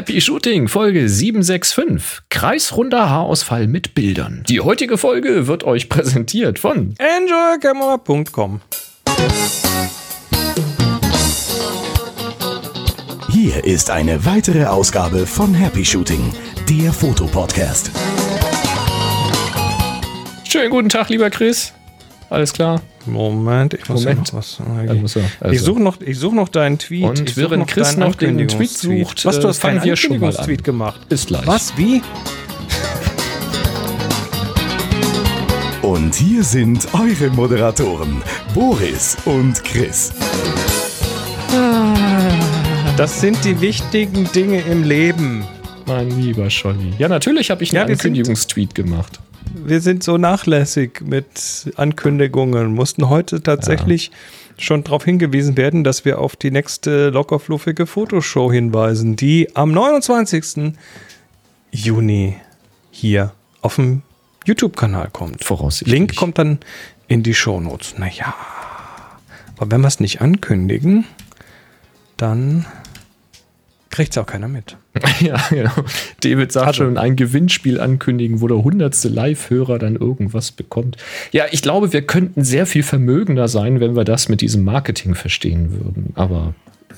[0.00, 2.22] Happy Shooting Folge 765.
[2.30, 4.42] Kreisrunder Haarausfall mit Bildern.
[4.48, 8.62] Die heutige Folge wird euch präsentiert von enjoycamera.com.
[13.28, 16.32] Hier ist eine weitere Ausgabe von Happy Shooting,
[16.66, 17.90] der Fotopodcast.
[20.48, 21.74] Schönen guten Tag, lieber Chris.
[22.30, 22.80] Alles klar?
[23.06, 24.28] Moment, ich muss Moment.
[24.28, 24.58] Ja noch was.
[24.86, 25.52] Dann muss er- also.
[25.54, 27.02] Ich suche noch, ich such noch deinen Tweet.
[27.04, 29.88] Und ich während noch Chris noch den Tweet sucht, was, du äh, hast keinen an.
[29.88, 31.00] Ankündigungstweet gemacht.
[31.08, 31.44] Ist gleich.
[31.46, 31.76] Was?
[31.76, 32.00] Wie?
[35.82, 38.22] Und hier sind eure Moderatoren,
[38.54, 40.12] Boris und Chris.
[42.96, 45.44] Das sind die wichtigen Dinge im Leben.
[45.86, 46.92] Mein lieber Scholli.
[46.98, 49.18] Ja, natürlich habe ich einen Ja, Ankündigungstweet gemacht.
[49.52, 52.74] Wir sind so nachlässig mit Ankündigungen.
[52.74, 54.10] Mussten heute tatsächlich
[54.58, 60.74] schon darauf hingewiesen werden, dass wir auf die nächste lockerfluffige Fotoshow hinweisen, die am 29.
[61.72, 62.36] Juni
[62.90, 63.32] hier
[63.62, 64.02] auf dem
[64.44, 65.44] YouTube-Kanal kommt.
[65.44, 65.92] Voraussichtlich.
[65.92, 66.58] Link kommt dann
[67.08, 67.98] in die Shownotes.
[67.98, 68.34] Naja,
[69.56, 71.04] aber wenn wir es nicht ankündigen,
[72.16, 72.66] dann
[73.90, 74.76] kriegt es auch keiner mit.
[75.20, 75.70] Ja, genau.
[76.22, 80.96] David sagt Also- schon, ein Gewinnspiel ankündigen, wo der hundertste Live-Hörer dann irgendwas bekommt.
[81.32, 85.14] Ja, ich glaube, wir könnten sehr viel vermögender sein, wenn wir das mit diesem Marketing
[85.14, 86.12] verstehen würden.
[86.14, 86.54] Aber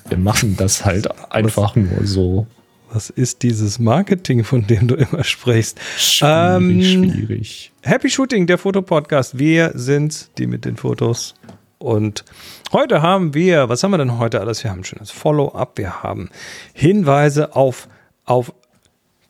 [0.09, 2.47] wir machen das halt einfach nur so.
[2.93, 5.79] Was ist dieses Marketing, von dem du immer sprichst?
[5.97, 7.73] Schwierig, Ähm, schwierig.
[7.83, 9.39] Happy Shooting, der Fotopodcast.
[9.39, 11.35] Wir sind die mit den Fotos.
[11.79, 12.25] Und
[12.73, 14.65] heute haben wir, was haben wir denn heute alles?
[14.65, 16.31] Wir haben ein schönes Follow-up, wir haben
[16.73, 17.89] Hinweise auf,
[18.25, 18.53] auf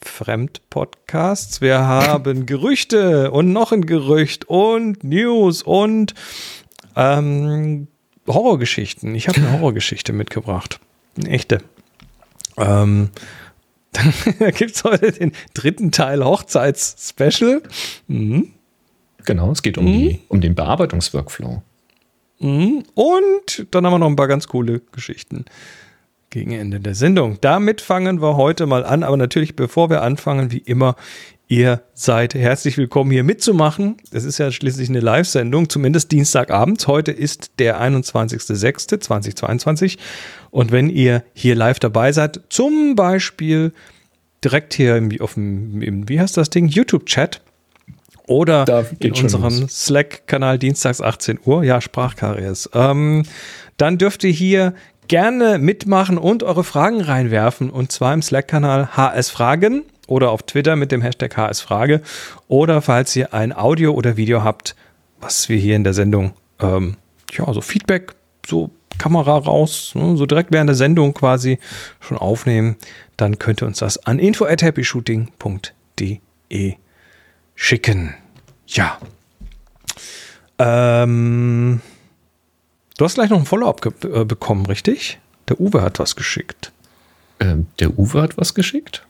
[0.01, 6.15] Fremdpodcasts, wir haben Gerüchte und noch ein Gerücht und News und
[6.97, 7.89] ähm,
[8.27, 9.15] Horrorgeschichten.
[9.15, 10.81] Ich habe eine Horrorgeschichte mitgebracht.
[11.17, 11.59] Eine echte.
[12.57, 13.11] Ähm,
[14.39, 17.63] da gibt es heute den dritten Teil Hochzeits-Special.
[18.09, 18.53] Mhm.
[19.25, 21.63] Genau, es geht um, die, um den Bearbeitungsworkflow.
[22.43, 22.83] Mhm.
[22.95, 25.47] Und dann haben wir noch ein paar ganz coole Geschichten
[26.31, 27.39] gegen Ende der Sendung.
[27.41, 29.05] Damit fangen wir heute mal an.
[29.05, 30.97] Aber natürlich, bevor wir anfangen, wie immer,
[31.47, 33.99] ihr seid herzlich willkommen hier mitzumachen.
[34.11, 36.85] Es ist ja schließlich eine Live-Sendung, zumindest Dienstagabend.
[36.89, 39.99] Heute ist der 21.06.2022.
[40.51, 43.73] Und wenn ihr hier live dabei seid, zum Beispiel
[44.43, 47.41] direkt hier im, auf dem, im, wie heißt das Ding, YouTube-Chat,
[48.33, 49.69] oder Da in unserem.
[49.69, 51.65] Slack-Kanal dienstags 18 Uhr.
[51.65, 52.69] Ja, Sprachkaries.
[52.75, 53.25] Ähm,
[53.77, 54.75] dann dürft ihr hier
[55.09, 57.71] gerne mitmachen und eure Fragen reinwerfen.
[57.71, 62.01] Und zwar im Slack-Kanal HS Fragen oder auf Twitter mit dem Hashtag HS Frage.
[62.49, 64.75] Oder falls ihr ein Audio oder Video habt,
[65.21, 66.97] was wir hier in der Sendung, ähm,
[67.33, 68.15] ja, so Feedback,
[68.47, 71.59] so Kamera raus, ne, so direkt während der Sendung quasi
[72.01, 72.77] schon aufnehmen,
[73.17, 76.19] dann könnt ihr uns das an info at happyshooting.de
[77.55, 78.15] schicken.
[78.75, 78.99] Ja.
[80.59, 81.81] Ähm,
[82.99, 85.19] du hast gleich noch ein Follow-up äh, bekommen, richtig?
[85.49, 86.73] Der Uwe hat was geschickt.
[87.41, 89.05] Ähm, der Uwe hat was geschickt?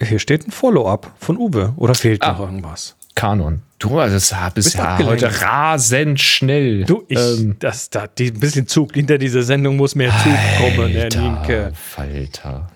[0.00, 1.72] Hier steht ein Follow-up von Uwe.
[1.76, 2.32] Oder fehlt Ah.
[2.32, 2.96] noch irgendwas?
[3.14, 3.62] Kanon.
[3.78, 4.14] Du also,
[4.54, 5.22] Bist ja abgelenkt.
[5.22, 6.84] heute rasend schnell.
[6.84, 10.34] Du, ich, Ähm, das, da, die, ein bisschen Zug hinter dieser Sendung muss mehr Zug
[10.58, 11.64] kommen, Herr Nienke.
[11.66, 12.70] Alter Falter.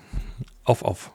[0.64, 1.10] Auf, auf.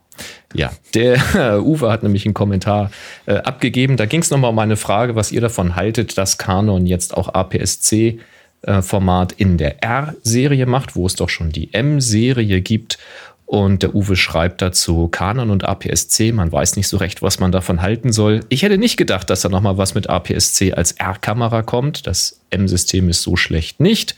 [0.53, 2.91] Ja, der Uwe hat nämlich einen Kommentar
[3.25, 3.97] äh, abgegeben.
[3.97, 7.33] Da ging es nochmal um eine Frage, was ihr davon haltet, dass Canon jetzt auch
[7.33, 12.97] APS-C-Format in der R-Serie macht, wo es doch schon die M-Serie gibt.
[13.45, 17.51] Und der Uwe schreibt dazu, Canon und APS-C, man weiß nicht so recht, was man
[17.51, 18.39] davon halten soll.
[18.49, 22.07] Ich hätte nicht gedacht, dass da nochmal was mit APS-C als R-Kamera kommt.
[22.07, 24.15] Das M-System ist so schlecht nicht.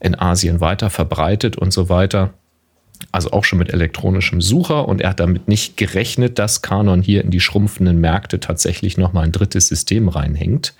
[0.00, 2.32] In Asien weiter verbreitet und so weiter
[3.12, 7.24] also auch schon mit elektronischem Sucher und er hat damit nicht gerechnet, dass Canon hier
[7.24, 10.74] in die schrumpfenden Märkte tatsächlich nochmal ein drittes System reinhängt.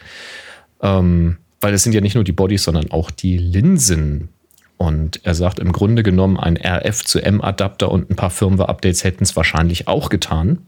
[0.82, 4.28] Ähm, weil es sind ja nicht nur die Bodies, sondern auch die Linsen.
[4.76, 9.24] Und er sagt, im Grunde genommen, ein RF zu M-Adapter und ein paar Firmware-Updates hätten
[9.24, 10.58] es wahrscheinlich auch getan.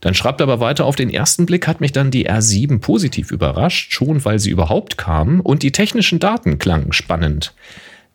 [0.00, 3.30] Dann schreibt er aber weiter, auf den ersten Blick hat mich dann die R7 positiv
[3.30, 7.52] überrascht, schon weil sie überhaupt kam und die technischen Daten klangen spannend.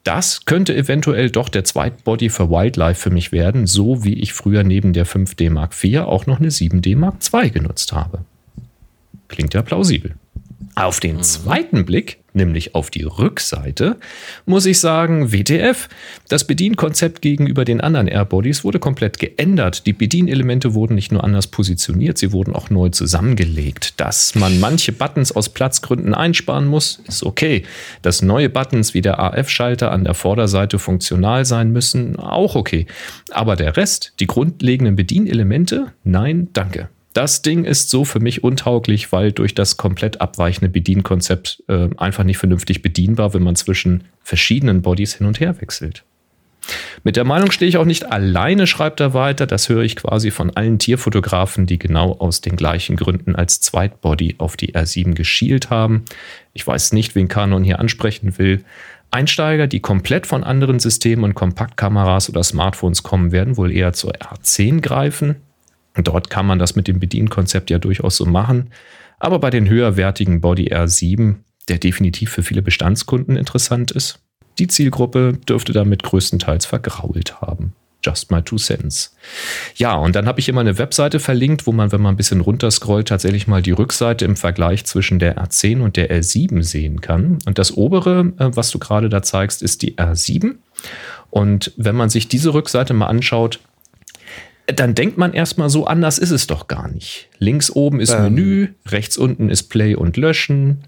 [0.08, 4.64] Das könnte eventuell doch der Zweitbody für Wildlife für mich werden, so wie ich früher
[4.64, 8.20] neben der 5D Mark IV auch noch eine 7D Mark II genutzt habe.
[9.28, 10.16] Klingt ja plausibel.
[10.76, 13.98] Auf den zweiten Blick nämlich auf die Rückseite,
[14.46, 15.90] muss ich sagen, WTF.
[16.30, 19.86] Das Bedienkonzept gegenüber den anderen Airbodies wurde komplett geändert.
[19.86, 24.00] Die Bedienelemente wurden nicht nur anders positioniert, sie wurden auch neu zusammengelegt.
[24.00, 27.64] Dass man manche Buttons aus Platzgründen einsparen muss, ist okay.
[28.02, 32.88] Dass neue Buttons wie der AF-Schalter an der Vorderseite funktional sein müssen, auch okay.
[33.32, 36.90] Aber der Rest, die grundlegenden Bedienelemente, nein, danke.
[37.18, 42.24] Das Ding ist so für mich untauglich, weil durch das komplett abweichende Bedienkonzept äh, einfach
[42.24, 46.04] nicht vernünftig bedienbar, wenn man zwischen verschiedenen Bodies hin und her wechselt.
[47.04, 49.48] Mit der Meinung stehe ich auch nicht alleine, schreibt er weiter.
[49.48, 54.36] Das höre ich quasi von allen Tierfotografen, die genau aus den gleichen Gründen als Zweitbody
[54.38, 56.06] auf die R7 geschielt haben.
[56.54, 58.64] Ich weiß nicht, wen Canon hier ansprechen will.
[59.10, 64.12] Einsteiger, die komplett von anderen Systemen und Kompaktkameras oder Smartphones kommen, werden wohl eher zur
[64.12, 65.38] R10 greifen.
[66.04, 68.70] Dort kann man das mit dem Bedienkonzept ja durchaus so machen.
[69.20, 71.36] Aber bei den höherwertigen Body R7,
[71.70, 74.20] der definitiv für viele Bestandskunden interessant ist,
[74.60, 77.74] die Zielgruppe dürfte damit größtenteils vergrault haben.
[78.04, 79.16] Just my two cents.
[79.76, 82.42] Ja, und dann habe ich immer eine Webseite verlinkt, wo man, wenn man ein bisschen
[82.42, 87.40] runterscrollt, tatsächlich mal die Rückseite im Vergleich zwischen der R10 und der R7 sehen kann.
[87.46, 90.56] Und das obere, äh, was du gerade da zeigst, ist die R7.
[91.32, 93.60] Und wenn man sich diese Rückseite mal anschaut,
[94.68, 97.30] dann denkt man erstmal so, anders ist es doch gar nicht.
[97.40, 98.24] Links oben ist ähm.
[98.24, 100.84] Menü, rechts unten ist Play und Löschen.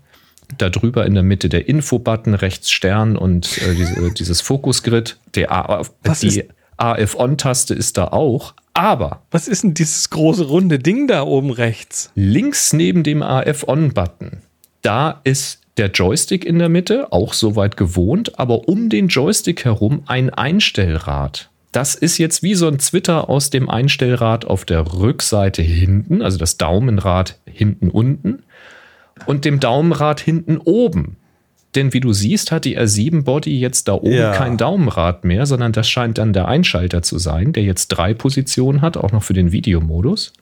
[0.57, 5.17] Da drüber in der Mitte der Info-Button, rechts Stern und äh, diese, dieses Fokusgrid.
[5.35, 5.91] Der AF,
[6.21, 6.43] die
[6.77, 8.53] AF-On-Taste ist da auch.
[8.73, 9.23] Aber.
[9.31, 12.11] Was ist denn dieses große runde Ding da oben rechts?
[12.15, 14.39] Links neben dem AF-On-Button,
[14.81, 20.03] da ist der Joystick in der Mitte, auch soweit gewohnt, aber um den Joystick herum
[20.07, 21.48] ein Einstellrad.
[21.71, 26.38] Das ist jetzt wie so ein Zwitter aus dem Einstellrad auf der Rückseite hinten, also
[26.38, 28.44] das Daumenrad hinten unten
[29.25, 31.18] und dem Daumenrad hinten oben.
[31.75, 34.31] Denn wie du siehst, hat die R7 Body jetzt da oben ja.
[34.31, 38.81] kein Daumenrad mehr, sondern das scheint dann der Einschalter zu sein, der jetzt drei Positionen
[38.81, 40.33] hat, auch noch für den Videomodus.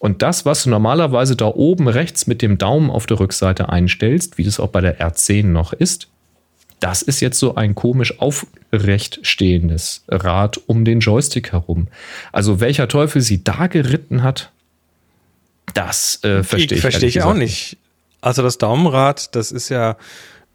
[0.00, 4.38] Und das, was du normalerweise da oben rechts mit dem Daumen auf der Rückseite einstellst,
[4.38, 6.08] wie das auch bei der R10 noch ist,
[6.80, 11.88] das ist jetzt so ein komisch aufrecht stehendes Rad um den Joystick herum.
[12.32, 14.52] Also welcher Teufel sie da geritten hat,
[15.74, 16.80] das äh, verstehe ich.
[16.80, 17.76] Verstehe ich auch nicht.
[18.20, 19.96] Also das Daumenrad, das ist ja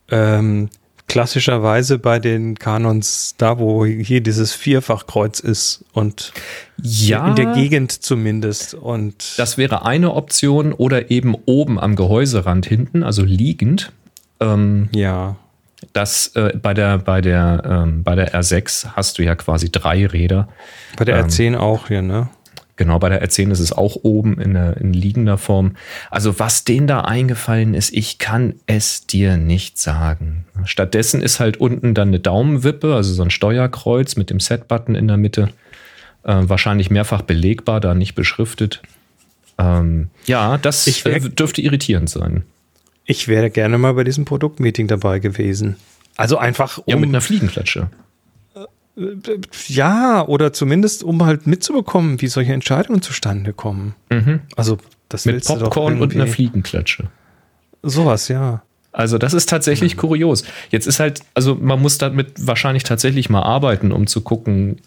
[0.10, 0.70] ähm,
[1.08, 6.34] klassischerweise bei den Kanons da, wo hier dieses Vierfachkreuz ist und
[6.82, 8.74] ja, in der Gegend zumindest.
[8.74, 13.92] Und das wäre eine Option oder eben oben am Gehäuserand hinten, also liegend.
[14.40, 15.38] Ähm, ja
[15.94, 20.06] das äh, bei der bei der ähm, bei der R6 hast du ja quasi drei
[20.06, 20.48] Räder.
[20.98, 22.30] Bei der R10 ähm, auch hier, ne?
[22.76, 25.76] Genau, bei der R10 ist es auch oben in, der, in liegender Form.
[26.10, 30.46] Also was denen da eingefallen ist, ich kann es dir nicht sagen.
[30.66, 35.08] Stattdessen ist halt unten dann eine Daumenwippe, also so ein Steuerkreuz mit dem Set-Button in
[35.08, 35.50] der Mitte.
[36.24, 38.82] Äh, wahrscheinlich mehrfach belegbar, da nicht beschriftet.
[39.60, 42.44] Ähm, ja, das äh, dürfte irritierend sein.
[43.06, 45.76] Ich wäre gerne mal bei diesem Produktmeeting dabei gewesen.
[46.16, 46.84] Also einfach um.
[46.88, 47.90] Ja, mit einer Fliegenklatsche.
[48.56, 53.96] Äh, ja, oder zumindest um halt mitzubekommen, wie solche Entscheidungen zustande kommen.
[54.10, 54.42] Mhm.
[54.56, 54.78] Also
[55.10, 57.10] das mit Popcorn und einer Fliegenklatsche.
[57.82, 58.64] Sowas, ja.
[58.92, 60.00] Also das ist tatsächlich mhm.
[60.00, 60.44] kurios.
[60.70, 64.78] Jetzt ist halt, also man muss damit wahrscheinlich tatsächlich mal arbeiten, um zu gucken,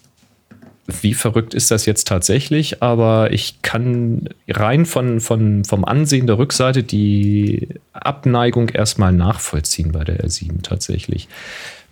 [0.87, 6.37] wie verrückt ist das jetzt tatsächlich, aber ich kann rein von, von, vom Ansehen der
[6.37, 11.27] Rückseite die Abneigung erstmal nachvollziehen bei der R7 tatsächlich.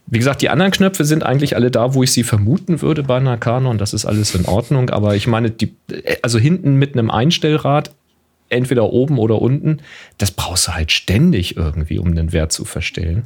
[0.07, 3.17] Wie gesagt, die anderen Knöpfe sind eigentlich alle da, wo ich sie vermuten würde bei
[3.17, 3.77] einer Canon.
[3.77, 4.91] Das ist alles in Ordnung.
[4.91, 5.75] Aber ich meine, die,
[6.21, 7.91] also hinten mit einem Einstellrad,
[8.49, 9.79] entweder oben oder unten,
[10.19, 13.23] das brauchst du halt ständig irgendwie, um den Wert zu verstellen.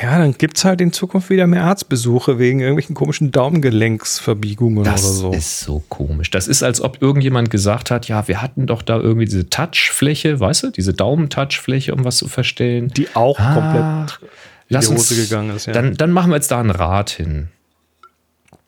[0.00, 5.04] Ja, dann gibt es halt in Zukunft wieder mehr Arztbesuche wegen irgendwelchen komischen Daumengelenksverbiegungen das
[5.04, 5.32] oder so.
[5.32, 6.30] Das ist so komisch.
[6.30, 10.40] Das ist, als ob irgendjemand gesagt hat, ja, wir hatten doch da irgendwie diese Touchfläche,
[10.40, 12.88] weißt du, diese Daumentouchfläche, um was zu verstellen.
[12.96, 14.30] Die auch ah, komplett
[14.68, 15.66] in die Hose uns, gegangen ist.
[15.66, 15.74] Ja.
[15.74, 17.48] Dann, dann machen wir jetzt da ein Rad hin.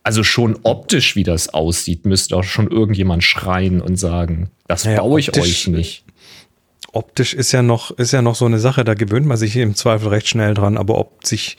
[0.02, 5.00] Also schon optisch, wie das aussieht, müsste auch schon irgendjemand schreien und sagen, das naja,
[5.00, 6.03] baue ich euch nicht
[6.94, 9.74] optisch ist ja noch, ist ja noch so eine Sache, da gewöhnt man sich im
[9.74, 11.56] Zweifel recht schnell dran, aber ob sich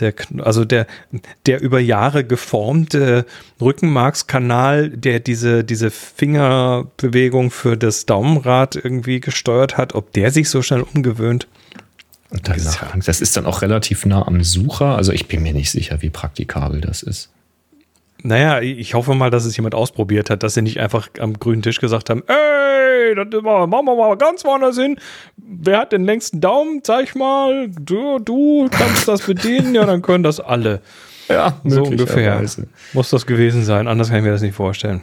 [0.00, 0.86] der, also der,
[1.46, 3.26] der über Jahre geformte
[3.60, 10.62] Rückenmarkskanal, der diese, diese Fingerbewegung für das Daumenrad irgendwie gesteuert hat, ob der sich so
[10.62, 11.48] schnell umgewöhnt.
[12.30, 14.96] Und dann das ist dann auch relativ nah am Sucher.
[14.96, 17.30] Also ich bin mir nicht sicher, wie praktikabel das ist.
[18.22, 21.62] Naja, ich hoffe mal, dass es jemand ausprobiert hat, dass sie nicht einfach am grünen
[21.62, 24.98] Tisch gesagt haben, ey, das machen wir mal ganz woanders hin.
[25.36, 26.82] Wer hat den längsten Daumen?
[26.82, 27.68] Zeig mal.
[27.80, 29.74] Du, du kannst das bedienen.
[29.74, 30.80] Ja, dann können das alle.
[31.30, 32.42] Ja, so ungefähr.
[32.94, 33.86] Muss das gewesen sein.
[33.86, 35.02] Anders kann ich mir das nicht vorstellen.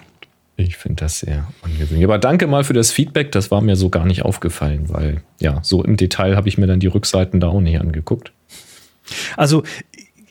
[0.58, 2.04] Ich finde das sehr ungewöhnlich.
[2.04, 3.32] Aber danke mal für das Feedback.
[3.32, 6.66] Das war mir so gar nicht aufgefallen, weil ja, so im Detail habe ich mir
[6.66, 8.32] dann die Rückseiten da auch nicht angeguckt.
[9.38, 9.62] Also,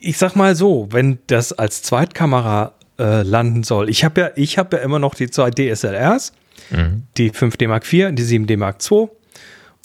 [0.05, 3.89] ich sag mal so, wenn das als Zweitkamera äh, landen soll.
[3.89, 6.33] Ich habe ja, ich habe ja immer noch die zwei DSLRs,
[6.71, 7.05] mhm.
[7.17, 9.09] die 5D Mark IV, die 7D Mark II.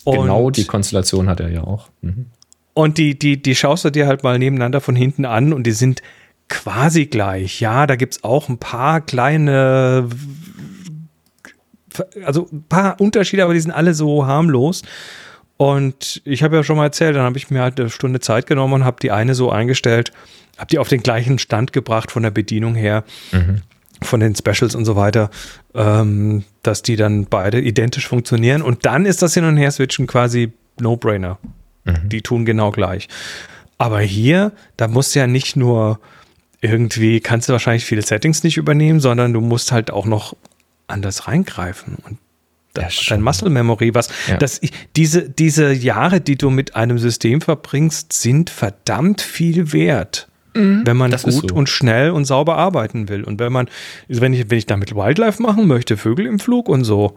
[0.05, 1.89] genau, die Konstellation hat er ja auch.
[2.01, 2.27] Mhm.
[2.73, 5.71] Und die, die, die schaust du dir halt mal nebeneinander von hinten an und die
[5.71, 6.01] sind
[6.47, 7.59] quasi gleich.
[7.59, 10.07] Ja, da gibt es auch ein paar kleine,
[12.23, 14.83] also ein paar Unterschiede, aber die sind alle so harmlos.
[15.61, 18.47] Und ich habe ja schon mal erzählt, dann habe ich mir halt eine Stunde Zeit
[18.47, 20.13] genommen und habe die eine so eingestellt,
[20.57, 23.61] habe die auf den gleichen Stand gebracht von der Bedienung her, mhm.
[24.01, 25.29] von den Specials und so weiter,
[25.75, 28.61] ähm, dass die dann beide identisch funktionieren.
[28.61, 31.39] Und dann ist das Hin- und Her-Switchen quasi No-Brainer.
[31.83, 32.07] Mhm.
[32.07, 33.09] Die tun genau gleich.
[33.77, 35.99] Aber hier, da musst du ja nicht nur
[36.61, 40.37] irgendwie kannst du wahrscheinlich viele Settings nicht übernehmen, sondern du musst halt auch noch
[40.87, 41.97] anders reingreifen.
[42.07, 42.17] Und
[42.73, 44.37] das, dein Muscle Memory, was ja.
[44.37, 44.61] das,
[44.95, 50.27] diese, diese Jahre, die du mit einem System verbringst, sind verdammt viel wert.
[50.55, 51.55] Mhm, wenn man gut so.
[51.55, 53.23] und schnell und sauber arbeiten will.
[53.23, 53.69] Und wenn man,
[54.07, 57.15] wenn ich, wenn ich damit Wildlife machen möchte, Vögel im Flug und so,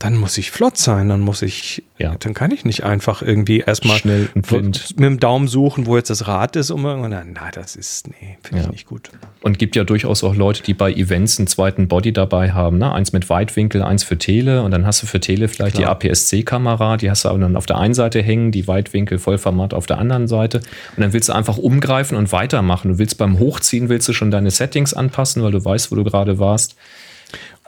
[0.00, 2.14] dann muss ich flott sein, dann muss ich, ja.
[2.20, 6.28] dann kann ich nicht einfach irgendwie erstmal schnell mit dem Daumen suchen, wo jetzt das
[6.28, 8.66] Rad ist, um irgendwann, na, das ist, nee, finde ja.
[8.66, 9.10] ich nicht gut.
[9.42, 12.92] Und gibt ja durchaus auch Leute, die bei Events einen zweiten Body dabei haben, ne?
[12.92, 15.98] Eins mit Weitwinkel, eins für Tele und dann hast du für Tele vielleicht Klar.
[15.98, 19.86] die APS-C-Kamera, die hast du dann auf der einen Seite hängen, die Weitwinkel Vollformat auf
[19.86, 20.58] der anderen Seite
[20.96, 22.92] und dann willst du einfach umgreifen und weitermachen.
[22.92, 26.04] Du willst beim Hochziehen, willst du schon deine Settings anpassen, weil du weißt, wo du
[26.04, 26.76] gerade warst.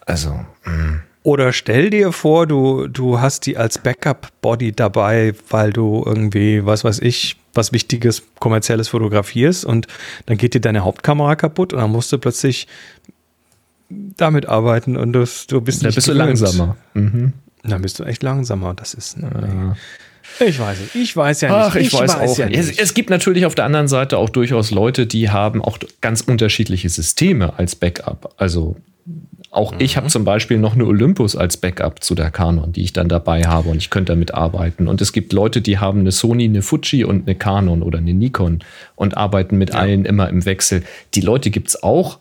[0.07, 0.31] Also,
[0.65, 1.01] mh.
[1.23, 6.83] Oder stell dir vor, du, du hast die als Backup-Body dabei, weil du irgendwie, was
[6.83, 9.87] weiß ich, was Wichtiges, Kommerzielles fotografierst und
[10.27, 12.69] dann geht dir deine Hauptkamera kaputt und dann musst du plötzlich
[13.91, 16.77] damit arbeiten und du, du bist nicht bist du langsamer.
[16.95, 17.33] Mhm.
[17.65, 18.73] Dann bist du echt langsamer.
[18.75, 19.19] Das ist.
[19.19, 19.77] Ja.
[20.39, 20.95] Ich weiß es.
[20.95, 21.59] Ich weiß ja nicht.
[21.59, 22.39] Ach, ich, ich weiß, weiß, auch.
[22.39, 25.79] Ja es, es, gibt natürlich auf der anderen Seite auch durchaus Leute, die haben auch
[26.01, 28.33] ganz unterschiedliche Systeme als Backup.
[28.37, 28.77] Also
[29.51, 29.81] auch mhm.
[29.81, 33.09] ich habe zum Beispiel noch eine Olympus als Backup zu der Canon, die ich dann
[33.09, 34.87] dabei habe und ich könnte damit arbeiten.
[34.87, 38.15] Und es gibt Leute, die haben eine Sony, eine Fuji und eine Canon oder eine
[38.15, 38.61] Nikon
[38.95, 39.81] und arbeiten mit ja.
[39.81, 40.85] allen immer im Wechsel.
[41.15, 42.19] Die Leute gibt es auch,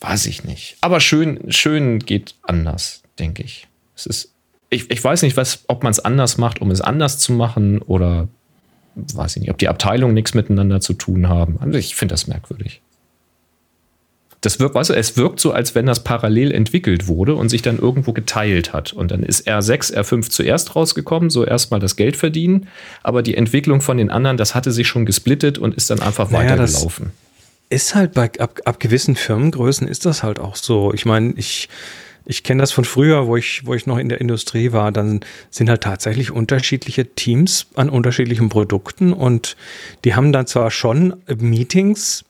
[0.00, 0.76] weiß ich nicht.
[0.80, 3.66] Aber schön, schön geht anders, denke ich.
[3.96, 4.32] Es ist,
[4.70, 7.82] ich, ich weiß nicht, was, ob man es anders macht, um es anders zu machen
[7.82, 8.28] oder
[8.94, 11.58] weiß ich nicht, ob die Abteilungen nichts miteinander zu tun haben.
[11.60, 12.82] Also ich finde das merkwürdig
[14.44, 17.62] das wirkt, weißt du, es wirkt so, als wenn das parallel entwickelt wurde und sich
[17.62, 18.92] dann irgendwo geteilt hat.
[18.92, 22.68] Und dann ist R6, R5 zuerst rausgekommen, so erstmal das Geld verdienen.
[23.02, 26.30] Aber die Entwicklung von den anderen, das hatte sich schon gesplittet und ist dann einfach
[26.30, 27.12] naja, weitergelaufen.
[27.70, 30.92] Ist halt bei ab, ab gewissen Firmengrößen ist das halt auch so.
[30.92, 31.68] Ich meine, ich,
[32.26, 34.92] ich kenne das von früher, wo ich, wo ich noch in der Industrie war.
[34.92, 35.20] Dann
[35.50, 39.56] sind halt tatsächlich unterschiedliche Teams an unterschiedlichen Produkten und
[40.04, 42.24] die haben dann zwar schon Meetings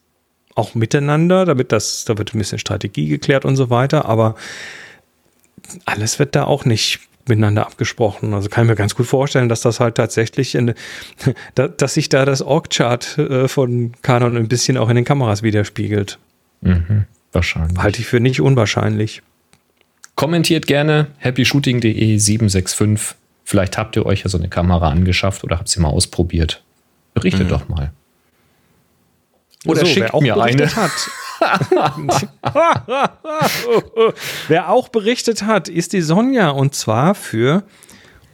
[0.54, 4.36] auch miteinander, damit das, da wird ein bisschen Strategie geklärt und so weiter, aber
[5.84, 8.34] alles wird da auch nicht miteinander abgesprochen.
[8.34, 10.74] Also kann ich mir ganz gut vorstellen, dass das halt tatsächlich, in,
[11.54, 16.18] dass sich da das Org-Chart äh, von Canon ein bisschen auch in den Kameras widerspiegelt.
[16.60, 17.78] Mhm, wahrscheinlich.
[17.78, 19.22] Halte ich für nicht unwahrscheinlich.
[20.14, 23.16] Kommentiert gerne happyshooting.de 765.
[23.44, 26.62] Vielleicht habt ihr euch ja so eine Kamera angeschafft oder habt sie mal ausprobiert.
[27.14, 27.48] Berichtet mhm.
[27.48, 27.92] doch mal.
[29.66, 30.74] Oder so, schickt mir eine.
[30.74, 30.90] Hat.
[34.48, 37.64] wer auch berichtet hat, ist die Sonja und zwar für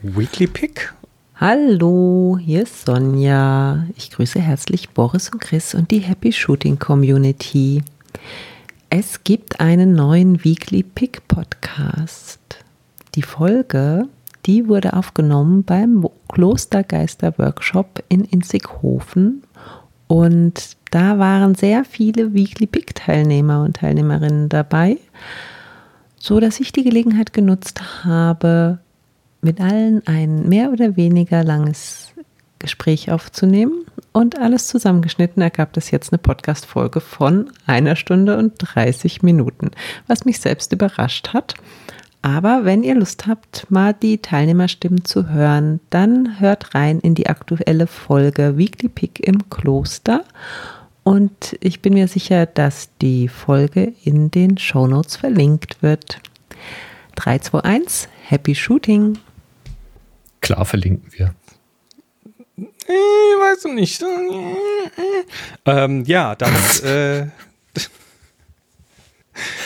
[0.03, 0.93] Weekly Pick.
[1.37, 3.87] Hallo, hier ist Sonja.
[3.97, 7.83] Ich grüße herzlich Boris und Chris und die Happy Shooting Community.
[8.91, 12.41] Es gibt einen neuen Weekly Pick Podcast.
[13.15, 14.09] Die Folge,
[14.47, 19.43] die wurde aufgenommen beim Klostergeister Workshop in Inzighofen
[20.09, 24.99] und da waren sehr viele Weekly Pick Teilnehmer und Teilnehmerinnen dabei,
[26.19, 28.79] so dass ich die Gelegenheit genutzt habe,
[29.43, 32.13] mit allen ein mehr oder weniger langes
[32.59, 39.23] Gespräch aufzunehmen und alles zusammengeschnitten ergab das jetzt eine Podcast-Folge von einer Stunde und 30
[39.23, 39.71] Minuten,
[40.07, 41.55] was mich selbst überrascht hat.
[42.23, 47.29] Aber wenn ihr Lust habt, mal die Teilnehmerstimmen zu hören, dann hört rein in die
[47.29, 50.25] aktuelle Folge Weekly Pick im Kloster
[51.03, 56.21] Und ich bin mir sicher, dass die Folge in den Shownotes verlinkt wird.
[57.17, 59.19] 3, 2, 1, Happy Shooting.
[60.41, 61.35] Klar verlinken wir.
[62.57, 64.05] Ich weiß nicht.
[65.65, 66.55] Ähm, ja, dann.
[66.85, 67.27] äh,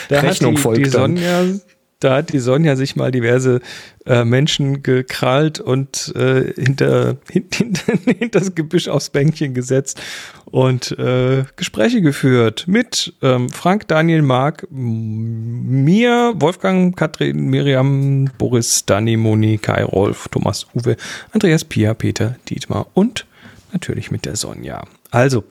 [0.09, 1.61] da Rechnung die, folgt die dann.
[1.99, 3.61] Da hat die Sonja sich mal diverse
[4.05, 10.01] äh, Menschen gekrallt und äh, hinter, hinter, hinter das Gebüsch aufs Bänkchen gesetzt
[10.45, 19.17] und äh, Gespräche geführt mit ähm, Frank, Daniel, Marc, mir, Wolfgang, Katrin, Miriam, Boris, Dani,
[19.17, 20.97] Moni, Kai, Rolf, Thomas, Uwe,
[21.31, 23.25] Andreas, Pia, Peter, Dietmar und
[23.71, 24.83] natürlich mit der Sonja.
[25.11, 25.43] Also,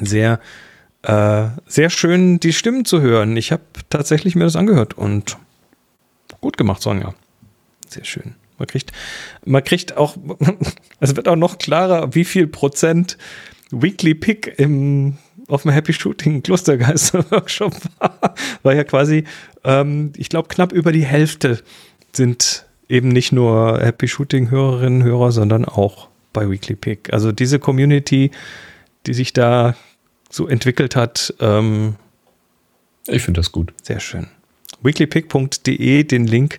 [0.00, 0.40] sehr,
[1.02, 3.36] äh, sehr schön, die Stimmen zu hören.
[3.36, 5.36] Ich habe tatsächlich mir das angehört und
[6.40, 7.14] gut gemacht, Sonja.
[7.88, 8.34] Sehr schön.
[8.58, 8.92] Man kriegt,
[9.44, 10.16] man kriegt auch,
[11.00, 13.16] es wird auch noch klarer, wie viel Prozent
[13.70, 15.16] Weekly Pick im,
[15.48, 18.34] auf dem Happy Shooting Klostergeister Workshop war.
[18.62, 19.24] War ja quasi,
[19.64, 21.62] ähm, ich glaube, knapp über die Hälfte
[22.12, 27.12] sind eben nicht nur Happy Shooting Hörerinnen, Hörer, sondern auch bei Weekly Pick.
[27.12, 28.30] Also diese Community,
[29.06, 29.74] die sich da
[30.28, 31.96] so entwickelt hat, ähm,
[33.06, 33.72] Ich finde das gut.
[33.82, 34.28] sehr schön.
[34.82, 36.58] weeklypick.de, den Link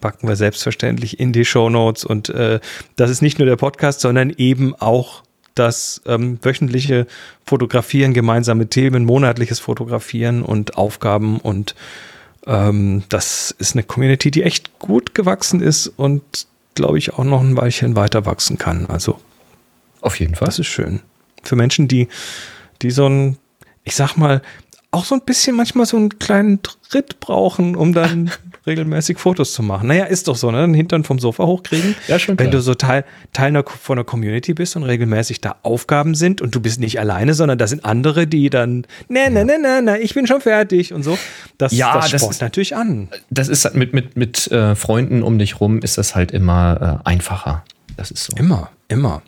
[0.00, 2.04] packen wir selbstverständlich in die Show Notes.
[2.04, 2.60] Und äh,
[2.96, 5.22] das ist nicht nur der Podcast, sondern eben auch
[5.54, 7.06] das ähm, wöchentliche
[7.44, 11.38] Fotografieren, gemeinsame Themen, monatliches Fotografieren und Aufgaben.
[11.38, 11.74] Und
[12.46, 16.22] ähm, das ist eine Community, die echt gut gewachsen ist und,
[16.74, 18.86] glaube ich, auch noch ein Weilchen weiter wachsen kann.
[18.86, 19.20] Also
[20.00, 20.46] Auf jeden Fall.
[20.46, 21.00] das ist schön.
[21.42, 22.08] Für Menschen, die,
[22.82, 23.36] die so ein,
[23.84, 24.42] ich sag mal,
[24.92, 28.30] auch so ein bisschen manchmal so einen kleinen Tritt brauchen, um dann
[28.66, 29.86] regelmäßig Fotos zu machen.
[29.86, 30.62] Naja, ist doch so, ne?
[30.62, 31.94] Den Hintern vom Sofa hochkriegen.
[32.08, 32.58] Ja, schon Wenn klar.
[32.58, 36.54] du so Teil, Teil einer, von einer Community bist und regelmäßig da Aufgaben sind und
[36.56, 39.98] du bist nicht alleine, sondern da sind andere, die dann, ne, ne, ne, ne, ne,
[40.00, 41.16] ich bin schon fertig und so.
[41.56, 43.08] Das, Ja, das das spornt ist- natürlich an.
[43.30, 47.00] Das ist halt mit, mit, mit äh, Freunden um dich rum ist das halt immer
[47.04, 47.62] äh, einfacher.
[47.96, 48.32] Das ist so.
[48.36, 49.22] Immer, immer.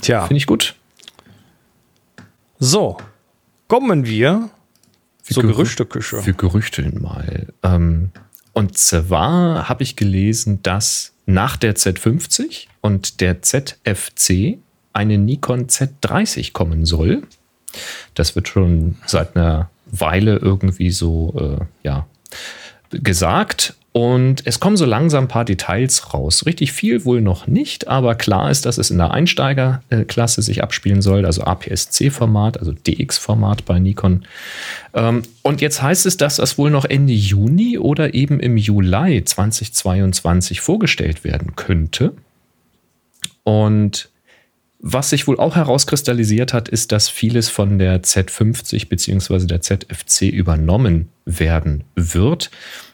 [0.00, 0.74] Tja, Finde ich gut.
[2.58, 2.96] so.
[3.72, 4.50] Kommen wir
[5.22, 6.20] zur Gerü- Gerüchteküche.
[6.20, 7.54] Für Gerüchte mal.
[7.62, 8.10] Ähm,
[8.52, 14.58] und zwar habe ich gelesen, dass nach der Z50 und der ZFC
[14.92, 17.22] eine Nikon Z30 kommen soll.
[18.12, 22.06] Das wird schon seit einer Weile irgendwie so äh, ja,
[22.90, 23.74] gesagt.
[23.92, 26.46] Und es kommen so langsam ein paar Details raus.
[26.46, 31.02] Richtig viel wohl noch nicht, aber klar ist, dass es in der Einsteigerklasse sich abspielen
[31.02, 34.24] soll, also APS-C-Format, also DX-Format bei Nikon.
[34.94, 39.24] Ähm, und jetzt heißt es, dass das wohl noch Ende Juni oder eben im Juli
[39.24, 42.14] 2022 vorgestellt werden könnte.
[43.44, 44.08] Und
[44.84, 49.46] was sich wohl auch herauskristallisiert hat, ist, dass vieles von der Z50 bzw.
[49.46, 52.50] der ZFC übernommen werden wird.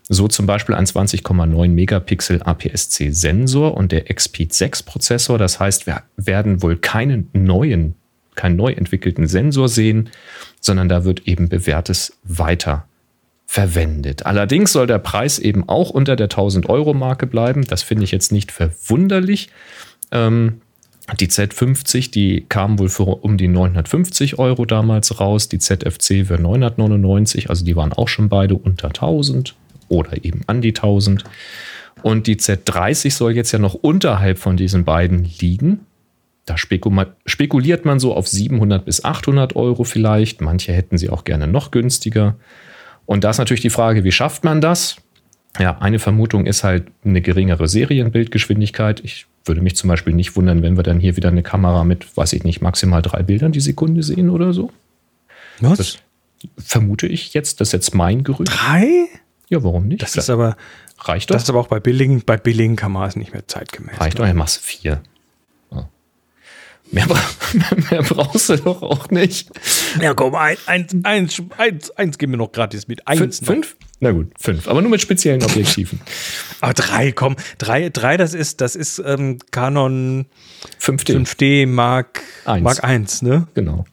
[0.09, 5.37] So zum Beispiel ein 20,9 Megapixel APS-C Sensor und der XPEED 6 Prozessor.
[5.37, 7.95] Das heißt, wir werden wohl keinen neuen,
[8.35, 10.09] keinen neu entwickelten Sensor sehen,
[10.61, 12.87] sondern da wird eben bewährtes weiter
[13.47, 14.25] verwendet.
[14.25, 17.67] Allerdings soll der Preis eben auch unter der 1000 Euro Marke bleiben.
[17.67, 19.51] Das finde ich jetzt nicht verwunderlich.
[20.11, 20.61] Ähm,
[21.21, 25.49] die Z50, die kam wohl für um die 950 Euro damals raus.
[25.49, 29.55] Die ZFC für 999, also die waren auch schon beide unter 1000
[29.89, 31.25] oder eben an die 1000.
[32.03, 35.81] Und die Z30 soll jetzt ja noch unterhalb von diesen beiden liegen.
[36.47, 40.41] Da spekuliert man so auf 700 bis 800 Euro vielleicht.
[40.41, 42.37] Manche hätten sie auch gerne noch günstiger.
[43.05, 44.97] Und da ist natürlich die Frage, wie schafft man das?
[45.59, 49.01] Ja, eine Vermutung ist halt eine geringere Serienbildgeschwindigkeit.
[49.01, 52.17] Ich würde mich zum Beispiel nicht wundern, wenn wir dann hier wieder eine Kamera mit,
[52.17, 54.71] weiß ich nicht, maximal drei Bildern die Sekunde sehen oder so.
[55.61, 55.79] Was?
[55.79, 55.99] Das
[56.57, 57.61] vermute ich jetzt.
[57.61, 58.53] Das ist jetzt mein Gerücht.
[58.55, 59.09] Drei?
[59.49, 60.03] Ja, warum nicht?
[60.03, 60.57] Das ist aber,
[60.99, 61.35] reicht doch.
[61.35, 64.01] das ist aber auch bei billigen, bei billigen Kameras nicht mehr zeitgemäß.
[64.01, 65.03] reicht doch, ja, machst vier.
[65.73, 65.89] Ja.
[66.91, 67.21] Mehr, bra
[67.91, 69.51] mehr brauchst du doch auch nicht.
[70.01, 73.07] Ja, komm, ein, eins, eins, eins, eins geben wir noch gratis mit.
[73.07, 73.39] Eins.
[73.39, 73.47] Fünf?
[73.47, 73.77] fünf?
[74.01, 74.69] Na gut, fünf.
[74.69, 76.01] Aber nur mit speziellen Objektiven.
[76.61, 77.37] Aber drei, komm.
[77.59, 80.27] Drei, drei das ist, das ist ähm, Canon
[80.81, 81.27] 5D.
[81.27, 82.63] 5D Mark, Eins.
[82.63, 83.49] Mark 1, ne?
[83.55, 83.87] Genau.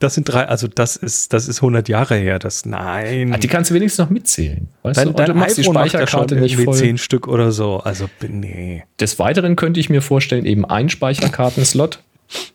[0.00, 2.38] Das sind drei, also das ist, das ist 100 Jahre her.
[2.38, 3.32] Das, nein.
[3.32, 4.66] Ah, die kannst du wenigstens noch mitzählen.
[4.82, 5.12] Weißt dein, du?
[5.14, 6.74] Dein du machst die iPhone macht ja Speicherkarte nicht voll.
[6.74, 7.76] zehn Stück oder so.
[7.78, 8.82] Also, nee.
[8.98, 12.00] Des Weiteren könnte ich mir vorstellen, eben ein Speicherkartenslot.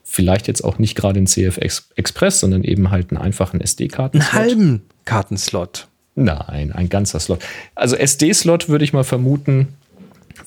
[0.03, 4.33] Vielleicht jetzt auch nicht gerade ein CF Ex- Express, sondern eben halt einen einfachen SD-Kartenslot.
[4.33, 5.87] Einen halben Kartenslot.
[6.15, 7.39] Nein, ein ganzer Slot.
[7.75, 9.67] Also SD-Slot würde ich mal vermuten,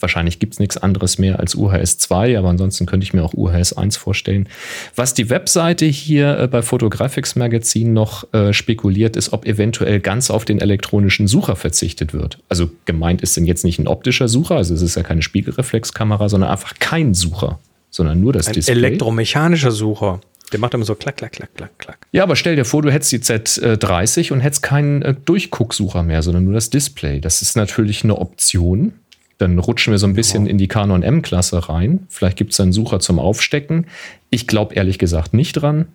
[0.00, 3.34] Wahrscheinlich gibt es nichts anderes mehr als UHS 2, aber ansonsten könnte ich mir auch
[3.34, 4.48] UHS 1 vorstellen.
[4.94, 10.30] Was die Webseite hier äh, bei Photographics Magazine noch äh, spekuliert, ist, ob eventuell ganz
[10.30, 12.38] auf den elektronischen Sucher verzichtet wird.
[12.48, 16.28] Also gemeint ist denn jetzt nicht ein optischer Sucher, also es ist ja keine Spiegelreflexkamera,
[16.28, 17.58] sondern einfach kein Sucher,
[17.90, 18.74] sondern nur das Ein Display.
[18.74, 20.20] elektromechanischer Sucher.
[20.52, 22.06] Der macht immer so klack, klack, klack, klack, klack.
[22.12, 26.22] Ja, aber stell dir vor, du hättest die Z30 und hättest keinen äh, Durchgucksucher mehr,
[26.22, 27.20] sondern nur das Display.
[27.20, 28.92] Das ist natürlich eine Option.
[29.38, 32.06] Dann rutschen wir so ein bisschen in die Canon M-Klasse rein.
[32.08, 33.86] Vielleicht gibt es einen Sucher zum Aufstecken.
[34.30, 35.86] Ich glaube ehrlich gesagt nicht dran.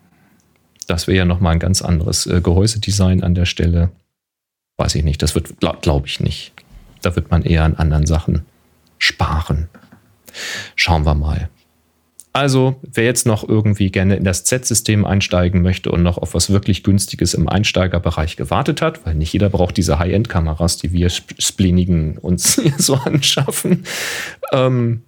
[0.88, 3.92] Das wäre ja nochmal ein ganz anderes äh, Gehäusedesign an der Stelle.
[4.78, 5.22] Weiß ich nicht.
[5.22, 6.54] Das wird, glaube glaub ich nicht.
[7.02, 8.46] Da wird man eher an anderen Sachen
[8.98, 9.70] sparen.
[10.76, 11.50] Schauen wir mal.
[12.36, 16.50] Also, wer jetzt noch irgendwie gerne in das Z-System einsteigen möchte und noch auf was
[16.50, 21.38] wirklich Günstiges im Einsteigerbereich gewartet hat, weil nicht jeder braucht diese High-End-Kameras, die wir Sp-
[21.38, 23.84] Splenigen uns hier so anschaffen,
[24.52, 25.04] ähm,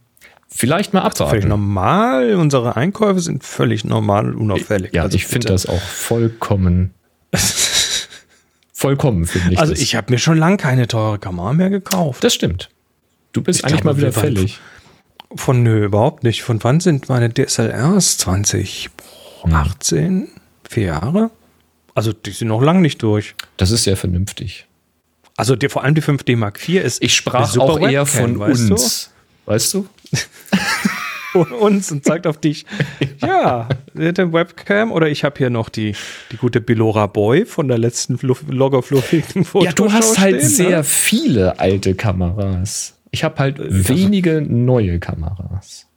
[0.47, 1.47] vielleicht mal Völlig abwarten.
[1.47, 2.35] normal.
[2.35, 4.93] Unsere Einkäufe sind völlig normal und unauffällig.
[4.93, 6.91] Ja, Also ich finde das auch vollkommen,
[8.71, 9.81] vollkommen finde ich Also das.
[9.81, 12.23] ich habe mir schon lange keine teure Kamera mehr gekauft.
[12.23, 12.69] das stimmt.
[13.31, 14.59] Du bist Ich eigentlich mal wieder wir waren- fällig.
[15.35, 16.43] Von nö, überhaupt nicht.
[16.43, 18.19] Von wann sind meine DSLRs?
[18.19, 20.27] 2018?
[20.69, 21.31] Vier Jahre?
[21.93, 23.35] Also die sind noch lang nicht durch.
[23.57, 24.67] Das ist sehr vernünftig.
[25.37, 28.39] Also die, vor allem die 5D Mark IV ist Ich sprach auch eher Webcam, von
[28.39, 29.11] weißt uns.
[29.45, 29.87] Weißt du?
[31.35, 31.43] Du?
[31.43, 32.65] Von uns und zeigt auf dich.
[33.21, 35.93] ja, der Webcam oder ich habe hier noch die,
[36.31, 39.65] die gute Bilora Boy von der letzten loggerfluffigen Foto.
[39.65, 40.83] Ja, du hast halt stehen, sehr ne?
[40.85, 42.94] viele alte Kameras.
[43.15, 45.87] Ich habe halt wenige neue Kameras.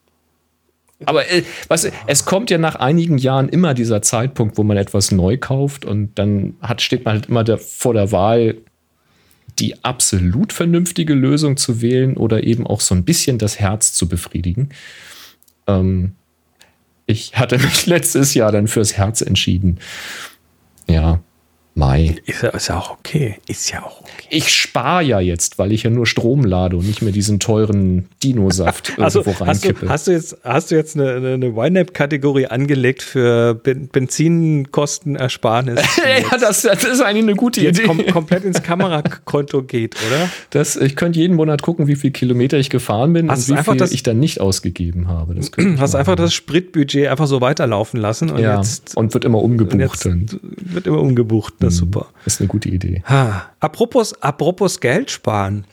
[1.04, 5.10] Aber äh, was, es kommt ja nach einigen Jahren immer dieser Zeitpunkt, wo man etwas
[5.10, 8.58] neu kauft und dann hat, steht man halt immer der, vor der Wahl,
[9.58, 14.08] die absolut vernünftige Lösung zu wählen oder eben auch so ein bisschen das Herz zu
[14.08, 14.68] befriedigen.
[15.66, 16.12] Ähm,
[17.06, 19.80] ich hatte mich letztes Jahr dann fürs Herz entschieden.
[20.88, 21.18] Ja,
[21.78, 22.16] Mai.
[22.26, 23.36] Ist ja, ist ja auch okay.
[23.46, 24.26] Ist ja auch okay.
[24.30, 28.06] Ich spare ja jetzt, weil ich ja nur Strom lade und nicht mehr diesen teuren
[28.22, 29.88] Dino-Saft irgendwo Also hast du, reinkippe.
[29.88, 35.80] hast du jetzt, hast du jetzt eine, eine, YNAB-Kategorie angelegt für ben Benzinkostenersparnis,
[36.30, 37.82] ja, das, das ist eigentlich eine gute Idee.
[37.84, 40.28] kom komplett ins Kamerakonto geht, oder?
[40.50, 43.58] Das, ich könnte jeden Monat gucken, wie viel Kilometer ich gefahren bin Hast und wie
[43.58, 45.34] einfach viel das- ich dann nicht ausgegeben habe.
[45.34, 49.42] Das Hast einfach das Spritbudget einfach so weiterlaufen lassen und ja, jetzt, und wird immer
[49.42, 50.04] umgebucht.
[50.04, 51.54] wird immer umgebucht.
[51.68, 52.06] Das ist super.
[52.24, 53.02] das ist eine gute Idee.
[53.06, 53.50] Ha.
[53.60, 55.64] Apropos, apropos Geld sparen.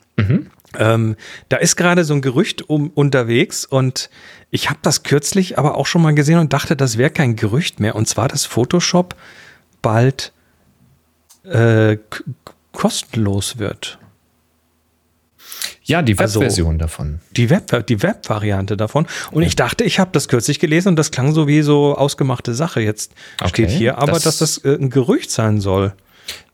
[0.78, 1.16] Ähm,
[1.50, 4.10] da ist gerade so ein Gerücht um, unterwegs und
[4.52, 7.80] ich habe das kürzlich aber auch schon mal gesehen und dachte, das wäre kein Gerücht
[7.80, 7.96] mehr.
[7.96, 9.16] Und zwar, dass Photoshop
[9.82, 10.34] bald
[11.44, 11.98] äh,
[12.72, 14.00] kostenlos wird.
[15.84, 17.20] Ja, die Also- Webversion davon.
[17.32, 19.08] Die Web, die Web-Variante davon.
[19.32, 22.54] Und ich dachte, ich habe das kürzlich gelesen und das klang so wie so ausgemachte
[22.54, 22.82] Sache.
[22.82, 23.12] Jetzt
[23.46, 25.94] steht Okay, hier aber, das- dass das äh, ein Gerücht sein soll.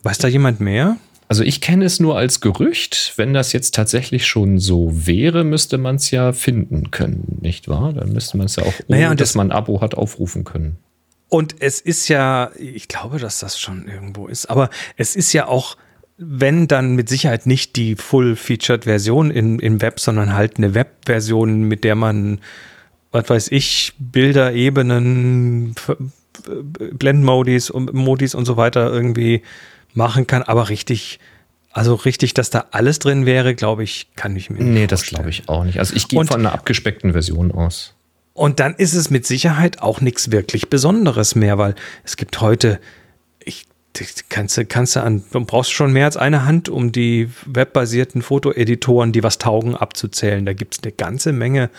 [0.04, 0.98] Weiß da jemand mehr?
[1.28, 3.14] Also ich kenne es nur als Gerücht.
[3.16, 7.94] Wenn das jetzt tatsächlich schon so wäre, müsste man es ja finden können, nicht wahr?
[7.94, 10.44] Dann müsste man es ja auch, ohne Naja, dass das- man ein Abo hat, aufrufen
[10.44, 10.78] können.
[11.30, 15.48] Und es ist ja, ich glaube, dass das schon irgendwo ist, aber es ist ja
[15.48, 15.78] auch,
[16.24, 21.84] wenn dann mit Sicherheit nicht die Full-Featured-Version im, im Web, sondern halt eine Web-Version, mit
[21.84, 22.40] der man,
[23.12, 25.98] was weiß ich, Bilder, Ebenen, F-
[26.94, 29.42] Blendmodis und Modis und so weiter irgendwie
[29.94, 31.20] machen kann, aber richtig,
[31.72, 35.02] also richtig, dass da alles drin wäre, glaube ich, kann ich mir nicht Nee, das
[35.02, 35.18] vorstellen.
[35.18, 35.80] glaube ich auch nicht.
[35.80, 37.94] Also ich gehe von einer abgespeckten Version aus.
[38.34, 42.70] Und dann ist es mit Sicherheit auch nichts wirklich Besonderes mehr, weil es gibt heute,
[42.76, 42.80] das
[44.30, 48.22] kannst du, kannst du an, du brauchst schon mehr als eine Hand, um die webbasierten
[48.22, 50.46] Fotoeditoren, die was taugen, abzuzählen.
[50.46, 51.70] Da gibt es eine ganze Menge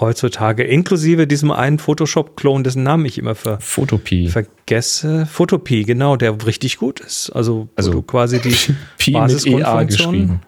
[0.00, 4.28] heutzutage, inklusive diesem einen Photoshop-Klon, dessen Namen ich immer ver Photopie.
[4.28, 5.26] vergesse.
[5.26, 7.30] Photopie, genau, der richtig gut ist.
[7.30, 8.56] Also, Also, du quasi die
[8.96, 10.40] Pi EA Basisgrundfunktion- geschrieben.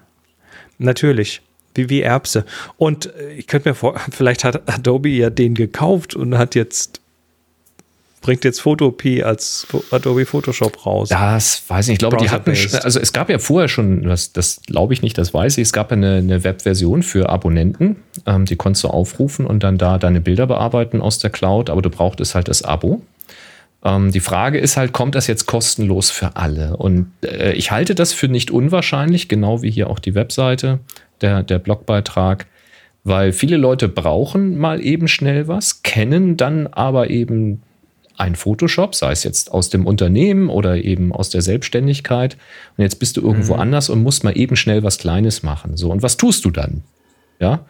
[0.78, 1.42] Natürlich.
[1.74, 2.44] Wie, wie Erbse.
[2.78, 6.99] Und äh, ich könnte mir vor, vielleicht hat Adobe ja den gekauft und hat jetzt,
[8.20, 11.08] bringt jetzt Photopie als Adobe Photoshop raus.
[11.08, 11.94] Das weiß ich nicht.
[11.94, 15.16] Ich glaube, die hatten, also es gab ja vorher schon, das, das glaube ich nicht,
[15.16, 18.88] das weiß ich, es gab ja eine, eine Webversion für Abonnenten, ähm, die konntest du
[18.88, 22.62] aufrufen und dann da deine Bilder bearbeiten aus der Cloud, aber du brauchtest halt das
[22.62, 23.02] Abo.
[23.82, 26.76] Ähm, die Frage ist halt, kommt das jetzt kostenlos für alle?
[26.76, 30.80] Und äh, ich halte das für nicht unwahrscheinlich, genau wie hier auch die Webseite,
[31.22, 32.46] der, der Blogbeitrag,
[33.02, 37.62] weil viele Leute brauchen mal eben schnell was, kennen dann aber eben
[38.20, 42.36] ein Photoshop, sei es jetzt aus dem Unternehmen oder eben aus der Selbstständigkeit.
[42.76, 45.76] Und jetzt bist du irgendwo anders und musst mal eben schnell was Kleines machen.
[45.76, 46.82] So, und was tust du dann?
[47.40, 47.64] Ja.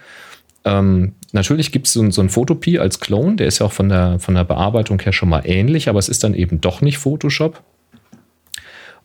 [0.64, 3.88] Ähm, natürlich gibt es so, so einen Photopie als Clone, der ist ja auch von
[3.88, 6.98] der, von der Bearbeitung her schon mal ähnlich, aber es ist dann eben doch nicht
[6.98, 7.62] Photoshop.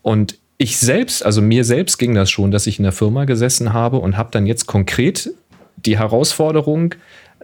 [0.02, 3.72] Und ich selbst, also mir selbst ging das schon, dass ich in der Firma gesessen
[3.72, 5.32] habe und habe dann jetzt konkret
[5.78, 6.96] die Herausforderung,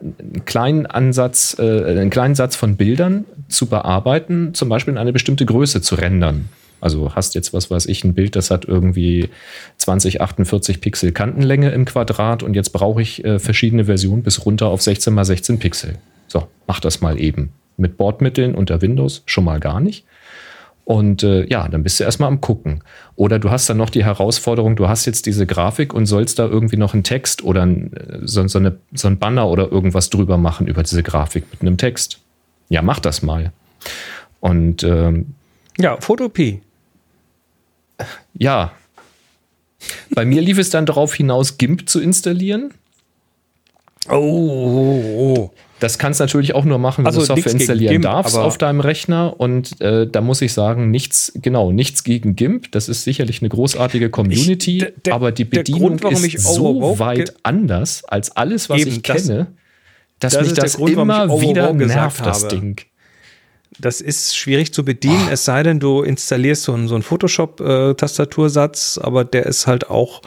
[0.01, 5.13] einen kleinen Ansatz, äh, einen kleinen Satz von Bildern zu bearbeiten, zum Beispiel in eine
[5.13, 6.49] bestimmte Größe zu rendern.
[6.81, 9.29] Also hast jetzt, was weiß ich, ein Bild, das hat irgendwie
[9.77, 14.67] 20, 48 Pixel Kantenlänge im Quadrat und jetzt brauche ich äh, verschiedene Versionen bis runter
[14.67, 15.95] auf 16 mal 16 Pixel.
[16.27, 17.51] So, mach das mal eben.
[17.77, 20.05] Mit Bordmitteln unter Windows schon mal gar nicht.
[20.91, 22.83] Und äh, ja, dann bist du erstmal am Gucken.
[23.15, 26.45] Oder du hast dann noch die Herausforderung, du hast jetzt diese Grafik und sollst da
[26.45, 30.35] irgendwie noch einen Text oder ein, so, so, eine, so ein Banner oder irgendwas drüber
[30.35, 32.19] machen über diese Grafik mit einem Text.
[32.67, 33.53] Ja, mach das mal.
[34.41, 35.33] Und ähm,
[35.77, 36.61] ja, Photopie.
[38.33, 38.73] Ja.
[40.13, 42.73] Bei mir lief es dann darauf hinaus, GIMP zu installieren.
[44.09, 45.51] Oh, oh, oh.
[45.81, 48.59] Das kannst du natürlich auch nur machen, wenn also du Software installieren GIMP, darfst auf
[48.59, 49.39] deinem Rechner.
[49.39, 52.71] Und äh, da muss ich sagen, nichts, genau, nichts gegen GIMP.
[52.71, 57.33] Das ist sicherlich eine großartige Community, ich, der, aber die Bedienung Grund, ist so weit
[57.41, 59.47] anders als alles, was Eben, ich kenne,
[60.19, 62.79] dass das mich das Grund, immer wieder nervt, das Ding.
[63.79, 65.33] Das ist schwierig zu bedienen, oh.
[65.33, 69.89] es sei denn, du installierst so einen, so einen Photoshop-Tastatursatz, äh, aber der ist halt
[69.89, 70.21] auch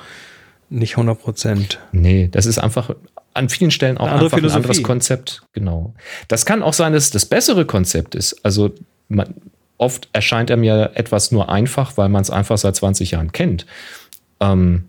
[0.69, 1.79] nicht 100 Prozent.
[1.93, 2.91] Nee, das ist einfach
[3.35, 5.43] an vielen Stellen auch Eine einfach ein anderes Konzept.
[5.53, 5.95] Genau.
[6.29, 8.45] Das kann auch sein, dass es das bessere Konzept ist.
[8.45, 8.73] Also
[9.09, 9.35] man,
[9.77, 13.67] oft erscheint er mir etwas nur einfach, weil man es einfach seit 20 Jahren kennt.
[14.41, 14.85] Ähm,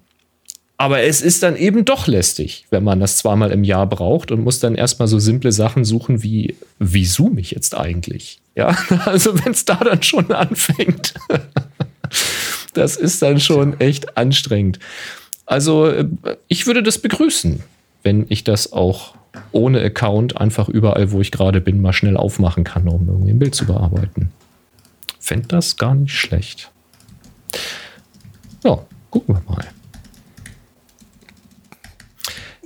[0.78, 4.44] aber es ist dann eben doch lästig, wenn man das zweimal im Jahr braucht und
[4.44, 8.42] muss dann erstmal so simple Sachen suchen wie, wie zoome ich jetzt eigentlich?
[8.56, 11.14] Ja, also wenn es da dann schon anfängt,
[12.74, 14.80] das ist dann schon echt anstrengend.
[15.46, 16.08] Also äh,
[16.48, 17.64] ich würde das begrüßen
[18.06, 19.16] wenn ich das auch
[19.52, 23.40] ohne Account einfach überall, wo ich gerade bin, mal schnell aufmachen kann, um irgendwie ein
[23.40, 24.32] Bild zu bearbeiten.
[25.20, 26.72] Fände das gar nicht schlecht.
[28.64, 29.66] Ja, gucken wir mal.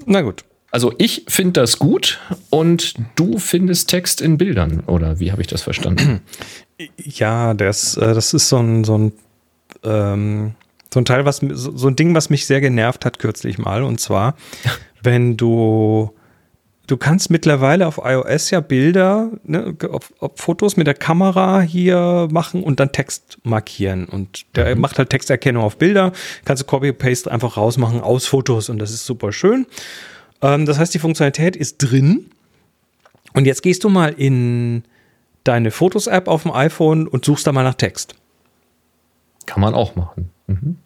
[0.06, 0.43] Na gut.
[0.71, 2.19] Also ich finde das gut
[2.52, 6.21] und du findest Text in Bildern, oder wie habe ich das verstanden?
[6.97, 9.13] Ja, das, äh, das ist so ein, so ein
[9.84, 10.54] ähm,
[10.93, 13.84] so ein Teil, was so ein Ding, was mich sehr genervt hat kürzlich mal.
[13.84, 14.36] Und zwar
[15.04, 16.14] wenn du
[16.90, 22.28] du kannst mittlerweile auf iOS ja Bilder, ne, auf, auf Fotos mit der Kamera hier
[22.32, 24.06] machen und dann Text markieren.
[24.06, 24.82] Und der mhm.
[24.82, 26.12] macht halt Texterkennung auf Bilder.
[26.46, 29.68] Kannst du Copy-Paste einfach rausmachen aus Fotos und das ist super schön.
[30.42, 32.32] Ähm, das heißt, die Funktionalität ist drin.
[33.34, 34.84] Und jetzt gehst du mal in
[35.44, 38.16] deine Fotos-App auf dem iPhone und suchst da mal nach Text.
[39.46, 40.32] Kann man auch machen.
[40.48, 40.78] Mhm.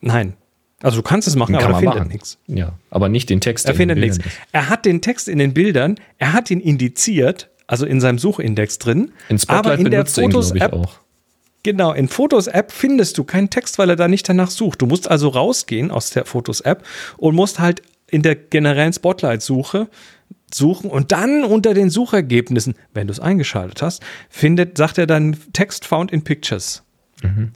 [0.00, 0.34] Nein,
[0.82, 2.38] also du kannst es machen, aber er findet nichts.
[2.46, 3.66] Ja, aber nicht den Text.
[3.66, 4.18] Er findet nichts.
[4.52, 8.78] Er hat den Text in den Bildern, er hat ihn indiziert, also in seinem Suchindex
[8.78, 9.12] drin.
[9.28, 10.98] In Spotlight aber in der Fotos-App auch.
[11.64, 14.80] Genau, in Fotos-App findest du keinen Text, weil er da nicht danach sucht.
[14.80, 16.84] Du musst also rausgehen aus der Fotos-App
[17.16, 19.88] und musst halt in der generellen Spotlight-Suche
[20.54, 25.36] suchen und dann unter den Suchergebnissen, wenn du es eingeschaltet hast, findet, sagt er dann
[25.52, 26.84] Text found in Pictures.
[27.22, 27.52] Mhm.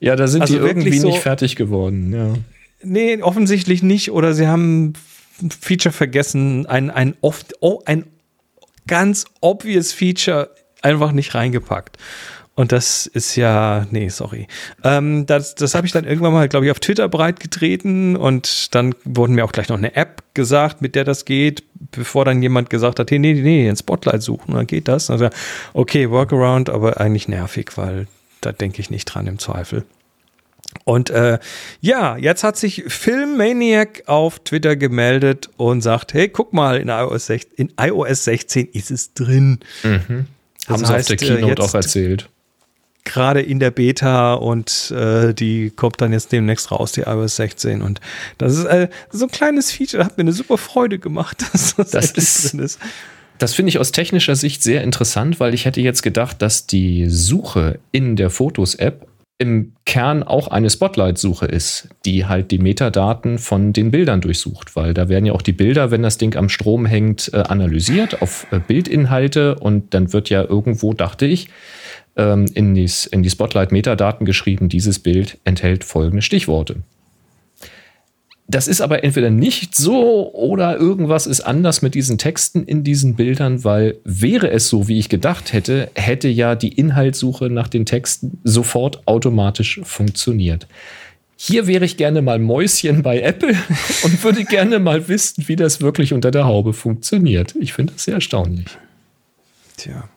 [0.00, 2.34] Ja, da sind also die irgendwie so, nicht fertig geworden, ja.
[2.82, 4.10] Nee, offensichtlich nicht.
[4.10, 4.94] Oder sie haben
[5.42, 8.04] ein Feature vergessen, ein, ein, oft, oh, ein
[8.86, 10.50] ganz obvious Feature
[10.82, 11.96] einfach nicht reingepackt.
[12.56, 14.48] Und das ist ja, nee, sorry.
[14.82, 18.94] Ähm, das das habe ich dann irgendwann mal, glaube ich, auf Twitter breitgetreten und dann
[19.04, 22.70] wurden mir auch gleich noch eine App gesagt, mit der das geht, bevor dann jemand
[22.70, 25.10] gesagt hat, hey, nee, nee, ein Spotlight suchen, dann geht das.
[25.10, 25.28] Also,
[25.74, 28.06] okay, Workaround, aber eigentlich nervig, weil
[28.40, 29.84] da denke ich nicht dran im Zweifel.
[30.84, 31.38] Und äh,
[31.80, 37.26] ja, jetzt hat sich Filmmaniac auf Twitter gemeldet und sagt, hey, guck mal, in iOS
[37.26, 39.60] 16, in iOS 16 ist es drin.
[39.82, 40.26] Mhm.
[40.68, 42.28] Haben sie heißt, auf der Keynote auch erzählt.
[43.04, 47.82] Gerade in der Beta und äh, die kommt dann jetzt demnächst raus, die iOS 16.
[47.82, 48.00] Und
[48.38, 51.90] das ist äh, so ein kleines Feature, hat mir eine super Freude gemacht, dass das,
[51.90, 52.80] das ist, drin ist.
[53.38, 57.06] Das finde ich aus technischer Sicht sehr interessant, weil ich hätte jetzt gedacht, dass die
[57.08, 59.06] Suche in der Fotos-App
[59.38, 64.94] im Kern auch eine Spotlight-Suche ist, die halt die Metadaten von den Bildern durchsucht, weil
[64.94, 68.46] da werden ja auch die Bilder, wenn das Ding am Strom hängt, äh, analysiert auf
[68.50, 71.48] äh, Bildinhalte und dann wird ja irgendwo, dachte ich,
[72.16, 76.76] ähm, in die, in die Spotlight-Metadaten geschrieben, dieses Bild enthält folgende Stichworte.
[78.48, 83.16] Das ist aber entweder nicht so oder irgendwas ist anders mit diesen Texten in diesen
[83.16, 87.86] Bildern, weil wäre es so, wie ich gedacht hätte, hätte ja die Inhaltssuche nach den
[87.86, 90.68] Texten sofort automatisch funktioniert.
[91.38, 93.54] hier wäre ich gerne mal Mäuschen bei Apple
[94.04, 97.54] und würde gerne mal wissen, wie das wirklich unter der Haube funktioniert.
[97.60, 98.68] Ich finde das sehr erstaunlich.
[99.76, 100.08] Tja.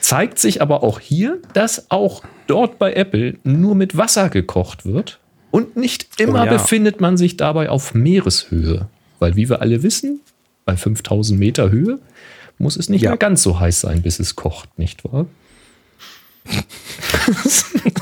[0.00, 5.18] Zeigt sich aber auch hier, dass auch dort bei Apple nur mit Wasser gekocht wird
[5.56, 6.52] und nicht immer Oh ja.
[6.52, 8.88] befindet man sich dabei auf Meereshöhe.
[9.18, 10.20] Weil, wie wir alle wissen,
[10.66, 11.98] bei 5000 Meter Höhe
[12.58, 13.10] muss es nicht Ja.
[13.10, 15.26] mehr ganz so heiß sein, bis es kocht, nicht wahr?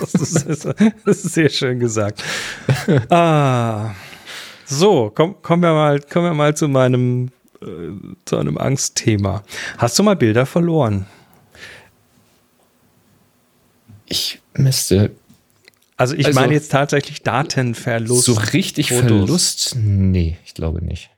[0.00, 0.66] Das ist,
[1.06, 2.22] das ist sehr schön gesagt.
[3.08, 3.92] Ah.
[4.66, 7.30] So, komm, kommen, wir mal, kommen wir mal zu meinem
[7.62, 7.66] äh,
[8.26, 9.42] zu einem Angstthema.
[9.78, 11.06] Hast du mal Bilder verloren?
[14.06, 15.12] Ich müsste
[15.96, 18.24] Also ich Also- meine jetzt tatsächlich Datenverlust.
[18.24, 19.06] so richtig Fotos.
[19.08, 19.76] Verlust?
[19.76, 21.10] Nee, ich glaube nicht.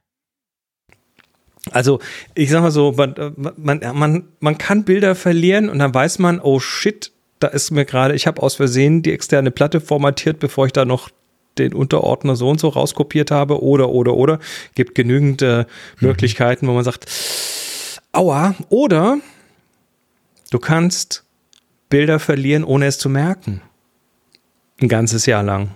[1.72, 1.98] Also
[2.34, 3.14] ich sag mal so, man,
[3.56, 7.10] man, man, man kann Bilder verlieren und dann weiß man, oh shit,
[7.40, 10.84] da ist mir gerade, ich habe aus Versehen die externe Platte formatiert, bevor ich da
[10.84, 11.10] noch
[11.58, 14.38] den Unterordner so und so rauskopiert habe oder, oder, oder.
[14.74, 15.64] Gibt genügend äh,
[16.00, 17.06] Möglichkeiten, wo man sagt,
[18.12, 19.18] aua, oder
[20.50, 21.24] du kannst
[21.88, 23.60] Bilder verlieren, ohne es zu merken.
[24.80, 25.70] Ein ganzes Jahr lang.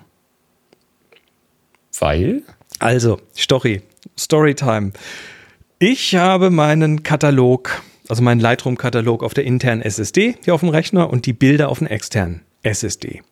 [1.99, 2.43] Weil?
[2.79, 3.83] Also, Story,
[4.19, 4.93] Storytime.
[5.79, 11.11] Ich habe meinen Katalog, also meinen Lightroom-Katalog auf der internen SSD hier auf dem Rechner
[11.11, 13.23] und die Bilder auf dem externen SSD.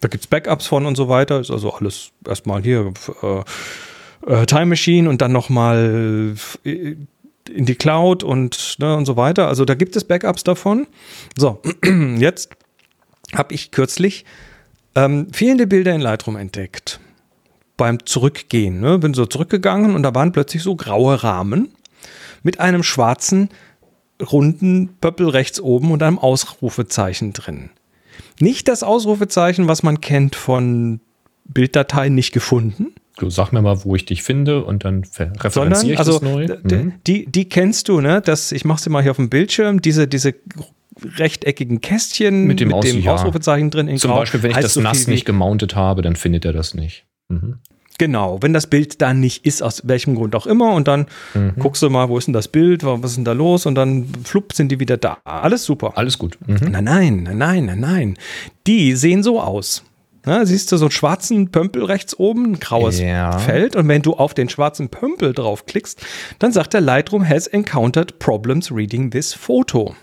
[0.00, 1.40] Da gibt es Backups von und so weiter.
[1.40, 3.42] Ist also alles erstmal hier äh,
[4.26, 6.34] äh, Time Machine und dann nochmal
[6.64, 6.96] äh,
[7.50, 9.48] in die Cloud und, ne, und so weiter.
[9.48, 10.86] Also da gibt es Backups davon.
[11.36, 11.60] So,
[12.18, 12.50] jetzt
[13.34, 14.24] habe ich kürzlich
[14.94, 17.00] ähm, fehlende Bilder in Lightroom entdeckt
[17.76, 18.80] beim Zurückgehen.
[18.80, 18.98] Ne?
[18.98, 21.68] Bin so zurückgegangen und da waren plötzlich so graue Rahmen
[22.42, 23.50] mit einem schwarzen,
[24.32, 27.70] runden Pöppel rechts oben und einem Ausrufezeichen drin.
[28.40, 31.00] Nicht das Ausrufezeichen, was man kennt von
[31.44, 35.40] Bilddateien nicht gefunden, Du sag mir mal, wo ich dich finde und dann ver- sondern
[35.42, 36.46] referenziere ich also das neu.
[36.62, 36.92] Mhm.
[37.04, 38.20] die, die kennst du, ne?
[38.24, 40.34] Das, ich mache sie mal hier auf dem Bildschirm, diese, diese
[41.16, 43.12] rechteckigen Kästchen Mit dem Aus- ja.
[43.14, 44.20] Ausrufezeichen drin in Zum Grau.
[44.20, 47.04] Beispiel, wenn ich das so nass nicht gemountet habe, dann findet er das nicht.
[47.28, 47.56] Mhm.
[48.00, 51.54] Genau, wenn das Bild da nicht ist, aus welchem Grund auch immer, und dann Mhm.
[51.58, 54.06] guckst du mal, wo ist denn das Bild, was ist denn da los, und dann
[54.22, 55.18] flupp sind die wieder da.
[55.24, 55.94] Alles super.
[55.98, 56.38] Alles gut.
[56.46, 56.58] Mhm.
[56.70, 58.14] Nein, nein, nein, nein, nein, nein.
[58.68, 59.82] Die sehen so aus.
[60.24, 63.38] Na, siehst du so einen schwarzen Pömpel rechts oben, ein graues Ja.
[63.38, 66.00] Feld, und wenn du auf den schwarzen Pömpel draufklickst,
[66.38, 69.94] dann sagt der Lightroom has encountered problems reading this photo.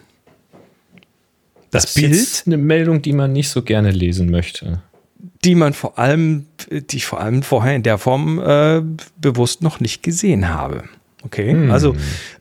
[1.75, 4.81] Das, ist Bild jetzt eine Meldung, die man nicht so gerne lesen möchte.
[5.43, 8.81] die man vor allem, die ich vor allem vorher in der Form äh,
[9.19, 10.83] bewusst noch nicht gesehen habe.
[11.23, 11.95] Okay, also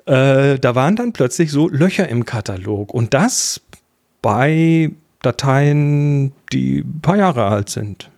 [0.04, 3.62] äh, da waren dann plötzlich so Löcher im Katalog und das
[4.20, 4.90] bei
[5.22, 8.10] Dateien, die ein paar Jahre alt sind.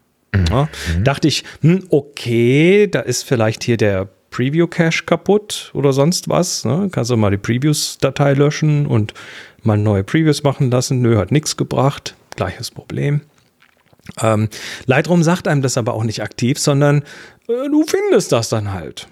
[0.51, 0.69] Ja,
[1.03, 6.67] Dachte ich, hm, okay, da ist vielleicht hier der Preview-Cache kaputt oder sonst was.
[6.67, 6.91] Ne?
[6.93, 9.15] Kannst du mal die Previews-Datei löschen und
[9.63, 11.01] mal neue Previews machen lassen.
[11.01, 12.15] Nö, hat nichts gebracht.
[12.37, 13.23] Gleiches Problem.
[14.21, 14.51] Ähm,
[14.85, 16.99] Lightroom sagt einem das aber auch nicht aktiv, sondern
[17.49, 19.09] äh, du findest das dann halt.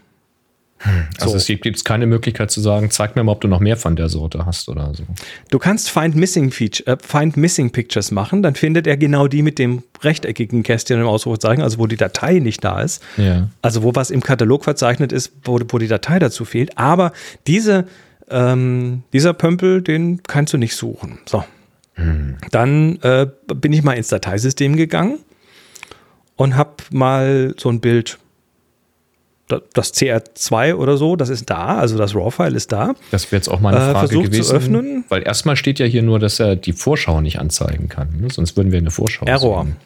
[1.21, 1.37] Also So.
[1.37, 4.09] es gibt keine Möglichkeit zu sagen, zeig mir mal, ob du noch mehr von der
[4.09, 5.05] Sorte hast oder so.
[5.51, 9.43] Du kannst Find Missing, Feature, äh, Find Missing Pictures machen, dann findet er genau die
[9.43, 13.03] mit dem rechteckigen Kästchen im Ausrufezeichen, also wo die Datei nicht da ist.
[13.17, 13.49] Ja.
[13.63, 16.77] Also wo was im Katalog verzeichnet ist, wo, wo die Datei dazu fehlt.
[16.77, 17.13] Aber
[17.47, 17.87] diese,
[18.29, 21.19] ähm, dieser Pömpel, den kannst du nicht suchen.
[21.27, 21.45] So.
[22.51, 25.21] Dann äh, bin ich mal ins Dateisystem gegangen
[26.35, 28.19] und habe mal so ein Bild,
[29.75, 32.95] das CR2 oder so, das ist da, also das RAW-File ist da.
[33.11, 34.57] Das wäre jetzt auch mal eine Äh, Frage versucht zu gewesen.
[34.57, 35.05] öffnen.
[35.11, 38.21] Weil erstmal steht ja hier nur, dass er die Vorschau nicht anzeigen kann.
[38.21, 38.29] Ne?
[38.33, 39.65] Sonst würden wir eine Vorschau Error.
[39.65, 39.77] sehen.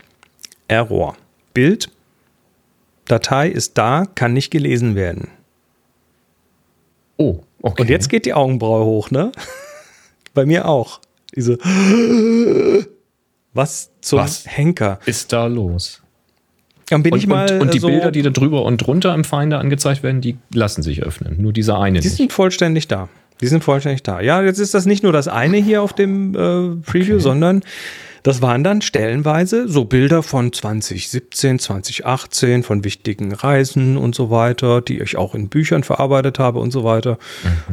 [0.69, 1.17] Error.
[1.55, 1.91] Bild,
[3.07, 5.29] Datei ist da, kann nicht gelesen werden.
[7.17, 7.83] Oh, okay.
[7.83, 9.33] Und jetzt geht die Augenbraue hoch, ne?
[10.35, 11.01] Bei mir auch.
[11.35, 11.59] Diese
[13.55, 14.45] Was zum Was?
[14.47, 15.01] Henker?
[15.07, 16.01] ist da los?
[16.91, 19.15] Dann bin Und, ich mal und, und die so, Bilder, die da drüber und drunter
[19.15, 21.37] im Finder angezeigt werden, die lassen sich öffnen.
[21.41, 22.17] Nur dieser eine die nicht.
[22.17, 23.09] sind vollständig da.
[23.41, 24.21] Die sind vollständig da.
[24.21, 26.37] Ja, jetzt ist das nicht nur das eine hier auf dem äh,
[26.85, 27.21] Preview, Okay.
[27.23, 27.63] sondern
[28.25, 34.81] das waren dann stellenweise so Bilder von 2017, 2018, von wichtigen Reisen und so weiter,
[34.81, 37.17] die ich auch in Büchern verarbeitet habe und so weiter.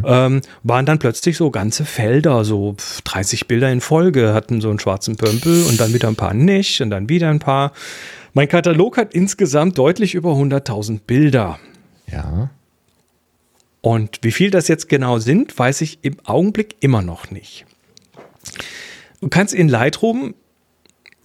[0.06, 2.76] Ähm, waren dann plötzlich so ganze Felder, so
[3.06, 6.80] 30 Bilder in Folge, hatten so einen schwarzen Pömpel und dann wieder ein paar nicht
[6.80, 7.72] und dann wieder ein paar.
[8.38, 11.58] Mein Katalog hat insgesamt deutlich über 100.000 Bilder.
[12.12, 12.50] Ja.
[13.80, 17.66] Und wie viel das jetzt genau sind, weiß ich im Augenblick immer noch nicht.
[19.22, 20.36] Du kannst in Lightroom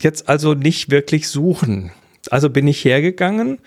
[0.01, 1.91] jetzt also nicht wirklich suchen.
[2.31, 3.59] Also bin ich hergegangen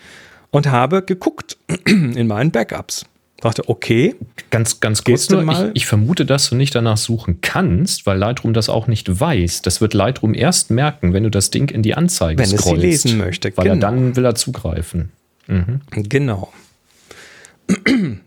[0.50, 3.04] und habe geguckt in meinen Backups.
[3.44, 4.14] Dachte, okay.
[4.48, 8.54] Ganz, ganz kurz nur, ich, ich, vermute, dass du nicht danach suchen kannst, weil Lightroom
[8.54, 9.60] das auch nicht weiß.
[9.60, 12.82] Das wird Lightroom erst merken, wenn du das Ding in die Anzeige wenn scrollst.
[12.82, 13.52] Wenn es sie lesen möchte.
[13.54, 13.76] Weil genau.
[13.76, 15.12] er dann will er zugreifen.
[15.46, 15.82] Mhm.
[15.90, 16.52] Genau.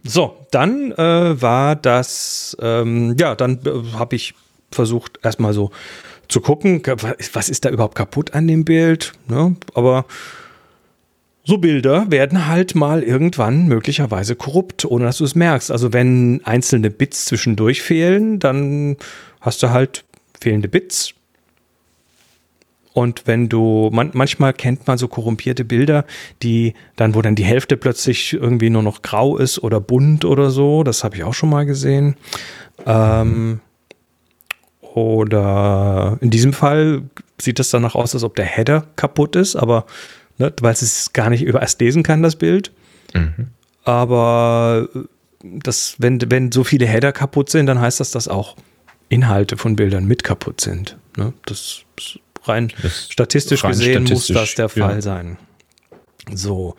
[0.04, 4.36] So, dann äh, war das, ähm, ja, dann äh, habe ich
[4.72, 5.72] versucht, erstmal so
[6.28, 6.84] zu gucken,
[7.34, 9.14] was ist da überhaupt kaputt an dem Bild.
[9.28, 9.56] Ne?
[9.74, 10.06] Aber
[11.48, 15.72] so Bilder werden halt mal irgendwann möglicherweise korrupt, ohne dass du es merkst.
[15.72, 18.98] Also wenn einzelne Bits zwischendurch fehlen, dann
[19.40, 20.04] hast du halt
[20.42, 21.14] fehlende Bits.
[22.92, 26.04] Und wenn du, man, manchmal kennt man so korrumpierte Bilder,
[26.44, 30.50] die dann, wo dann die Hälfte plötzlich irgendwie nur noch grau ist oder bunt oder
[30.50, 30.84] so.
[30.84, 32.18] Das habe ich auch schon mal gesehen.
[32.86, 33.62] Ähm,
[34.82, 37.04] oder in diesem Fall
[37.40, 39.86] sieht es danach aus, als ob der Header kaputt ist, aber
[40.38, 42.72] ne, weil es gar nicht über erst lesen kann, das Bild.
[43.14, 43.48] Mhm.
[43.84, 44.90] Aber
[45.44, 48.56] das, wenn, wenn so viele Header kaputt sind, dann heißt das, dass auch
[49.10, 50.98] Inhalte von Bildern mit kaputt sind.
[51.16, 51.34] Ne?
[51.46, 55.02] Das ist rein das statistisch rein gesehen statistisch, muss das der Fall ja.
[55.02, 55.38] sein.
[56.34, 56.76] So.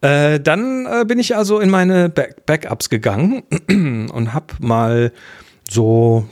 [0.00, 5.12] Äh, dann äh, bin ich also in meine Back Backups gegangen und habe mal
[5.68, 6.26] so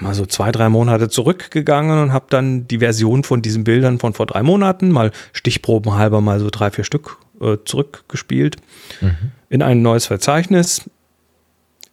[0.00, 4.12] mal so zwei, drei Monate zurückgegangen und habe dann die Version von diesen Bildern von
[4.12, 8.56] vor drei Monaten mal stichprobenhalber mal so drei, vier Stück äh, zurückgespielt
[9.00, 9.32] mhm.
[9.48, 10.88] in ein neues Verzeichnis.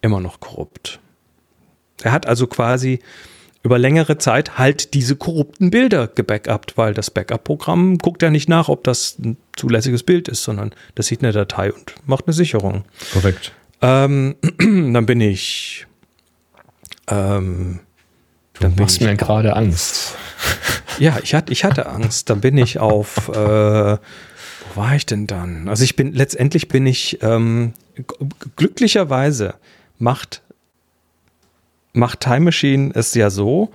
[0.00, 1.00] Immer noch korrupt.
[2.02, 3.00] Er hat also quasi
[3.62, 8.68] über längere Zeit halt diese korrupten Bilder gebackupt, weil das Backup-Programm guckt ja nicht nach,
[8.68, 12.84] ob das ein zulässiges Bild ist, sondern das sieht eine Datei und macht eine Sicherung.
[13.14, 13.52] Korrekt.
[13.80, 15.86] Ähm, dann bin ich
[17.08, 17.80] ähm,
[18.60, 20.14] Du machst mir gerade Angst.
[20.98, 22.30] Ja, ich hatte, ich hatte Angst.
[22.30, 23.98] Dann bin ich auf, äh, wo
[24.74, 25.68] war ich denn dann?
[25.68, 27.72] Also ich bin, letztendlich bin ich, ähm,
[28.56, 29.54] glücklicherweise
[29.98, 30.42] macht,
[31.92, 33.70] macht Time Machine es ja so,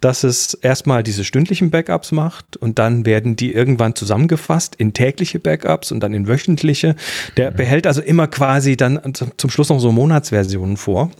[0.00, 5.40] dass es erstmal diese stündlichen Backups macht und dann werden die irgendwann zusammengefasst in tägliche
[5.40, 6.94] Backups und dann in wöchentliche.
[7.36, 7.56] Der mhm.
[7.56, 11.10] behält also immer quasi dann zum Schluss noch so Monatsversionen vor.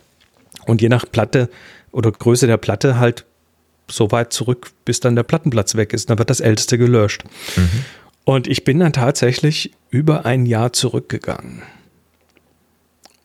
[0.67, 1.49] Und je nach Platte
[1.93, 3.25] oder Größe der Platte halt
[3.91, 6.11] so weit zurück, bis dann der Plattenplatz weg ist.
[6.11, 7.25] Dann wird das älteste gelöscht.
[7.57, 7.85] Mhm.
[8.25, 11.63] Und ich bin dann tatsächlich über ein Jahr zurückgegangen,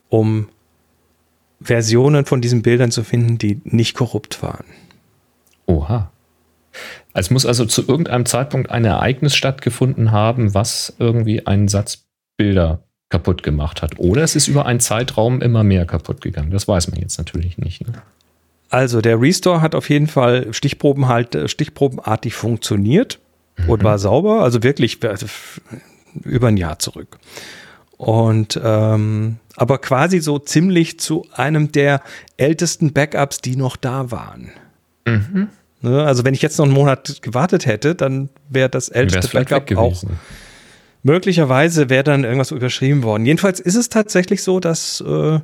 [0.08, 0.48] um
[1.60, 4.64] Versionen von diesen Bildern zu finden, die nicht korrupt waren.
[5.66, 6.10] Oha.
[7.12, 12.04] Es muss also zu irgendeinem Zeitpunkt ein Ereignis stattgefunden haben, was irgendwie einen Satz
[12.36, 13.98] Bilder kaputt gemacht hat.
[13.98, 16.50] Oder es ist über einen Zeitraum immer mehr kaputt gegangen.
[16.50, 17.86] Das weiß man jetzt natürlich nicht.
[17.86, 18.02] Ne?
[18.74, 23.20] Also der Restore hat auf jeden Fall Stichproben halt, äh, stichprobenartig funktioniert
[23.56, 23.70] mhm.
[23.70, 24.42] und war sauber.
[24.42, 25.26] Also wirklich also
[26.24, 27.18] über ein Jahr zurück.
[27.98, 32.02] Und ähm, aber quasi so ziemlich zu einem der
[32.36, 34.50] ältesten Backups, die noch da waren.
[35.06, 35.50] Mhm.
[35.80, 39.70] Ne, also wenn ich jetzt noch einen Monat gewartet hätte, dann wäre das älteste Backup
[39.76, 40.02] auch
[41.04, 43.26] möglicherweise wäre dann irgendwas überschrieben worden.
[43.26, 45.38] Jedenfalls ist es tatsächlich so, dass äh,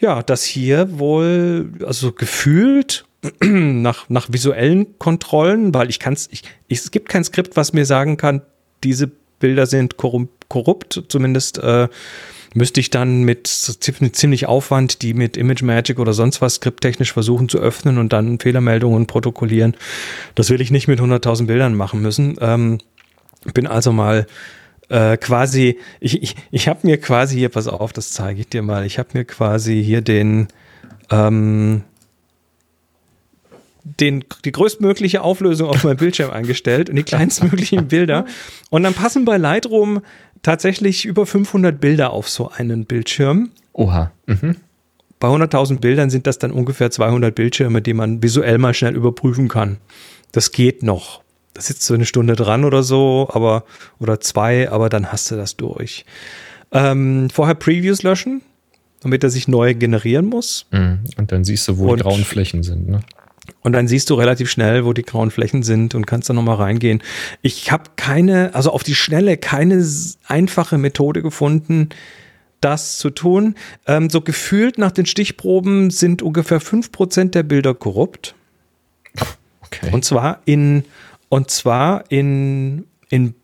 [0.00, 3.04] ja, dass hier wohl, also gefühlt
[3.42, 7.84] nach, nach visuellen Kontrollen, weil ich kann es, ich, es gibt kein Skript, was mir
[7.84, 8.42] sagen kann,
[8.84, 11.88] diese Bilder sind korrupt, zumindest äh,
[12.54, 17.48] müsste ich dann mit ziemlich Aufwand die mit Image Magic oder sonst was skripttechnisch versuchen
[17.48, 19.76] zu öffnen und dann Fehlermeldungen protokollieren.
[20.34, 22.36] Das will ich nicht mit 100.000 Bildern machen müssen.
[22.40, 22.78] Ähm,
[23.54, 24.26] bin also mal
[24.88, 28.62] äh, quasi, ich, ich, ich habe mir quasi hier, pass auf, das zeige ich dir
[28.62, 30.48] mal, ich habe mir quasi hier den,
[31.10, 31.82] ähm,
[33.84, 38.26] den, die größtmögliche Auflösung auf meinem Bildschirm eingestellt und die kleinstmöglichen Bilder.
[38.70, 40.02] Und dann passen bei Lightroom
[40.42, 43.50] tatsächlich über 500 Bilder auf so einen Bildschirm.
[43.72, 44.12] Oha.
[44.26, 44.56] Mhm.
[45.20, 49.48] Bei 100.000 Bildern sind das dann ungefähr 200 Bildschirme, die man visuell mal schnell überprüfen
[49.48, 49.78] kann.
[50.30, 51.22] Das geht noch
[51.58, 53.64] da sitzt du eine Stunde dran oder so, aber
[53.98, 56.04] oder zwei, aber dann hast du das durch.
[56.70, 58.42] Ähm, vorher Previews löschen,
[59.00, 60.66] damit er sich neu generieren muss.
[60.70, 61.00] Mhm.
[61.16, 62.88] Und dann siehst du, wo und, die grauen Flächen sind.
[62.88, 63.00] Ne?
[63.62, 66.58] Und dann siehst du relativ schnell, wo die grauen Flächen sind und kannst dann nochmal
[66.58, 67.02] reingehen.
[67.42, 69.84] Ich habe keine, also auf die Schnelle keine
[70.28, 71.88] einfache Methode gefunden,
[72.60, 73.56] das zu tun.
[73.88, 78.36] Ähm, so gefühlt nach den Stichproben sind ungefähr 5% der Bilder korrupt.
[79.60, 79.90] Okay.
[79.90, 80.84] Und zwar in
[81.28, 83.34] und zwar in, in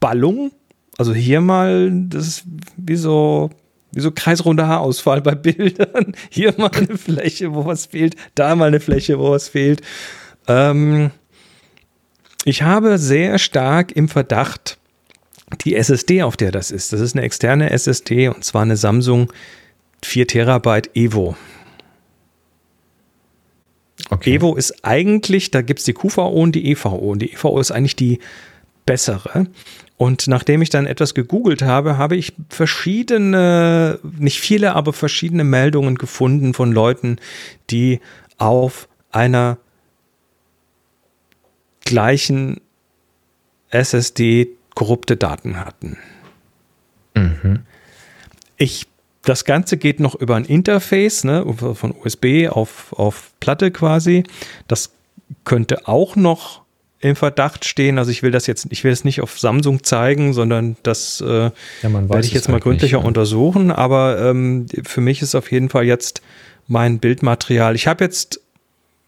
[0.00, 0.52] Ballung.
[0.98, 2.44] Also hier mal, das ist
[2.76, 3.50] wie so,
[3.92, 6.14] wie so kreisrunder Haarausfall bei Bildern.
[6.30, 9.80] Hier mal eine Fläche, wo was fehlt, da mal eine Fläche, wo was fehlt.
[10.46, 11.10] Ähm,
[12.44, 14.78] ich habe sehr stark im Verdacht,
[15.64, 19.32] die SSD, auf der das ist, das ist eine externe SSD und zwar eine Samsung
[20.02, 21.36] 4 Terabyte Evo.
[24.10, 24.34] Okay.
[24.34, 26.94] Evo ist eigentlich, da gibt es die QVO und die EVO.
[26.94, 28.18] Und die EVO ist eigentlich die
[28.86, 29.46] bessere.
[29.96, 35.96] Und nachdem ich dann etwas gegoogelt habe, habe ich verschiedene, nicht viele, aber verschiedene Meldungen
[35.96, 37.16] gefunden von Leuten,
[37.70, 38.00] die
[38.36, 39.58] auf einer
[41.84, 42.60] gleichen
[43.70, 45.96] SSD korrupte Daten hatten.
[47.14, 47.60] Mhm.
[48.56, 48.86] Ich,
[49.24, 51.44] das Ganze geht noch über ein Interface, ne,
[51.74, 54.24] von USB auf, auf Platte quasi.
[54.68, 54.92] Das
[55.44, 56.62] könnte auch noch
[57.00, 57.98] im Verdacht stehen.
[57.98, 61.50] Also ich will das jetzt, ich will es nicht auf Samsung zeigen, sondern das äh,
[61.50, 61.52] ja,
[61.82, 63.08] werde ich jetzt mal halt gründlicher nicht, ja.
[63.08, 63.70] untersuchen.
[63.70, 66.22] Aber ähm, für mich ist auf jeden Fall jetzt
[66.66, 67.74] mein Bildmaterial.
[67.74, 68.40] Ich habe jetzt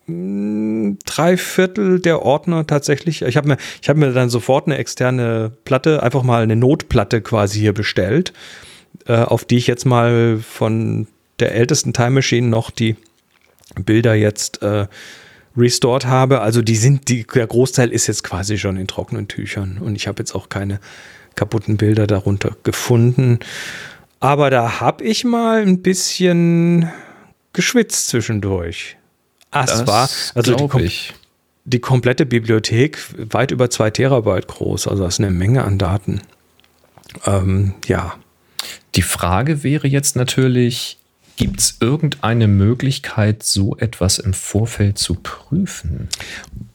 [0.06, 3.22] drei Viertel der Ordner tatsächlich.
[3.22, 7.20] Ich habe mir, ich habe mir dann sofort eine externe Platte, einfach mal eine Notplatte
[7.22, 8.32] quasi hier bestellt,
[9.06, 11.06] äh, auf die ich jetzt mal von
[11.38, 12.96] der ältesten Time Machine noch die
[13.74, 14.86] Bilder jetzt äh,
[15.56, 16.40] restored habe.
[16.40, 20.06] Also die sind, die, der Großteil ist jetzt quasi schon in trockenen Tüchern und ich
[20.06, 20.80] habe jetzt auch keine
[21.34, 23.38] kaputten Bilder darunter gefunden.
[24.20, 26.90] Aber da habe ich mal ein bisschen
[27.52, 28.96] geschwitzt zwischendurch.
[29.50, 30.82] Ah, es war, also die, kom
[31.64, 36.22] die, komplette Bibliothek weit über zwei Terabyte groß, also das ist eine Menge an Daten.
[37.24, 38.16] Ähm, ja.
[38.96, 40.98] Die Frage wäre jetzt natürlich,
[41.36, 46.08] gibt es irgendeine Möglichkeit, so etwas im Vorfeld zu prüfen?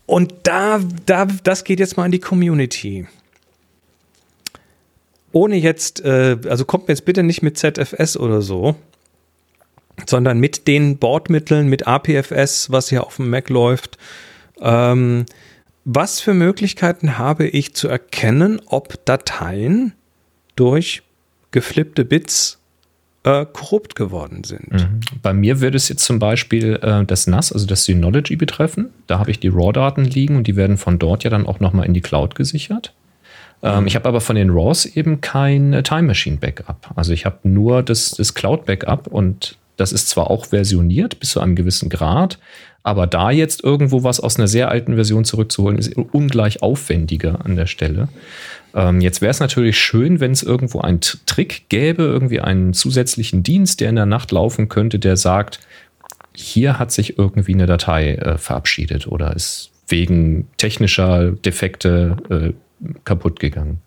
[0.05, 3.07] Und da, da, das geht jetzt mal in die Community.
[5.31, 8.75] Ohne jetzt, äh, also kommt mir jetzt bitte nicht mit ZFS oder so,
[10.05, 13.97] sondern mit den Bordmitteln, mit APFS, was hier auf dem Mac läuft.
[14.59, 15.25] Ähm,
[15.85, 19.93] was für Möglichkeiten habe ich zu erkennen, ob Dateien
[20.55, 21.01] durch
[21.51, 22.59] geflippte Bits
[23.23, 24.71] äh, korrupt geworden sind?
[24.71, 24.99] Mhm.
[25.21, 28.89] Bei mir würde es jetzt zum Beispiel äh, das NAS, also das Synology betreffen.
[29.07, 31.85] Da habe ich die RAW-Daten liegen und die werden von dort ja dann auch nochmal
[31.85, 32.93] in die Cloud gesichert.
[33.63, 36.91] Ähm, ich habe aber von den RAWs eben kein äh, Time Machine Backup.
[36.95, 41.31] Also ich habe nur das, das Cloud Backup und das ist zwar auch versioniert bis
[41.31, 42.39] zu einem gewissen Grad,
[42.83, 47.55] aber da jetzt irgendwo was aus einer sehr alten Version zurückzuholen, ist ungleich aufwendiger an
[47.55, 48.09] der Stelle.
[48.73, 53.43] Ähm, jetzt wäre es natürlich schön, wenn es irgendwo einen Trick gäbe, irgendwie einen zusätzlichen
[53.43, 55.59] Dienst, der in der Nacht laufen könnte, der sagt,
[56.33, 62.53] hier hat sich irgendwie eine Datei äh, verabschiedet oder ist wegen technischer Defekte äh,
[63.03, 63.81] kaputt gegangen.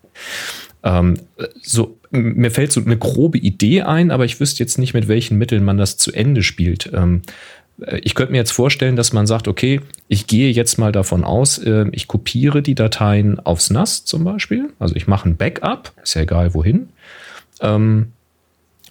[0.83, 1.19] Ähm,
[1.61, 5.37] so, mir fällt so eine grobe Idee ein, aber ich wüsste jetzt nicht, mit welchen
[5.37, 6.91] Mitteln man das zu Ende spielt.
[6.93, 7.21] Ähm,
[7.81, 11.23] äh, ich könnte mir jetzt vorstellen, dass man sagt, okay, ich gehe jetzt mal davon
[11.23, 14.71] aus, äh, ich kopiere die Dateien aufs NAS zum Beispiel.
[14.79, 16.89] Also ich mache ein Backup, ist ja egal wohin.
[17.61, 18.11] Ähm,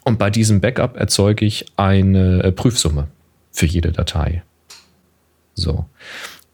[0.05, 3.09] und bei diesem Backup erzeuge ich eine äh, Prüfsumme
[3.51, 4.43] für jede Datei.
[5.55, 5.87] So.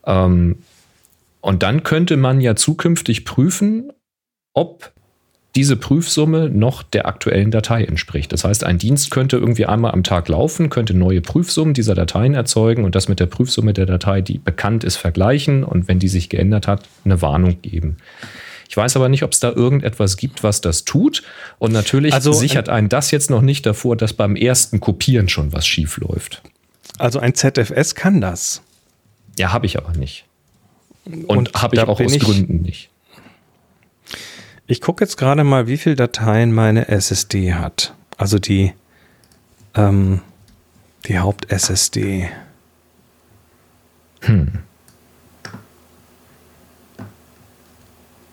[0.07, 0.59] Ähm,
[1.41, 3.93] und dann könnte man ja zukünftig prüfen,
[4.53, 4.93] ob
[5.57, 8.33] diese Prüfsumme noch der aktuellen Datei entspricht.
[8.33, 12.35] Das heißt, ein Dienst könnte irgendwie einmal am Tag laufen, könnte neue Prüfsummen dieser Dateien
[12.35, 16.09] erzeugen und das mit der Prüfsumme der Datei, die bekannt ist, vergleichen und wenn die
[16.09, 17.97] sich geändert hat, eine Warnung geben.
[18.69, 21.25] Ich weiß aber nicht, ob es da irgendetwas gibt, was das tut.
[21.59, 25.53] Und natürlich also, sichert einen das jetzt noch nicht davor, dass beim ersten Kopieren schon
[25.53, 26.43] was schief läuft.
[26.97, 28.63] Also ein ZFS kann das.
[29.37, 30.25] Ja, habe ich aber nicht.
[31.05, 32.89] Und, und habe ich auch aus Gründen nicht.
[34.71, 37.93] Ich gucke jetzt gerade mal, wie viele Dateien meine SSD hat.
[38.16, 38.73] Also die,
[39.75, 40.21] ähm,
[41.07, 42.29] die Haupt-SSD.
[44.21, 44.61] Hm.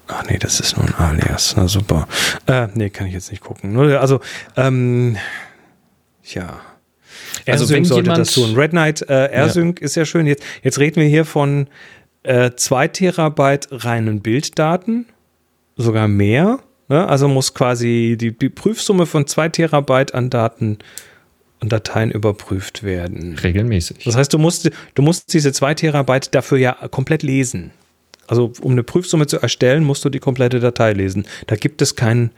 [0.08, 1.56] Ach nee, das ist nur ein Alias.
[1.58, 2.08] Na super.
[2.46, 3.76] Äh, nee, kann ich jetzt nicht gucken.
[3.96, 4.22] Also,
[4.56, 5.18] ähm,
[6.24, 6.62] ja.
[7.48, 8.54] Also wenn sollte das tun.
[8.56, 9.86] Red Knight äh, AirSync ja.
[9.86, 10.28] ist ja schön.
[10.28, 11.68] Jetzt, jetzt reden wir hier von
[12.22, 15.08] äh, 2 Terabyte reinen Bilddaten
[15.78, 16.60] sogar mehr.
[16.90, 17.08] Ne?
[17.08, 20.80] Also muss quasi die, die Prüfsumme von zwei Terabyte an Daten
[21.60, 23.38] und Dateien überprüft werden.
[23.38, 24.04] Regelmäßig.
[24.04, 27.72] Das heißt, du musst, du musst diese zwei Terabyte dafür ja komplett lesen.
[28.28, 31.26] Also um eine Prüfsumme zu erstellen, musst du die komplette Datei lesen.
[31.48, 32.32] Da gibt es keinen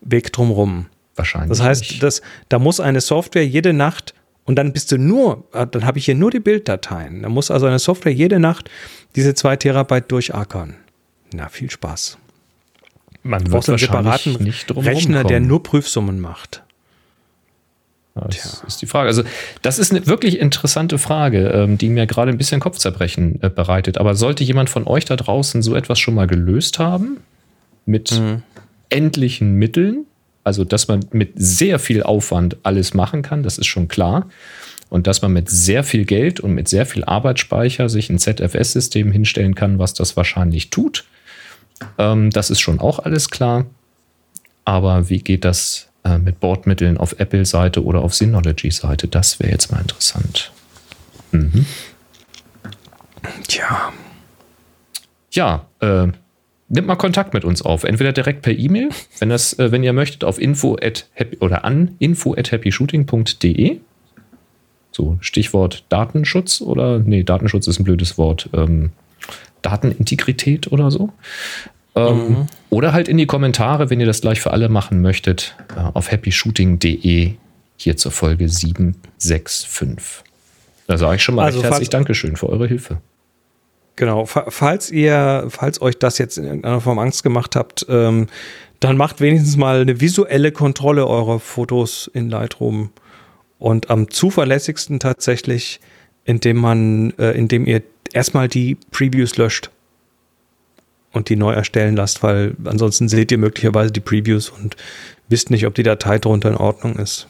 [0.00, 0.86] Weg drumherum.
[1.16, 1.48] Wahrscheinlich.
[1.48, 4.14] Das heißt, das, da muss eine Software jede Nacht
[4.44, 7.22] und dann bist du nur, dann habe ich hier nur die Bilddateien.
[7.22, 8.70] Da muss also eine Software jede Nacht
[9.16, 10.76] diese zwei Terabyte durchackern.
[11.34, 12.18] Na, viel Spaß.
[13.26, 16.62] Man wird einen separaten Rechner, der nur Prüfsummen macht.
[18.14, 18.66] das Tja.
[18.66, 19.08] ist die Frage.
[19.08, 19.22] Also,
[19.62, 23.98] das ist eine wirklich interessante Frage, ähm, die mir gerade ein bisschen Kopfzerbrechen äh, bereitet.
[23.98, 27.18] Aber sollte jemand von euch da draußen so etwas schon mal gelöst haben,
[27.84, 28.42] mit mhm.
[28.90, 30.06] endlichen Mitteln,
[30.44, 34.28] also dass man mit sehr viel Aufwand alles machen kann, das ist schon klar.
[34.88, 39.10] Und dass man mit sehr viel Geld und mit sehr viel Arbeitsspeicher sich ein ZFS-System
[39.10, 41.04] hinstellen kann, was das wahrscheinlich tut.
[41.98, 43.66] Ähm, das ist schon auch alles klar.
[44.64, 49.08] Aber wie geht das äh, mit Bordmitteln auf Apple-Seite oder auf Synology-Seite?
[49.08, 50.52] Das wäre jetzt mal interessant.
[51.32, 51.66] Mhm.
[53.46, 53.92] Tja.
[55.32, 56.08] Ja, äh,
[56.68, 57.84] nimmt mal Kontakt mit uns auf.
[57.84, 61.64] Entweder direkt per E-Mail, wenn, das, äh, wenn ihr möchtet, auf info at happy, oder
[61.64, 63.80] an info at happyshooting.de.
[64.92, 68.48] So, Stichwort Datenschutz oder, nee, Datenschutz ist ein blödes Wort.
[68.54, 68.92] Ähm,
[69.68, 71.10] Datenintegrität oder so.
[71.94, 72.46] Ähm, mhm.
[72.70, 76.12] Oder halt in die Kommentare, wenn ihr das gleich für alle machen möchtet, äh, auf
[76.12, 77.32] happyshooting.de
[77.76, 80.24] hier zur Folge 765.
[80.86, 82.98] Da sage ich schon mal also, recht herzlich Dankeschön für eure Hilfe.
[83.96, 88.26] Genau, falls ihr, falls euch das jetzt in irgendeiner Form Angst gemacht habt, ähm,
[88.78, 92.90] dann macht wenigstens mal eine visuelle Kontrolle eurer Fotos in Lightroom
[93.58, 95.80] und am zuverlässigsten tatsächlich,
[96.24, 97.82] indem man, äh, indem ihr
[98.14, 99.70] erstmal die Previews löscht
[101.12, 104.76] und die neu erstellen lasst, weil ansonsten seht ihr möglicherweise die Previews und
[105.28, 107.26] wisst nicht, ob die Datei drunter in Ordnung ist.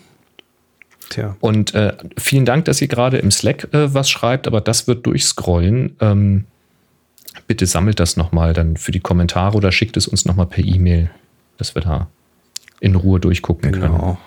[1.09, 1.37] Tja.
[1.41, 5.07] Und äh, vielen Dank, dass ihr gerade im Slack äh, was schreibt, aber das wird
[5.07, 5.97] durchscrollen.
[6.01, 6.45] Ähm,
[7.47, 11.11] bitte sammelt das nochmal dann für die Kommentare oder schickt es uns nochmal per E-Mail,
[11.59, 12.09] dass wir da
[12.81, 13.87] in Ruhe durchgucken genau.
[13.87, 14.19] können.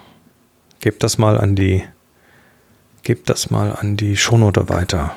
[0.79, 1.83] Gebt das mal an die,
[3.03, 5.15] gebt das mal an die Shownote weiter.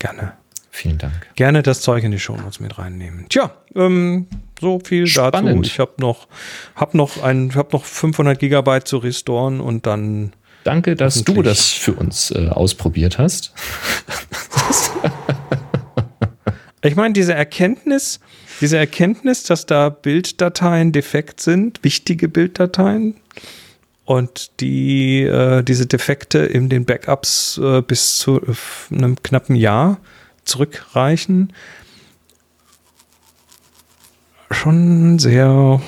[0.00, 0.32] Gerne.
[0.76, 1.28] Vielen Dank.
[1.36, 3.26] Gerne das Zeug in die Shownotes mit reinnehmen.
[3.28, 4.26] Tja, ähm,
[4.60, 5.60] so viel Spannend.
[5.60, 5.62] dazu.
[5.62, 6.26] Ich habe noch,
[6.74, 10.32] hab noch, ein, hab noch 500 Gigabyte zu restoren und dann.
[10.64, 13.54] Danke, dass du das für uns äh, ausprobiert hast.
[16.82, 18.18] ich meine, diese Erkenntnis,
[18.60, 23.14] diese Erkenntnis, dass da Bilddateien defekt sind, wichtige Bilddateien,
[24.06, 30.00] und die äh, diese Defekte in den Backups äh, bis zu äh, einem knappen Jahr
[30.44, 31.52] zurückreichen.
[34.50, 35.80] Schon sehr,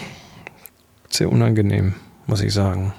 [1.08, 1.94] sehr unangenehm,
[2.26, 2.92] muss ich sagen.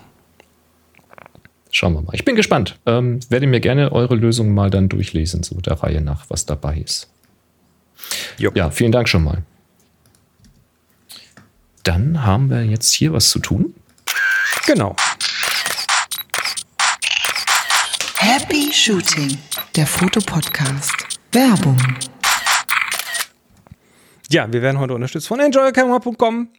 [1.71, 2.15] Schauen wir mal.
[2.15, 2.79] Ich bin gespannt.
[2.85, 6.77] Ähm, werde mir gerne eure Lösung mal dann durchlesen, so der Reihe nach, was dabei
[6.77, 7.09] ist.
[8.37, 8.51] Jo.
[8.55, 9.43] Ja, vielen Dank schon mal.
[11.83, 13.73] Dann haben wir jetzt hier was zu tun.
[14.65, 14.95] Genau.
[18.17, 19.37] Happy Shooting,
[19.75, 21.06] der Fotopodcast.
[21.37, 21.77] Werbung.
[24.31, 26.49] Ja, wir werden heute unterstützt von enjoycamera.com.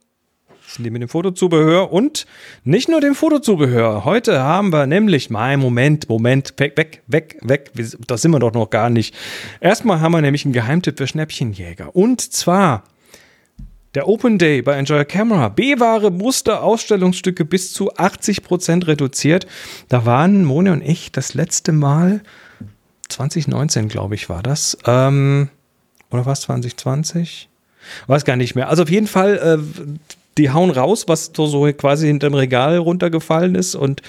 [0.68, 2.26] sind die mit dem Fotozubehör und
[2.62, 4.04] nicht nur dem Fotozubehör.
[4.04, 7.72] Heute haben wir nämlich, mein Moment, Moment, weg, weg, weg, weg.
[8.06, 9.16] Das sind wir doch noch gar nicht.
[9.60, 11.96] Erstmal haben wir nämlich einen Geheimtipp für Schnäppchenjäger.
[11.96, 12.84] Und zwar
[13.96, 15.48] der Open Day bei Enjoy Camera.
[15.48, 19.48] B-Ware, Muster, Ausstellungsstücke bis zu 80% reduziert.
[19.88, 22.20] Da waren Mone und ich das letzte Mal
[23.08, 24.76] 2019, glaube ich, war das.
[24.86, 25.48] Ähm,
[26.10, 27.48] oder was, 2020?
[28.06, 28.68] Weiß gar nicht mehr.
[28.68, 29.98] Also auf jeden Fall, äh,
[30.36, 34.02] die hauen raus, was so, so quasi hinterm Regal runtergefallen ist und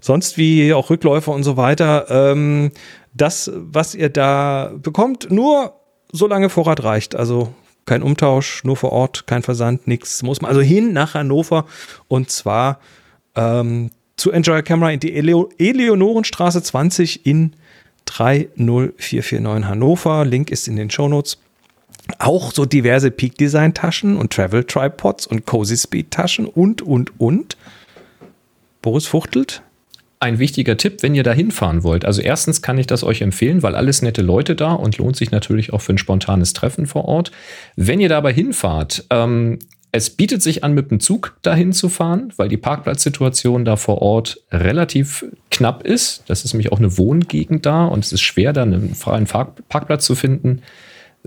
[0.00, 2.06] sonst wie auch Rückläufer und so weiter.
[2.08, 2.70] Ähm,
[3.14, 5.74] das, was ihr da bekommt, nur
[6.12, 7.14] solange Vorrat reicht.
[7.14, 7.52] Also
[7.84, 10.22] kein Umtausch, nur vor Ort, kein Versand, nichts.
[10.22, 11.66] Muss man also hin nach Hannover
[12.08, 12.80] und zwar
[13.34, 17.52] ähm, zu Enjoy Camera in die Eleonorenstraße 20 in
[18.06, 20.24] 30449 Hannover.
[20.24, 21.38] Link ist in den Shownotes.
[22.18, 27.20] Auch so diverse Peak Design Taschen und Travel Tripods und Cozy Speed Taschen und, und,
[27.20, 27.56] und.
[28.80, 29.62] Boris fuchtelt.
[30.18, 32.04] Ein wichtiger Tipp, wenn ihr da hinfahren wollt.
[32.04, 35.30] Also erstens kann ich das euch empfehlen, weil alles nette Leute da und lohnt sich
[35.30, 37.32] natürlich auch für ein spontanes Treffen vor Ort.
[37.74, 39.58] Wenn ihr dabei hinfahrt, ähm,
[39.92, 44.02] es bietet sich an, mit dem Zug dahin zu fahren, weil die Parkplatzsituation da vor
[44.02, 45.24] Ort relativ
[45.56, 46.22] knapp ist.
[46.26, 50.04] Das ist nämlich auch eine Wohngegend da und es ist schwer, da einen freien Parkplatz
[50.04, 50.62] zu finden.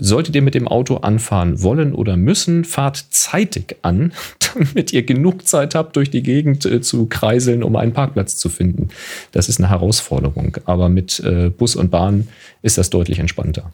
[0.02, 4.12] Solltet ihr mit dem Auto anfahren wollen oder müssen, fahrt zeitig an,
[4.54, 8.48] damit ihr genug Zeit habt, durch die Gegend äh, zu kreiseln, um einen Parkplatz zu
[8.48, 8.88] finden.
[9.32, 10.56] Das ist eine Herausforderung.
[10.64, 12.28] Aber mit äh, Bus und Bahn
[12.62, 13.72] ist das deutlich entspannter.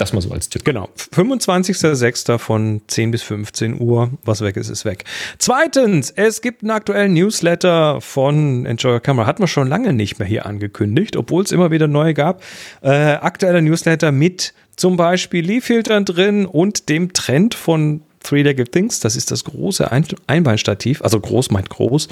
[0.00, 0.64] Das mal so als Tipp.
[0.64, 0.88] Genau.
[1.14, 2.38] 25.06.
[2.38, 4.10] von 10 bis 15 Uhr.
[4.24, 5.04] Was weg ist, ist weg.
[5.36, 9.26] Zweitens, es gibt einen aktuellen Newsletter von Enjoy Your Camera.
[9.26, 12.42] Hat man schon lange nicht mehr hier angekündigt, obwohl es immer wieder neue gab.
[12.80, 19.16] Äh, aktueller Newsletter mit zum Beispiel Lee-Filtern drin und dem Trend von Three-Legged Things, das
[19.16, 22.08] ist das große Ein Einbeinstativ, also groß meint groß,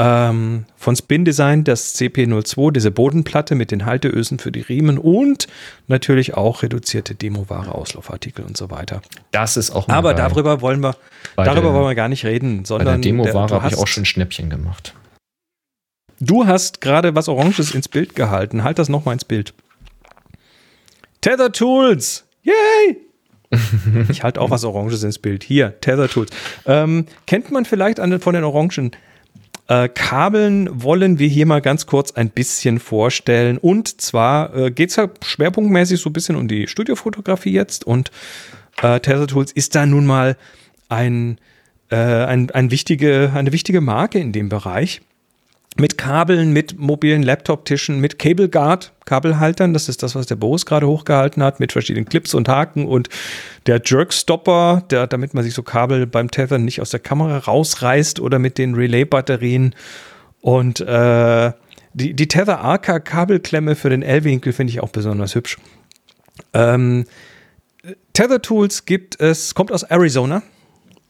[0.00, 5.46] ähm, von Spin Design das CP02, diese Bodenplatte mit den Halteösen für die Riemen und
[5.88, 9.02] natürlich auch reduzierte Demoware, Auslaufartikel und so weiter.
[9.30, 10.28] Das ist auch Aber geil.
[10.28, 10.96] darüber wollen wir,
[11.36, 14.06] darüber der, wollen wir gar nicht reden, sondern bei der Demoware habe ich auch schon
[14.06, 14.94] Schnäppchen gemacht.
[16.18, 18.64] Du hast gerade was Oranges ins Bild gehalten.
[18.64, 19.52] Halt das nochmal ins Bild.
[21.20, 22.24] Tether Tools!
[22.42, 22.96] Yay!
[24.08, 25.44] ich halte auch was Oranges ins Bild.
[25.44, 26.30] Hier, Tether Tools.
[26.64, 28.92] Ähm, kennt man vielleicht an, von den Orangen
[29.70, 33.56] äh, Kabeln wollen wir hier mal ganz kurz ein bisschen vorstellen.
[33.56, 37.86] Und zwar äh, geht es ja schwerpunktmäßig so ein bisschen um die Studiofotografie jetzt.
[37.86, 38.10] Und
[38.82, 40.36] äh, Tether Tools ist da nun mal
[40.88, 41.38] ein,
[41.88, 45.02] äh, ein, ein wichtige, eine wichtige Marke in dem Bereich
[45.80, 49.72] mit Kabeln, mit mobilen Laptop-Tischen, mit Cable Guard, Kabelhaltern.
[49.72, 53.08] Das ist das, was der Boris gerade hochgehalten hat, mit verschiedenen Clips und Haken und
[53.66, 58.20] der Jerk-Stopper, der, damit man sich so Kabel beim Tethern nicht aus der Kamera rausreißt
[58.20, 59.74] oder mit den Relay-Batterien.
[60.40, 61.52] Und äh,
[61.94, 65.56] die, die Tether Arca Kabelklemme für den L-Winkel finde ich auch besonders hübsch.
[66.52, 67.06] Ähm,
[68.12, 70.42] Tether Tools gibt es, kommt aus Arizona.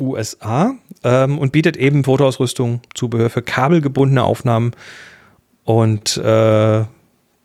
[0.00, 0.74] USA
[1.04, 4.72] ähm, und bietet eben Fotoausrüstung, Zubehör für kabelgebundene Aufnahmen
[5.64, 6.84] und äh,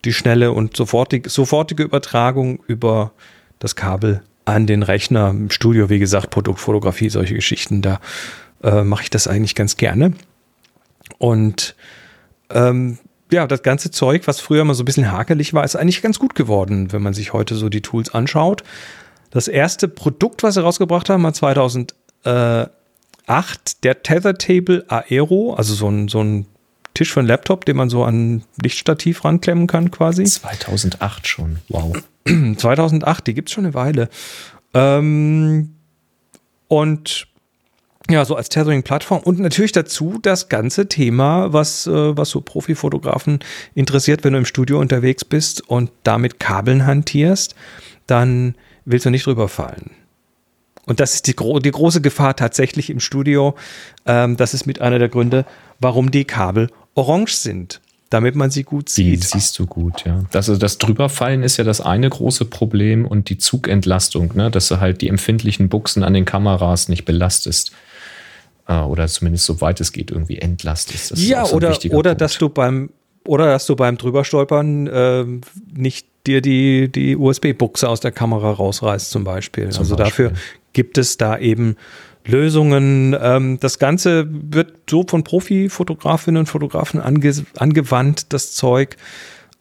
[0.06, 3.12] die schnelle und sofortige, sofortige Übertragung über
[3.60, 8.00] das Kabel an den Rechner im Studio, wie gesagt, Produktfotografie, solche Geschichten, da
[8.64, 10.14] äh, mache ich das eigentlich ganz gerne.
[11.18, 11.76] Und
[12.52, 13.00] ähm,
[13.32, 16.20] ja, das ganze Zeug, was früher mal so ein bisschen hakelig war, ist eigentlich ganz
[16.20, 18.64] gut geworden, wenn man sich heute so die Tools anschaut.
[19.32, 21.96] Das erste Produkt, was sie rausgebracht haben, war 2000
[22.26, 22.66] äh,
[23.28, 26.46] 8 der Tether Table Aero, also so ein, so ein
[26.94, 30.24] Tisch für einen Laptop, den man so an Lichtstativ ranklemmen kann quasi.
[30.24, 31.96] 2008 schon, wow.
[32.58, 34.10] 2008, die gibt es schon eine Weile.
[34.74, 35.76] Ähm,
[36.68, 37.28] und
[38.10, 43.40] ja, so als Tethering-Plattform und natürlich dazu das ganze Thema, was, äh, was so Profifotografen
[43.74, 47.56] interessiert, wenn du im Studio unterwegs bist und damit Kabeln hantierst,
[48.06, 48.56] dann
[48.86, 49.92] willst du nicht drüber fallen.
[50.86, 53.56] Und das ist die, gro die große Gefahr tatsächlich im Studio.
[54.06, 55.46] Ähm, das ist mit einer der Gründe,
[55.80, 59.24] warum die Kabel orange sind damit man sie gut sieht.
[59.24, 60.24] Die siehst du gut, ja.
[60.32, 64.52] Das, also das Drüberfallen ist ja das eine große Problem und die Zugentlastung, ne?
[64.52, 67.72] dass du halt die empfindlichen Buchsen an den Kameras nicht belastest.
[68.68, 71.12] Äh, oder zumindest soweit es geht irgendwie entlastest.
[71.12, 72.90] Das ja, so oder, oder dass du beim
[73.26, 75.26] oder dass du beim Drüberstolpern äh,
[75.76, 79.70] nicht dir die, die USB-Buchse aus der Kamera rausreißt, zum Beispiel.
[79.70, 80.30] Zum also Beispiel.
[80.30, 80.42] dafür
[80.76, 81.76] gibt es da eben
[82.28, 83.16] Lösungen.
[83.20, 88.98] Ähm, das Ganze wird so von Profi-Fotografinnen und Fotografen ange angewandt, das Zeug.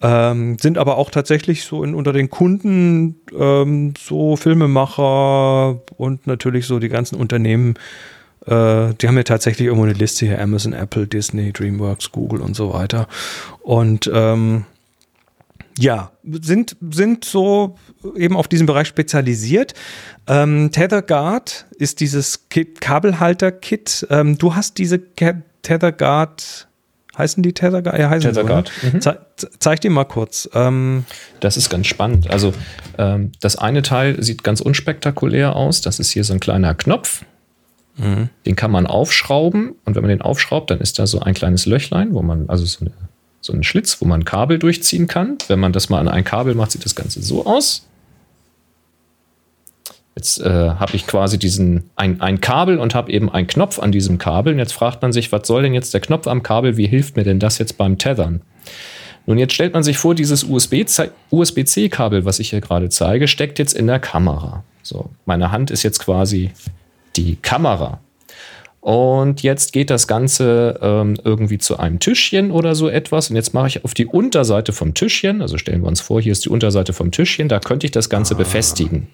[0.03, 6.67] Ähm, sind aber auch tatsächlich so in, unter den Kunden ähm, so Filmemacher und natürlich
[6.67, 7.75] so die ganzen Unternehmen.
[8.45, 12.55] Äh, die haben ja tatsächlich irgendwo eine Liste hier: Amazon, Apple, Disney, DreamWorks, Google und
[12.55, 13.09] so weiter.
[13.62, 14.65] Und ähm,
[15.79, 17.77] ja, sind, sind so
[18.16, 19.75] eben auf diesen Bereich spezialisiert.
[20.27, 22.47] Ähm, TetherGuard ist dieses
[22.81, 24.07] Kabelhalter-Kit.
[24.11, 25.01] Ähm, du hast diese
[25.62, 26.68] TetherGuard,
[27.18, 27.99] heißen die TetherGuard?
[27.99, 28.70] Ja, heißen TetherGuard.
[28.81, 28.93] So, ne?
[28.95, 29.01] mhm.
[29.01, 29.18] Ze
[29.59, 30.49] zeig dir mal kurz.
[30.55, 31.07] Ähm,
[31.41, 32.31] das ist ganz spannend.
[32.31, 32.55] Also
[32.97, 35.81] ähm, das eine Teil sieht ganz unspektakulär aus.
[35.81, 37.25] Das ist hier so ein kleiner Knopf.
[37.97, 38.29] Mhm.
[38.47, 41.66] Den kann man aufschrauben und wenn man den aufschraubt, dann ist da so ein kleines
[41.66, 42.93] Löchlein, wo man, also so eine
[43.45, 45.37] so einen Schlitz, wo man Kabel durchziehen kann.
[45.49, 47.87] Wenn man das mal an ein Kabel macht, sieht das Ganze so aus.
[50.17, 53.93] Jetzt äh, habe ich quasi diesen ein, ein Kabel und habe eben einen Knopf an
[53.93, 54.55] diesem Kabel.
[54.55, 56.79] Und jetzt fragt man sich, was soll denn jetzt der Knopf am Kabel?
[56.79, 58.41] Wie hilft mir denn das jetzt beim Tethern?
[59.27, 63.75] Nun, jetzt stellt man sich vor, dieses USB-C-Kabel, was ich hier gerade zeige, steckt jetzt
[63.75, 64.65] in der Kamera.
[64.83, 66.51] So, meine Hand ist jetzt quasi
[67.17, 68.01] die Kamera.
[68.85, 73.30] Und jetzt geht das Ganze ähm, irgendwie zu einem Tischchen oder so etwas.
[73.30, 76.32] Und jetzt mache ich auf die Unterseite vom Tischchen, also stellen wir uns vor, hier
[76.32, 78.37] ist die Unterseite vom Tischchen, da könnte ich das Ganze ah.
[78.37, 79.07] befestigen.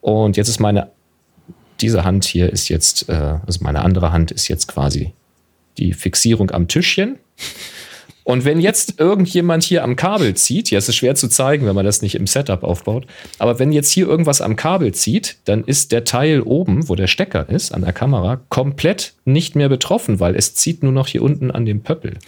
[0.00, 0.90] Und jetzt ist meine,
[1.80, 5.12] diese Hand hier ist jetzt, äh, also meine andere Hand ist jetzt quasi
[5.78, 7.20] die Fixierung am Tischchen.
[8.24, 11.74] Und wenn jetzt irgendjemand hier am Kabel zieht, ja, es ist schwer zu zeigen, wenn
[11.74, 13.06] man das nicht im Setup aufbaut,
[13.38, 17.08] aber wenn jetzt hier irgendwas am Kabel zieht, dann ist der Teil oben, wo der
[17.08, 21.22] Stecker ist, an der Kamera, komplett nicht mehr betroffen, weil es zieht nur noch hier
[21.22, 22.18] unten an dem Pöppel.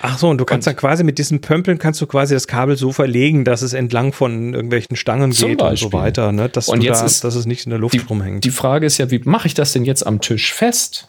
[0.00, 2.46] Ach so, und du kannst und, dann quasi mit diesen Pömpeln kannst du quasi das
[2.46, 5.68] Kabel so verlegen, dass es entlang von irgendwelchen Stangen geht Beispiel.
[5.68, 6.48] und so weiter, ne?
[6.48, 8.44] dass, und jetzt da, ist, dass es nicht in der Luft die, rumhängt.
[8.44, 11.08] Die Frage ist ja, wie mache ich das denn jetzt am Tisch fest?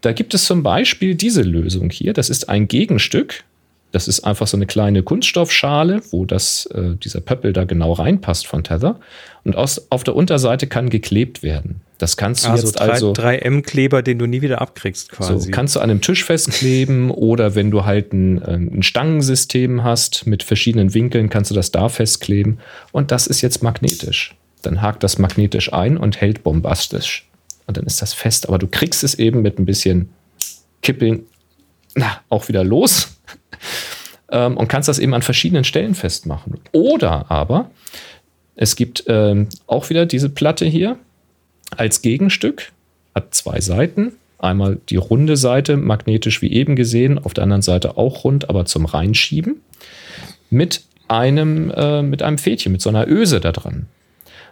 [0.00, 2.12] Da gibt es zum Beispiel diese Lösung hier.
[2.12, 3.44] Das ist ein Gegenstück.
[3.92, 8.46] Das ist einfach so eine kleine Kunststoffschale, wo das, äh, dieser Pöppel da genau reinpasst
[8.46, 9.00] von Tether.
[9.44, 11.80] Und aus, auf der Unterseite kann geklebt werden.
[11.98, 15.46] Das kannst du Also jetzt 3, also 3M-Kleber, den du nie wieder abkriegst quasi.
[15.46, 19.82] so, kannst du an einem Tisch festkleben oder wenn du halt ein, ähm, ein Stangensystem
[19.82, 22.58] hast mit verschiedenen Winkeln, kannst du das da festkleben.
[22.92, 24.34] Und das ist jetzt magnetisch.
[24.62, 27.26] Dann hakt das magnetisch ein und hält bombastisch.
[27.66, 28.48] Und dann ist das fest.
[28.48, 30.10] Aber du kriegst es eben mit ein bisschen
[30.82, 31.26] Kippeln
[31.96, 33.16] na, auch wieder los
[34.30, 36.60] ähm, und kannst das eben an verschiedenen Stellen festmachen.
[36.72, 37.70] Oder aber
[38.54, 40.98] es gibt ähm, auch wieder diese Platte hier
[41.76, 42.72] als Gegenstück,
[43.14, 44.12] hat zwei Seiten.
[44.38, 48.66] Einmal die runde Seite, magnetisch wie eben gesehen, auf der anderen Seite auch rund, aber
[48.66, 49.62] zum Reinschieben.
[50.50, 53.86] Mit einem, äh, mit einem Fädchen, mit so einer Öse da dran.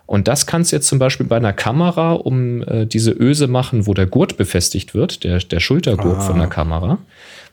[0.07, 3.87] Und das kannst du jetzt zum Beispiel bei einer Kamera um äh, diese Öse machen,
[3.87, 6.99] wo der Gurt befestigt wird, der, der Schultergurt von der Kamera.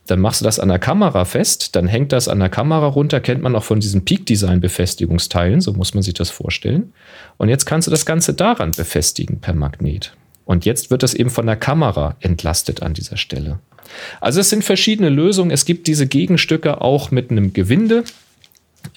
[0.08, 3.20] Dann machst du das an der Kamera fest, dann hängt das an der Kamera runter,
[3.22, 6.92] kennt man auch von diesen Peak-Design-Befestigungsteilen, so muss man sich das vorstellen.
[7.38, 10.14] Und jetzt kannst du das Ganze daran befestigen per Magnet.
[10.44, 13.60] Und jetzt wird das eben von der Kamera entlastet an dieser Stelle.
[14.20, 15.52] Also es sind verschiedene Lösungen.
[15.52, 18.04] Es gibt diese Gegenstücke auch mit einem Gewinde.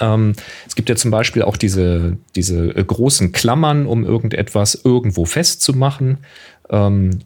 [0.00, 0.34] Ähm,
[0.66, 6.18] es gibt ja zum Beispiel auch diese, diese äh, großen Klammern, um irgendetwas irgendwo festzumachen.
[6.70, 7.20] Ähm,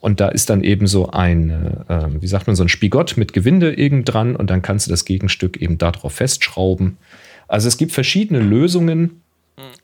[0.00, 1.50] und da ist dann eben so ein,
[1.88, 4.90] äh, wie sagt man, so ein Spigott mit Gewinde irgend dran und dann kannst du
[4.90, 6.96] das Gegenstück eben darauf festschrauben.
[7.48, 9.22] Also es gibt verschiedene Lösungen.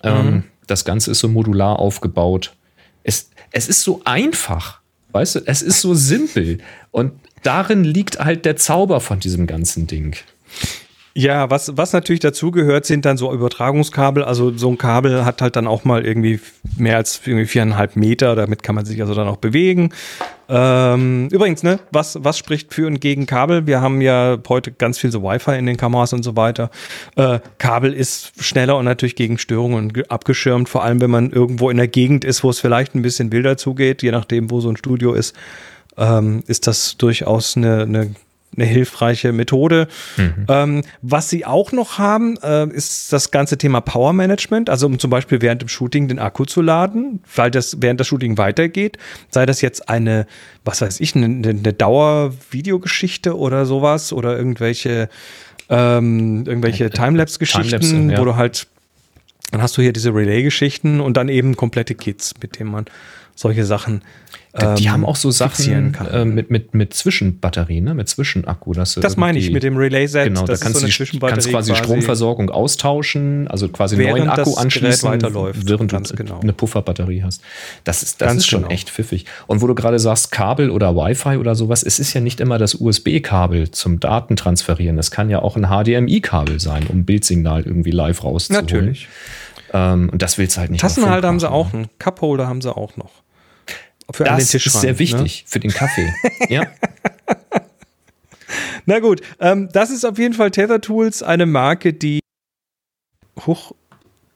[0.02, 2.54] Ähm, das Ganze ist so modular aufgebaut.
[3.02, 4.80] Es, es ist so einfach,
[5.12, 6.58] weißt du, es ist so simpel.
[6.92, 7.12] Und
[7.42, 10.16] darin liegt halt der Zauber von diesem ganzen Ding.
[11.12, 14.22] Ja, was, was natürlich dazugehört, sind dann so Übertragungskabel.
[14.22, 16.38] Also so ein Kabel hat halt dann auch mal irgendwie
[16.76, 18.36] mehr als irgendwie viereinhalb Meter.
[18.36, 19.90] Damit kann man sich also dann auch bewegen.
[20.48, 23.66] Ähm, übrigens, ne, was, was spricht für und gegen Kabel?
[23.66, 26.70] Wir haben ja heute ganz viel so Wi-Fi in den Kameras und so weiter.
[27.16, 30.68] Äh, Kabel ist schneller und natürlich gegen Störungen ge- abgeschirmt.
[30.68, 33.56] Vor allem, wenn man irgendwo in der Gegend ist, wo es vielleicht ein bisschen wilder
[33.56, 35.34] zugeht, je nachdem, wo so ein Studio ist,
[35.96, 38.14] ähm, ist das durchaus eine, eine
[38.56, 39.86] eine hilfreiche Methode.
[40.48, 44.98] Ähm, was sie auch noch haben, äh, ist das ganze Thema Power Management, also um
[44.98, 48.98] zum Beispiel während dem Shooting den Akku zu laden, weil das während das Shooting weitergeht.
[49.30, 50.26] Sei das jetzt eine,
[50.64, 55.08] was weiß ich, eine, eine Dauer-Videogeschichte oder sowas oder irgendwelche,
[55.68, 58.18] ähm, irgendwelche Timelapse-Geschichten, Timelapse, ja.
[58.18, 58.66] wo du halt,
[59.52, 62.86] dann hast du hier diese Relay-Geschichten und dann eben komplette Kits, mit denen man
[63.40, 64.02] solche Sachen
[64.52, 67.94] die ähm, haben auch so Sachen äh, mit, mit, mit Zwischenbatterien, ne?
[67.94, 68.72] mit Zwischenakku.
[68.72, 70.24] Dass Das meine ich mit dem Relay-Set.
[70.24, 74.10] Genau, da das kannst so du die, Zwischenbatterie kannst quasi, Stromversorgung austauschen, also quasi einen
[74.10, 75.68] neuen Akku das anschließen, weiterläuft.
[75.68, 76.40] während du genau.
[76.40, 77.42] eine Pufferbatterie hast.
[77.84, 78.72] Das ist, das Ganz ist schon genau.
[78.72, 79.26] echt pfiffig.
[79.46, 82.58] Und wo du gerade sagst, Kabel oder Wi-Fi oder sowas, es ist ja nicht immer
[82.58, 84.98] das USB-Kabel zum Datentransferieren.
[84.98, 88.66] Es kann ja auch ein HDMI-Kabel sein, um Bildsignal irgendwie live rauszuholen.
[88.66, 89.08] Natürlich.
[89.72, 90.80] Ähm, und das willst du halt nicht.
[90.80, 93.10] Tassenhalter haben sie auch, einen Cupholder haben sie auch noch.
[94.12, 94.98] Für an den Das Tisch ist ran, sehr ne?
[94.98, 96.12] wichtig für den Kaffee.
[96.48, 96.66] ja.
[98.86, 102.20] Na gut, ähm, das ist auf jeden Fall Tether Tools, eine Marke, die.
[103.46, 103.72] Huch,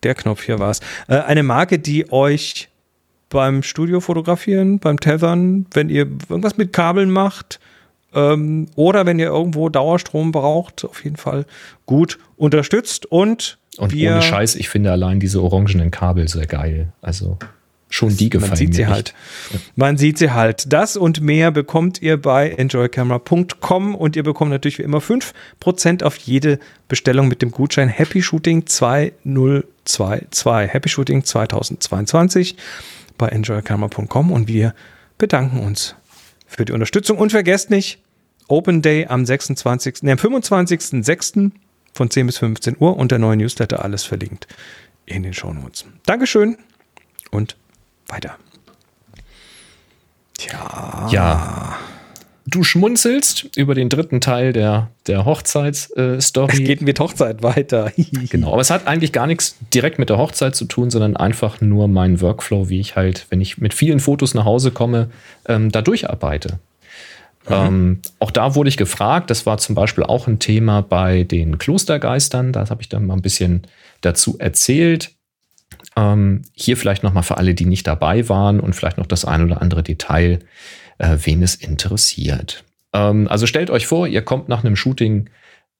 [0.03, 0.81] der Knopf hier war es.
[1.09, 2.69] Äh, eine Marke, die euch
[3.29, 7.59] beim Studio fotografieren, beim Tethern, wenn ihr irgendwas mit Kabeln macht
[8.15, 11.45] ähm, oder wenn ihr irgendwo Dauerstrom braucht, auf jeden Fall
[11.85, 16.93] gut unterstützt und, Und ohne Scheiß, ich finde allein diese orangenen Kabel sehr geil.
[17.03, 17.39] Also
[17.95, 18.91] schon die gefallen Man sieht sie echt.
[18.91, 19.15] halt.
[19.77, 20.73] Man sieht sie halt.
[20.73, 26.17] Das und mehr bekommt ihr bei enjoycamera.com und ihr bekommt natürlich wie immer 5% auf
[26.17, 30.73] jede Bestellung mit dem Gutschein Happy Shooting 2022.
[30.73, 32.57] Happy Shooting 2022
[33.17, 34.75] bei enjoycamera.com und wir
[35.17, 35.95] bedanken uns
[36.47, 38.01] für die Unterstützung und vergesst nicht,
[38.49, 41.53] Open Day am 26., nee, am 25.06.
[41.93, 44.49] von 10 bis 15 Uhr und der neue Newsletter alles verlinkt
[45.07, 45.85] in den Shownotes.
[46.05, 46.59] Dankeschön
[47.31, 47.57] und
[48.09, 48.37] weiter.
[50.39, 51.09] Tja.
[51.11, 51.79] Ja.
[52.47, 56.63] Du schmunzelst über den dritten Teil der, der Es Hochzeitsstory.
[56.63, 57.91] geht mit Hochzeit weiter.
[58.31, 61.63] genau, aber es hat eigentlich gar nichts direkt mit der Hochzeit zu tun, sondern einfach
[61.63, 65.11] nur mein Workflow, wie ich halt, wenn ich mit vielen Fotos nach Hause komme,
[65.47, 66.59] ähm, da durcharbeite.
[67.49, 71.59] Ähm, auch da wurde ich gefragt, das war zum Beispiel auch ein Thema bei den
[71.59, 73.67] Klostergeistern, da habe ich dann mal ein bisschen
[74.01, 75.14] dazu erzählt.
[75.97, 79.45] Ähm, hier vielleicht nochmal für alle, die nicht dabei waren und vielleicht noch das ein
[79.45, 80.41] oder andere Detail,
[80.99, 82.65] äh, wen es interessiert.
[82.93, 85.31] Ähm, also stellt euch vor, ihr kommt nach einem Shooting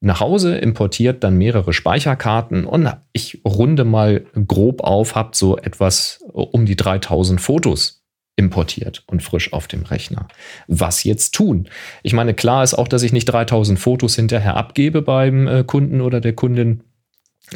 [0.01, 6.23] nach Hause, importiert dann mehrere Speicherkarten und ich runde mal grob auf, habt so etwas
[6.33, 8.05] um die 3000 Fotos
[8.37, 10.29] importiert und frisch auf dem Rechner.
[10.67, 11.69] Was jetzt tun?
[12.03, 16.01] Ich meine, klar ist auch, dass ich nicht 3000 Fotos hinterher abgebe beim äh, Kunden
[16.01, 16.83] oder der Kundin,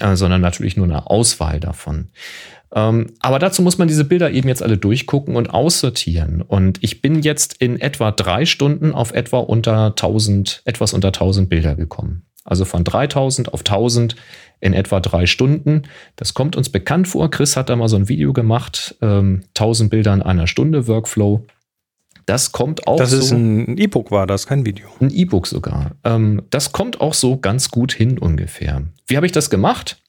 [0.00, 2.08] äh, sondern natürlich nur eine Auswahl davon.
[2.74, 6.42] Ähm, aber dazu muss man diese Bilder eben jetzt alle durchgucken und aussortieren.
[6.42, 11.48] Und ich bin jetzt in etwa drei Stunden auf etwa unter 1000, etwas unter 1000
[11.48, 12.24] Bilder gekommen.
[12.44, 14.16] Also von 3000 auf 1000
[14.60, 15.82] in etwa drei Stunden.
[16.16, 17.30] Das kommt uns bekannt vor.
[17.30, 21.46] Chris hat da mal so ein Video gemacht, ähm, 1000 Bilder in einer Stunde Workflow.
[22.28, 24.86] Das kommt auch Das ist so, ein E-Book, war das, kein Video.
[25.00, 25.92] ein E-Book sogar.
[26.04, 28.82] Ähm, das kommt auch so ganz gut hin ungefähr.
[29.06, 30.02] Wie habe ich das gemacht?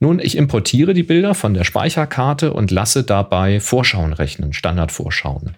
[0.00, 5.56] Nun, ich importiere die Bilder von der Speicherkarte und lasse dabei Vorschauen rechnen, Standardvorschauen.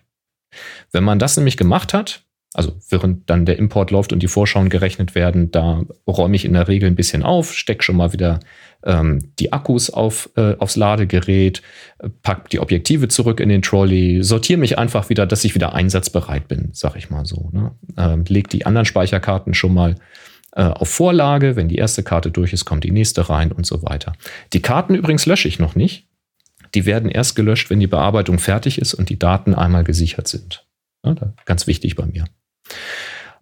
[0.92, 4.68] Wenn man das nämlich gemacht hat, also während dann der Import läuft und die Vorschauen
[4.68, 8.40] gerechnet werden, da räume ich in der Regel ein bisschen auf, stecke schon mal wieder
[8.86, 11.60] ähm, die Akkus auf, äh, aufs Ladegerät,
[11.98, 15.74] äh, pack die Objektive zurück in den Trolley, sortiere mich einfach wieder, dass ich wieder
[15.74, 17.50] einsatzbereit bin, sag ich mal so.
[17.52, 17.72] Ne?
[17.98, 19.96] Ähm, leg die anderen Speicherkarten schon mal
[20.52, 21.56] äh, auf Vorlage.
[21.56, 24.12] Wenn die erste Karte durch ist, kommt die nächste rein und so weiter.
[24.52, 26.08] Die Karten übrigens lösche ich noch nicht.
[26.74, 30.66] Die werden erst gelöscht, wenn die Bearbeitung fertig ist und die Daten einmal gesichert sind.
[31.04, 31.14] Ja,
[31.44, 32.24] ganz wichtig bei mir.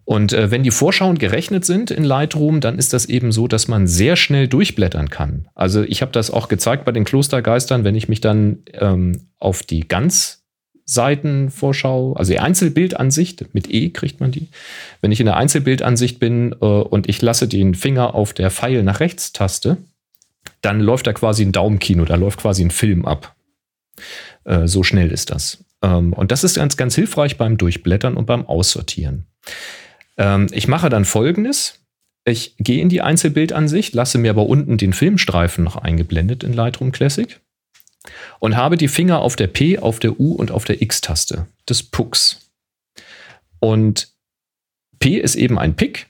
[0.05, 3.67] Und äh, wenn die Vorschauen gerechnet sind in Lightroom, dann ist das eben so, dass
[3.67, 5.47] man sehr schnell durchblättern kann.
[5.55, 9.63] Also ich habe das auch gezeigt bei den Klostergeistern, wenn ich mich dann ähm, auf
[9.63, 14.49] die Ganzseitenvorschau, also die Einzelbildansicht, mit E kriegt man die,
[15.01, 18.83] wenn ich in der Einzelbildansicht bin äh, und ich lasse den Finger auf der Pfeil
[18.83, 19.77] nach rechts Taste,
[20.61, 23.35] dann läuft da quasi ein Daumenkino, da läuft quasi ein Film ab.
[24.43, 25.65] Äh, so schnell ist das.
[25.81, 29.25] Ähm, und das ist ganz, ganz hilfreich beim Durchblättern und beim Aussortieren.
[30.17, 31.81] Ähm, ich mache dann folgendes.
[32.25, 36.91] Ich gehe in die Einzelbildansicht, lasse mir aber unten den Filmstreifen noch eingeblendet in Lightroom
[36.91, 37.39] Classic
[38.39, 41.83] und habe die Finger auf der P, auf der U und auf der X-Taste des
[41.83, 42.49] Pucks.
[43.59, 44.13] Und
[44.99, 46.07] P ist eben ein Pick,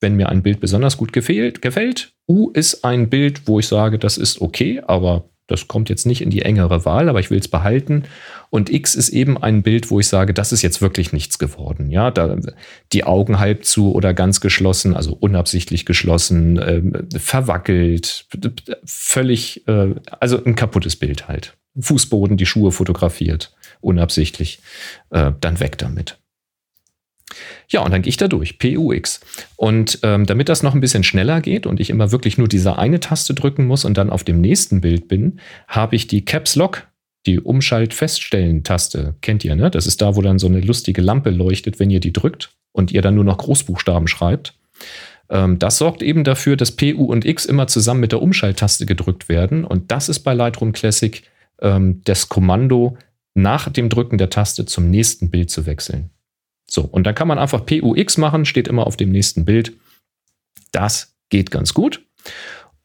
[0.00, 2.12] wenn mir ein Bild besonders gut gefällt, gefällt.
[2.28, 6.20] U ist ein Bild, wo ich sage, das ist okay, aber das kommt jetzt nicht
[6.20, 8.04] in die engere Wahl, aber ich will es behalten.
[8.50, 11.90] Und X ist eben ein Bild, wo ich sage, das ist jetzt wirklich nichts geworden.
[11.90, 12.36] Ja, da
[12.92, 18.26] die Augen halb zu oder ganz geschlossen, also unabsichtlich geschlossen, ähm, verwackelt,
[18.84, 21.56] völlig, äh, also ein kaputtes Bild halt.
[21.78, 24.60] Fußboden, die Schuhe fotografiert, unabsichtlich,
[25.10, 26.18] äh, dann weg damit.
[27.68, 29.20] Ja, und dann gehe ich da durch, PUX.
[29.56, 32.78] Und ähm, damit das noch ein bisschen schneller geht und ich immer wirklich nur diese
[32.78, 36.56] eine Taste drücken muss und dann auf dem nächsten Bild bin, habe ich die Caps
[36.56, 36.86] Lock,
[37.28, 39.14] die Umschalt-Feststellen-Taste.
[39.20, 39.70] Kennt ihr, ne?
[39.70, 42.90] Das ist da, wo dann so eine lustige Lampe leuchtet, wenn ihr die drückt und
[42.90, 44.54] ihr dann nur noch Großbuchstaben schreibt.
[45.28, 49.28] Ähm, das sorgt eben dafür, dass PU und X immer zusammen mit der Umschalttaste gedrückt
[49.28, 49.64] werden.
[49.64, 51.22] Und das ist bei Lightroom Classic
[51.60, 52.96] ähm, das Kommando,
[53.34, 56.10] nach dem Drücken der Taste zum nächsten Bild zu wechseln.
[56.66, 59.74] So, und dann kann man einfach PUX machen, steht immer auf dem nächsten Bild.
[60.72, 62.04] Das geht ganz gut.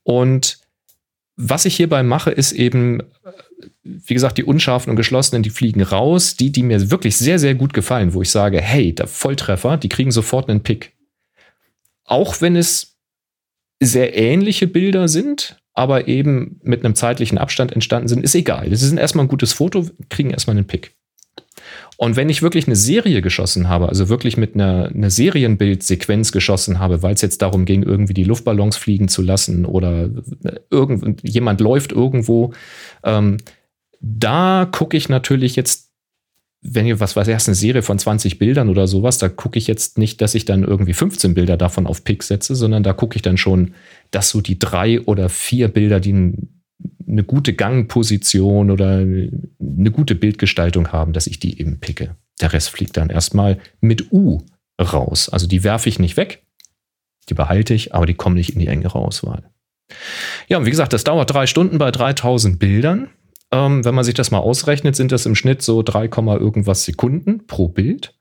[0.03, 0.59] Und
[1.35, 3.01] was ich hierbei mache, ist eben,
[3.83, 6.35] wie gesagt, die unscharfen und geschlossenen, die fliegen raus.
[6.35, 9.89] Die, die mir wirklich sehr, sehr gut gefallen, wo ich sage, hey, der Volltreffer, die
[9.89, 10.93] kriegen sofort einen Pick.
[12.05, 12.97] Auch wenn es
[13.81, 18.69] sehr ähnliche Bilder sind, aber eben mit einem zeitlichen Abstand entstanden sind, ist egal.
[18.69, 20.95] Das ist erstmal ein gutes Foto, kriegen erstmal einen Pick.
[21.97, 26.79] Und wenn ich wirklich eine Serie geschossen habe, also wirklich mit einer, einer Serienbildsequenz geschossen
[26.79, 30.09] habe, weil es jetzt darum ging, irgendwie die Luftballons fliegen zu lassen oder
[30.69, 32.53] irgend, jemand läuft irgendwo,
[33.03, 33.37] ähm,
[34.03, 35.89] da gucke ich natürlich jetzt,
[36.61, 39.67] wenn ihr, was weiß ich, eine Serie von 20 Bildern oder sowas, da gucke ich
[39.67, 43.15] jetzt nicht, dass ich dann irgendwie 15 Bilder davon auf Pick setze, sondern da gucke
[43.15, 43.73] ich dann schon,
[44.11, 46.49] dass so die drei oder vier Bilder, die ein
[47.07, 52.15] eine gute Gangposition oder eine gute Bildgestaltung haben, dass ich die eben picke.
[52.41, 54.41] Der Rest fliegt dann erstmal mit U
[54.81, 55.29] raus.
[55.29, 56.43] Also die werfe ich nicht weg,
[57.29, 59.43] die behalte ich, aber die kommen nicht in die engere Auswahl.
[60.47, 63.09] Ja, und wie gesagt, das dauert drei Stunden bei 3000 Bildern.
[63.53, 67.45] Ähm, wenn man sich das mal ausrechnet, sind das im Schnitt so 3, irgendwas Sekunden
[67.45, 68.15] pro Bild.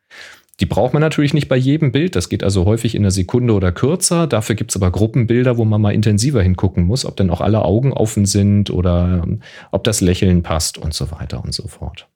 [0.61, 2.14] Die braucht man natürlich nicht bei jedem Bild.
[2.14, 4.26] Das geht also häufig in einer Sekunde oder kürzer.
[4.26, 7.64] Dafür gibt es aber Gruppenbilder, wo man mal intensiver hingucken muss, ob dann auch alle
[7.64, 12.09] Augen offen sind oder ähm, ob das Lächeln passt und so weiter und so fort.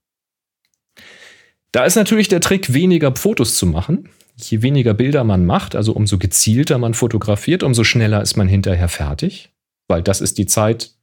[1.73, 4.11] Da ist natürlich der Trick, weniger Fotos zu machen.
[4.37, 8.89] Je weniger Bilder man macht, also umso gezielter man fotografiert, umso schneller ist man hinterher
[8.89, 9.51] fertig,
[9.89, 10.96] weil das ist die Zeit,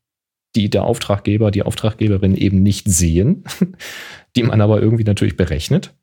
[0.55, 3.43] die der Auftraggeber, die Auftraggeberin eben nicht sehen,
[4.35, 5.93] die man aber irgendwie natürlich berechnet.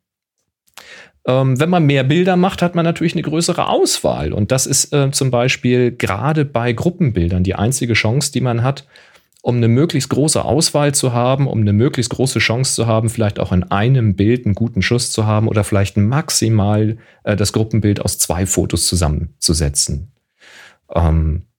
[1.26, 4.32] Ähm, wenn man mehr Bilder macht, hat man natürlich eine größere Auswahl.
[4.32, 8.86] Und das ist äh, zum Beispiel gerade bei Gruppenbildern die einzige Chance, die man hat,
[9.42, 13.38] um eine möglichst große Auswahl zu haben, um eine möglichst große Chance zu haben, vielleicht
[13.38, 18.00] auch in einem Bild einen guten Schuss zu haben oder vielleicht maximal äh, das Gruppenbild
[18.00, 20.12] aus zwei Fotos zusammenzusetzen.
[20.94, 21.49] Ähm, äh,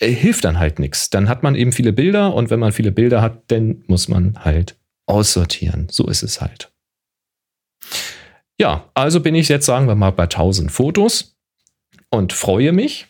[0.00, 1.10] hilft dann halt nichts.
[1.10, 4.44] Dann hat man eben viele Bilder und wenn man viele Bilder hat, dann muss man
[4.44, 4.76] halt
[5.06, 5.88] aussortieren.
[5.90, 6.70] So ist es halt.
[8.60, 11.36] Ja, also bin ich jetzt, sagen wir mal, bei 1000 Fotos
[12.10, 13.06] und freue mich.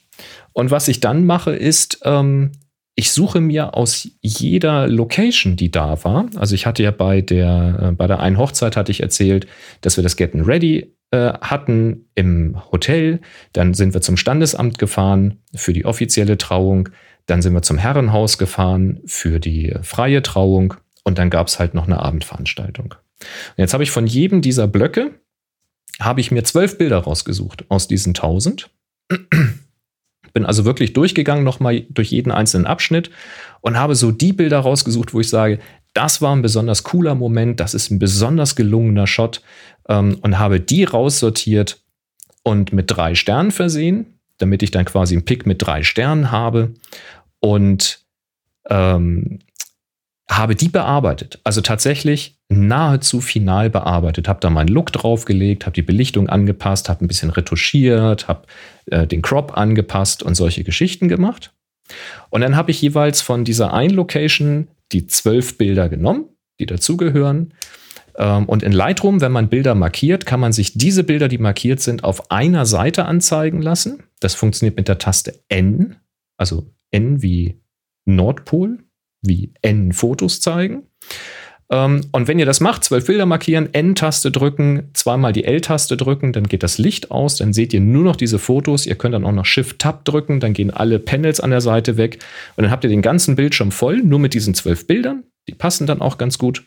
[0.53, 2.53] Und was ich dann mache, ist, ähm,
[2.95, 7.79] ich suche mir aus jeder Location, die da war, also ich hatte ja bei der,
[7.81, 9.47] äh, bei der einen Hochzeit hatte ich erzählt,
[9.83, 13.21] dass wir das Getting Ready äh, hatten im Hotel,
[13.53, 16.91] dann sind wir zum Standesamt gefahren für die offizielle Trauung,
[17.27, 20.75] dann sind wir zum Herrenhaus gefahren für die freie Trauung.
[21.05, 22.95] Und dann gab es halt noch eine Abendveranstaltung.
[23.21, 25.21] Und jetzt habe ich von jedem dieser Blöcke,
[26.01, 28.71] habe ich mir zwölf Bilder rausgesucht aus diesen tausend.
[30.35, 33.11] Bin also wirklich durchgegangen, nochmal durch jeden einzelnen Abschnitt
[33.61, 35.59] und habe so die Bilder rausgesucht, wo ich sage,
[35.99, 39.43] das war ein besonders cooler Moment, das ist ein besonders gelungener Shot
[39.89, 41.83] ähm, und habe die raussortiert
[42.45, 46.73] und mit drei Sternen versehen, damit ich dann quasi einen Pick mit drei Sternen habe
[47.41, 48.05] und
[48.71, 49.41] ähm,
[50.31, 51.41] habe die bearbeitet.
[51.43, 54.29] Also tatsächlich nahezu final bearbeitet.
[54.29, 58.47] Habe da meinen Look draufgelegt, habe die Belichtung angepasst, habe ein bisschen retuschiert, habe
[58.87, 61.53] äh, den Crop angepasst und solche Geschichten gemacht.
[62.31, 66.27] Und dann habe ich jeweils von dieser einen Location die zwölf Bilder genommen,
[66.61, 67.55] die dazugehören.
[68.17, 71.81] Ähm, und in Lightroom, wenn man Bilder markiert, kann man sich diese Bilder, die markiert
[71.81, 74.03] sind, auf einer Seite anzeigen lassen.
[74.21, 75.97] Das funktioniert mit der Taste N,
[76.37, 77.61] also N wie
[78.05, 78.79] Nordpol
[79.23, 80.87] wie N Fotos zeigen.
[81.71, 86.33] Ähm, und wenn ihr das macht, zwölf Bilder markieren, N-Taste drücken, zweimal die L-Taste drücken,
[86.33, 88.87] dann geht das Licht aus, dann seht ihr nur noch diese Fotos.
[88.87, 92.19] Ihr könnt dann auch noch Shift-Tab drücken, dann gehen alle Panels an der Seite weg
[92.57, 95.25] und dann habt ihr den ganzen Bildschirm voll, nur mit diesen zwölf Bildern.
[95.49, 96.65] Die passen dann auch ganz gut.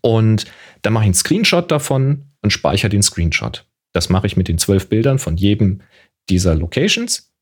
[0.00, 0.46] Und
[0.82, 3.66] dann mache ich einen Screenshot davon und speichere den Screenshot.
[3.92, 5.80] Das mache ich mit den zwölf Bildern von jedem
[6.28, 7.32] dieser Locations.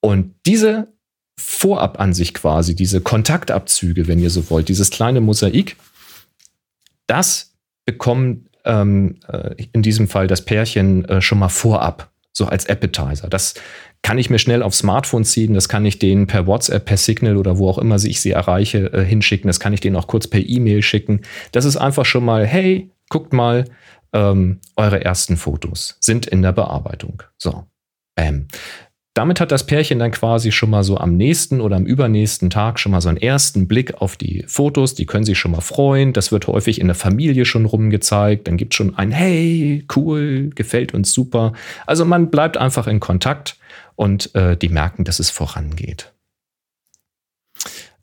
[0.00, 0.92] Und diese
[1.38, 5.76] Vorabansicht quasi, diese Kontaktabzüge, wenn ihr so wollt, dieses kleine Mosaik,
[7.06, 12.68] das bekommt ähm, äh, in diesem Fall das Pärchen äh, schon mal vorab, so als
[12.68, 13.28] Appetizer.
[13.28, 13.54] Das
[14.02, 17.36] kann ich mir schnell aufs Smartphone ziehen, das kann ich denen per WhatsApp, per Signal
[17.36, 20.26] oder wo auch immer ich sie erreiche, äh, hinschicken, das kann ich denen auch kurz
[20.26, 21.20] per E-Mail schicken.
[21.52, 23.64] Das ist einfach schon mal, hey, guckt mal,
[24.12, 27.22] ähm, eure ersten Fotos sind in der Bearbeitung.
[27.38, 27.64] So,
[28.14, 28.46] bam
[29.16, 32.78] damit hat das Pärchen dann quasi schon mal so am nächsten oder am übernächsten Tag
[32.78, 34.94] schon mal so einen ersten Blick auf die Fotos.
[34.94, 36.12] Die können sich schon mal freuen.
[36.12, 38.46] Das wird häufig in der Familie schon rumgezeigt.
[38.46, 41.54] Dann gibt es schon ein Hey, cool, gefällt uns super.
[41.86, 43.56] Also man bleibt einfach in Kontakt
[43.94, 46.12] und äh, die merken, dass es vorangeht.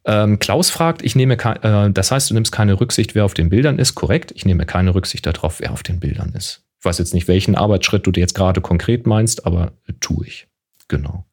[0.05, 3.49] Ähm, Klaus fragt, ich nehme, äh, das heißt, du nimmst keine Rücksicht, wer auf den
[3.49, 3.93] Bildern ist.
[3.93, 6.63] Korrekt, ich nehme keine Rücksicht darauf, wer auf den Bildern ist.
[6.79, 10.25] Ich weiß jetzt nicht, welchen Arbeitsschritt du dir jetzt gerade konkret meinst, aber äh, tue
[10.25, 10.47] ich.
[10.93, 11.25] Genau.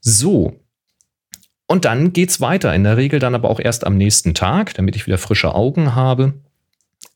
[0.00, 0.60] So.
[1.66, 2.72] Und dann geht es weiter.
[2.74, 5.96] In der Regel dann aber auch erst am nächsten Tag, damit ich wieder frische Augen
[5.96, 6.34] habe.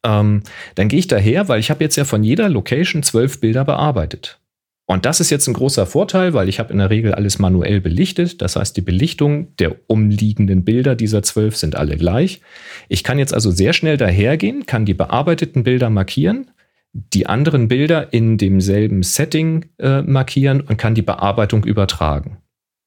[0.03, 0.43] Ähm,
[0.75, 4.41] dann gehe ich daher, weil ich habe jetzt ja von jeder Location zwölf Bilder bearbeitet.
[4.87, 7.81] Und das ist jetzt ein großer Vorteil, weil ich habe in der Regel alles manuell
[7.81, 8.41] belichtet.
[8.41, 12.41] Das heißt, die Belichtung der umliegenden Bilder dieser zwölf sind alle gleich.
[12.89, 16.51] Ich kann jetzt also sehr schnell dahergehen, kann die bearbeiteten Bilder markieren,
[17.13, 22.39] die anderen Bilder in demselben Setting äh, markieren und kann die Bearbeitung übertragen.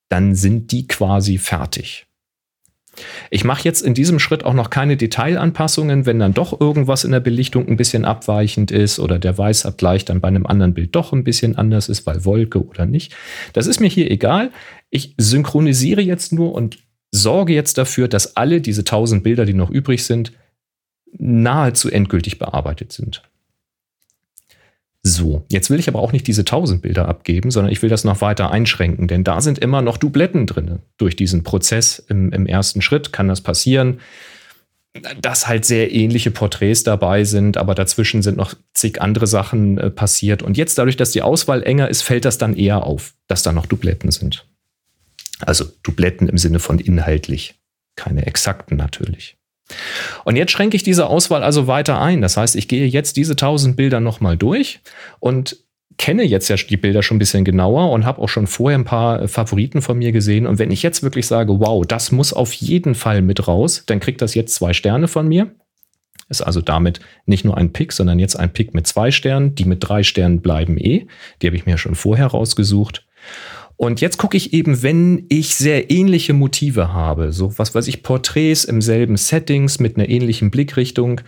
[0.10, 2.07] Dann sind die quasi fertig.
[3.30, 7.12] Ich mache jetzt in diesem Schritt auch noch keine Detailanpassungen, wenn dann doch irgendwas in
[7.12, 11.14] der Belichtung ein bisschen abweichend ist oder der Weißabgleich dann bei einem anderen Bild doch
[11.14, 13.16] ein bisschen anders ist, weil Wolke oder nicht.
[13.53, 14.51] Das ist mir hier egal.
[14.89, 16.80] Ich synchronisiere jetzt nur und
[17.12, 20.34] sorge jetzt dafür, dass alle diese 1000 Bilder, die noch übrig sind,
[21.18, 23.24] nahezu endgültig bearbeitet sind.
[25.01, 28.03] So, jetzt will ich aber auch nicht diese 1000 Bilder abgeben, sondern ich will das
[28.03, 30.79] noch weiter einschränken, denn da sind immer noch Dubletten drin.
[30.97, 33.99] Durch diesen Prozess im, im ersten Schritt kann das passieren,
[35.21, 39.89] dass halt sehr ähnliche Porträts dabei sind, aber dazwischen sind noch zig andere Sachen äh,
[39.89, 40.43] passiert.
[40.43, 43.53] Und jetzt dadurch, dass die Auswahl enger ist, fällt das dann eher auf, dass da
[43.53, 44.45] noch Dubletten sind.
[45.39, 47.55] Also Dubletten im Sinne von inhaltlich,
[47.95, 49.38] keine exakten natürlich.
[50.26, 52.22] Und jetzt schränke ich diese Auswahl also weiter ein.
[52.22, 54.80] Das heißt, ich gehe jetzt diese 1000 Bilder nochmal durch
[55.19, 55.57] und
[55.98, 58.85] kenne jetzt ja die Bilder schon ein bisschen genauer und habe auch schon vorher ein
[58.85, 60.48] paar Favoriten von mir gesehen.
[60.48, 63.99] Und wenn ich jetzt wirklich sage, wow, das muss auf jeden Fall mit raus, dann
[63.99, 65.52] kriegt das jetzt zwei Sterne von mir.
[66.30, 69.56] Ist also damit nicht nur ein Pick, sondern jetzt ein Pick mit zwei Sternen.
[69.56, 71.07] Die mit drei Sternen bleiben eh.
[71.41, 73.06] Die habe ich mir schon vorher rausgesucht.
[73.81, 78.03] Und jetzt gucke ich eben, wenn ich sehr ähnliche Motive habe, so was weiß ich,
[78.03, 81.22] Porträts im selben Settings mit einer ähnlichen Blickrichtung.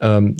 [0.00, 0.38] Ähm,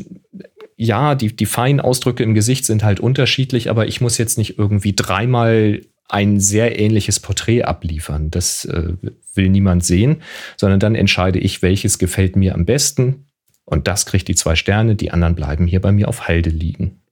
[0.76, 4.58] ja, die, die feinen Ausdrücke im Gesicht sind halt unterschiedlich, aber ich muss jetzt nicht
[4.58, 8.30] irgendwie dreimal ein sehr ähnliches Porträt abliefern.
[8.30, 8.94] Das äh,
[9.34, 10.22] will niemand sehen,
[10.56, 13.26] sondern dann entscheide ich, welches gefällt mir am besten.
[13.66, 17.02] Und das kriegt die zwei Sterne, die anderen bleiben hier bei mir auf Halde liegen.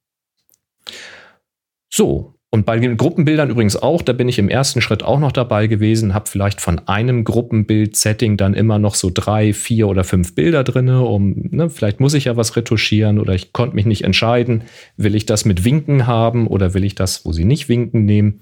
[1.91, 5.31] So, und bei den Gruppenbildern übrigens auch, da bin ich im ersten Schritt auch noch
[5.31, 10.35] dabei gewesen, habe vielleicht von einem Gruppenbild-Setting dann immer noch so drei, vier oder fünf
[10.35, 14.05] Bilder drin, um, ne, vielleicht muss ich ja was retuschieren oder ich konnte mich nicht
[14.05, 14.62] entscheiden,
[14.97, 18.41] will ich das mit Winken haben oder will ich das, wo sie nicht winken, nehmen.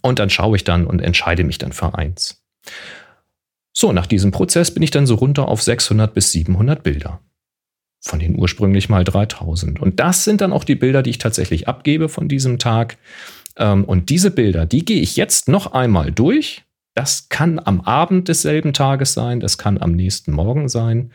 [0.00, 2.42] Und dann schaue ich dann und entscheide mich dann für eins.
[3.74, 7.20] So, nach diesem Prozess bin ich dann so runter auf 600 bis 700 Bilder.
[8.02, 9.80] Von den ursprünglich mal 3000.
[9.80, 12.96] Und das sind dann auch die Bilder, die ich tatsächlich abgebe von diesem Tag.
[13.56, 16.62] Ähm, und diese Bilder, die gehe ich jetzt noch einmal durch.
[16.94, 21.12] Das kann am Abend desselben Tages sein, das kann am nächsten Morgen sein.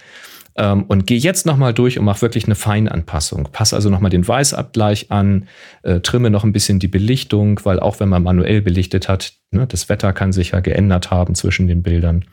[0.58, 3.50] Ähm, und gehe jetzt nochmal durch und mache wirklich eine Feinanpassung.
[3.52, 5.48] Passe also nochmal den Weißabgleich an,
[5.84, 9.68] äh, trimme noch ein bisschen die Belichtung, weil auch wenn man manuell belichtet hat, ne,
[9.68, 12.24] das Wetter kann sich ja geändert haben zwischen den Bildern.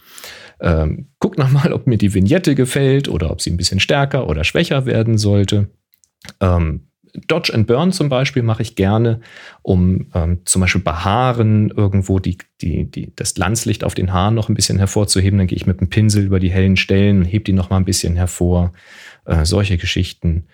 [0.63, 4.45] Ähm, guck nochmal, ob mir die Vignette gefällt oder ob sie ein bisschen stärker oder
[4.45, 5.69] schwächer werden sollte.
[6.41, 6.87] Ähm,
[7.27, 9.21] Dodge and Burn zum Beispiel mache ich gerne,
[9.61, 14.35] um ähm, zum Beispiel bei Haaren irgendwo die, die, die, das Glanzlicht auf den Haaren
[14.35, 15.39] noch ein bisschen hervorzuheben.
[15.39, 17.77] Dann gehe ich mit dem Pinsel über die hellen Stellen und hebe die noch mal
[17.77, 18.73] ein bisschen hervor.
[19.27, 20.47] Äh, solche Geschichten.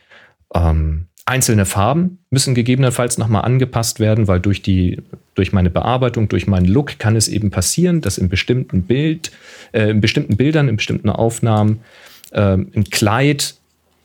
[0.53, 5.03] Ähm, einzelne Farben müssen gegebenenfalls noch mal angepasst werden, weil durch, die,
[5.35, 9.31] durch meine Bearbeitung, durch meinen Look kann es eben passieren, dass in bestimmten Bild,
[9.73, 11.81] äh, in bestimmten Bildern, in bestimmten Aufnahmen
[12.31, 13.55] äh, ein Kleid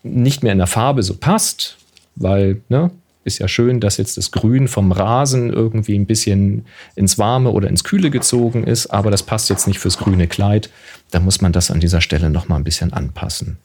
[0.04, 1.78] nicht mehr in der Farbe so passt
[2.16, 2.91] weil, ne,
[3.24, 7.70] ist ja schön, dass jetzt das Grün vom Rasen irgendwie ein bisschen ins Warme oder
[7.70, 10.70] ins Kühle gezogen ist, aber das passt jetzt nicht fürs grüne Kleid.
[11.12, 13.58] Da muss man das an dieser Stelle nochmal ein bisschen anpassen.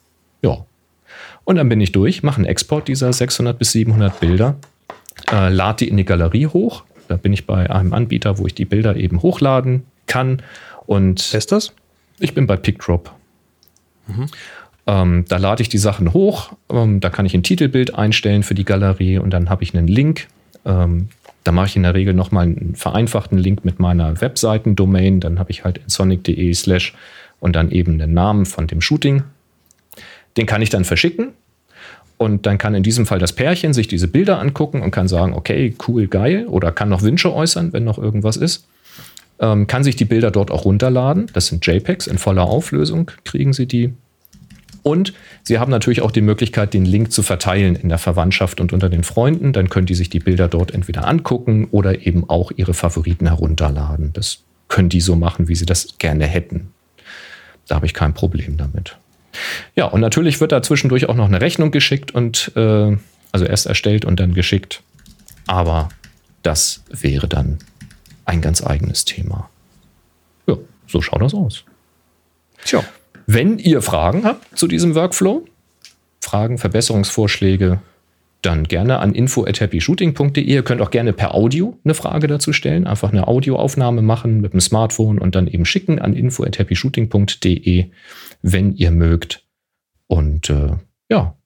[0.43, 0.65] Ja.
[1.49, 4.57] Und dann bin ich durch, mache einen Export dieser 600 bis 700 Bilder,
[5.33, 6.85] äh, lade die in die Galerie hoch.
[7.09, 10.43] Da bin ich bei einem Anbieter, wo ich die Bilder eben hochladen kann.
[10.85, 11.73] Und Wer ist das?
[12.19, 13.15] Ich bin bei PickDrop.
[14.09, 14.27] Mhm.
[14.87, 18.55] Ähm, da lade ich die Sachen hoch, ähm, da kann ich ein Titelbild einstellen für
[18.55, 20.29] die Galerie und dann habe ich einen Link.
[20.67, 21.09] Ähm,
[21.45, 25.21] da mache ich in der Regel nochmal einen vereinfachten Link mit meiner Webseitendomain.
[25.21, 26.93] Dann habe ich halt sonic.de slash
[27.41, 29.23] und dann eben den Namen von dem Shooting.
[30.37, 31.33] Den kann ich dann verschicken.
[32.19, 35.35] Und dann kann in diesem Fall das Pärchen sich diese Bilder angucken und kann sagen,
[35.35, 36.47] okay, cool, geil.
[36.49, 38.67] Oder kann noch Wünsche äußern, wenn noch irgendwas ist.
[39.41, 41.31] Ähm, kann sich die Bilder dort auch runterladen.
[41.33, 43.95] Das sind JPEGs in voller Auflösung, kriegen sie die.
[44.83, 45.13] Und
[45.45, 48.89] Sie haben natürlich auch die Möglichkeit, den Link zu verteilen in der Verwandtschaft und unter
[48.89, 49.53] den Freunden.
[49.53, 54.13] Dann können die sich die Bilder dort entweder angucken oder eben auch ihre Favoriten herunterladen.
[54.13, 56.69] Das können die so machen, wie sie das gerne hätten.
[57.67, 58.99] Da habe ich kein Problem damit.
[59.75, 62.97] Ja, und natürlich wird da zwischendurch auch noch eine Rechnung geschickt und äh,
[63.33, 64.83] also erst erstellt und dann geschickt.
[65.47, 65.89] Aber
[66.43, 67.59] das wäre dann
[68.25, 69.49] ein ganz eigenes Thema.
[70.47, 70.57] Ja,
[70.87, 71.65] so schaut das aus.
[72.65, 72.85] Tja.
[73.27, 75.47] Wenn ihr Fragen habt zu diesem Workflow,
[76.21, 77.81] Fragen, Verbesserungsvorschläge,
[78.43, 80.43] dann gerne an info@happyshooting.de.
[80.45, 84.53] Ihr könnt auch gerne per Audio eine Frage dazu stellen, einfach eine Audioaufnahme machen mit
[84.53, 87.91] dem Smartphone und dann eben schicken an info@happyshooting.de,
[88.43, 89.45] wenn ihr mögt.
[90.07, 90.77] Und äh,
[91.11, 91.37] ja,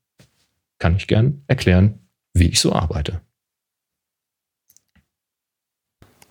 [0.79, 2.01] kann ich gern erklären,
[2.35, 3.21] wie ich so arbeite.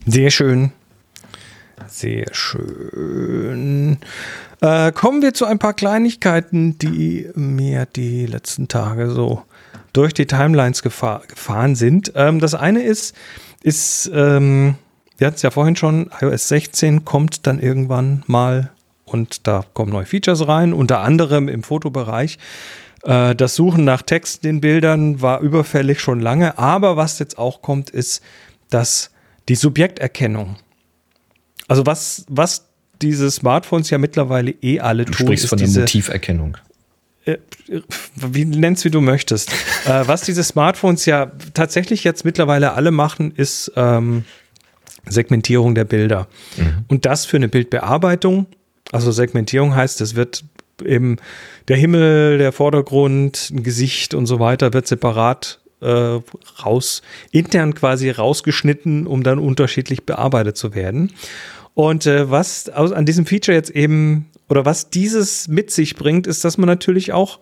[0.05, 0.71] Sehr schön.
[1.87, 3.97] Sehr schön.
[4.61, 9.43] Äh, kommen wir zu ein paar Kleinigkeiten, die mir die letzten Tage so
[9.93, 12.13] durch die Timelines gefahr gefahren sind.
[12.15, 13.15] Ähm, das eine ist,
[13.63, 14.75] ist, ähm,
[15.17, 18.71] wir hatten es ja vorhin schon, iOS 16 kommt dann irgendwann mal
[19.05, 22.39] und da kommen neue Features rein, unter anderem im Fotobereich.
[23.03, 27.61] Äh, das Suchen nach Text in Bildern war überfällig schon lange, aber was jetzt auch
[27.61, 28.23] kommt, ist,
[28.69, 29.11] dass
[29.49, 30.55] die Subjekterkennung
[31.71, 32.67] also was, was
[33.01, 36.57] diese Smartphones ja mittlerweile eh alle du tun, sprichst ist von diese, der Motiverkennung.
[37.25, 37.37] Äh,
[38.15, 39.51] wie nennst wie du möchtest.
[39.85, 44.25] äh, was diese Smartphones ja tatsächlich jetzt mittlerweile alle machen, ist ähm,
[45.05, 46.27] Segmentierung der Bilder.
[46.57, 46.85] Mhm.
[46.87, 48.47] Und das für eine Bildbearbeitung.
[48.91, 50.43] Also Segmentierung heißt, es wird
[50.85, 51.17] eben
[51.67, 56.19] der Himmel, der Vordergrund, ein Gesicht und so weiter wird separat äh,
[56.63, 61.11] raus, intern quasi rausgeschnitten, um dann unterschiedlich bearbeitet zu werden.
[61.73, 66.27] Und äh, was aus, an diesem Feature jetzt eben, oder was dieses mit sich bringt,
[66.27, 67.39] ist, dass man natürlich auch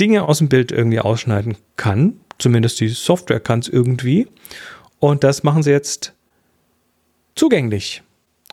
[0.00, 2.18] Dinge aus dem Bild irgendwie ausschneiden kann.
[2.38, 4.26] Zumindest die Software kann es irgendwie.
[5.00, 6.14] Und das machen sie jetzt
[7.34, 8.02] zugänglich.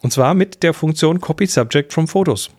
[0.01, 2.49] Und zwar mit der Funktion Copy Subject from Photos.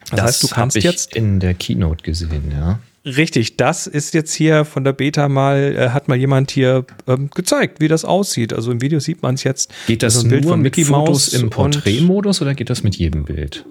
[0.00, 2.78] Das, das heißt, du kannst ich jetzt in der Keynote gesehen, ja.
[3.02, 7.30] Richtig, das ist jetzt hier von der Beta mal, äh, hat mal jemand hier ähm,
[7.34, 8.52] gezeigt, wie das aussieht.
[8.52, 9.72] Also im Video sieht man es jetzt.
[9.86, 12.96] Geht das, das nur Bild von Mickey mit Fotos im Porträtmodus oder geht das mit
[12.96, 13.64] jedem Bild?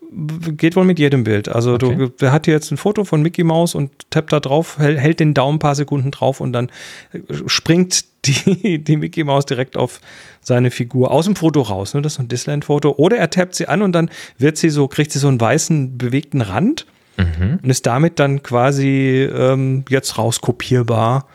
[0.57, 1.47] Geht wohl mit jedem Bild.
[1.47, 1.95] Also okay.
[1.95, 4.97] du, der hat hier jetzt ein Foto von Mickey Mouse und tappt da drauf, hält,
[4.97, 6.71] hält den Daumen ein paar Sekunden drauf und dann
[7.13, 10.01] äh, springt die, die Mickey Mouse direkt auf
[10.41, 11.93] seine Figur aus dem Foto raus.
[11.93, 12.01] Ne?
[12.01, 12.95] Das ist ein Disneyland-Foto.
[12.97, 15.99] Oder er tappt sie an und dann wird sie so, kriegt sie so einen weißen
[15.99, 16.87] bewegten Rand
[17.19, 17.59] mhm.
[17.61, 21.27] und ist damit dann quasi ähm, jetzt rauskopierbar,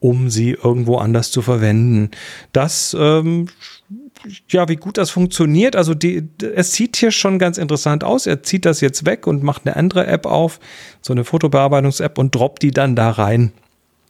[0.00, 2.10] um sie irgendwo anders zu verwenden.
[2.52, 3.48] Das, ähm,
[4.48, 8.26] ja, wie gut das funktioniert, also die, es sieht hier schon ganz interessant aus.
[8.26, 10.60] Er zieht das jetzt weg und macht eine andere App auf,
[11.00, 13.52] so eine Fotobearbeitungs-App und droppt die dann da rein.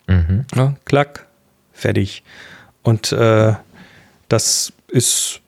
[0.06, 0.46] Mhm.
[0.54, 1.26] Ja, klack,
[1.72, 2.22] fertig.
[2.82, 3.52] Und äh,
[4.28, 5.42] das ist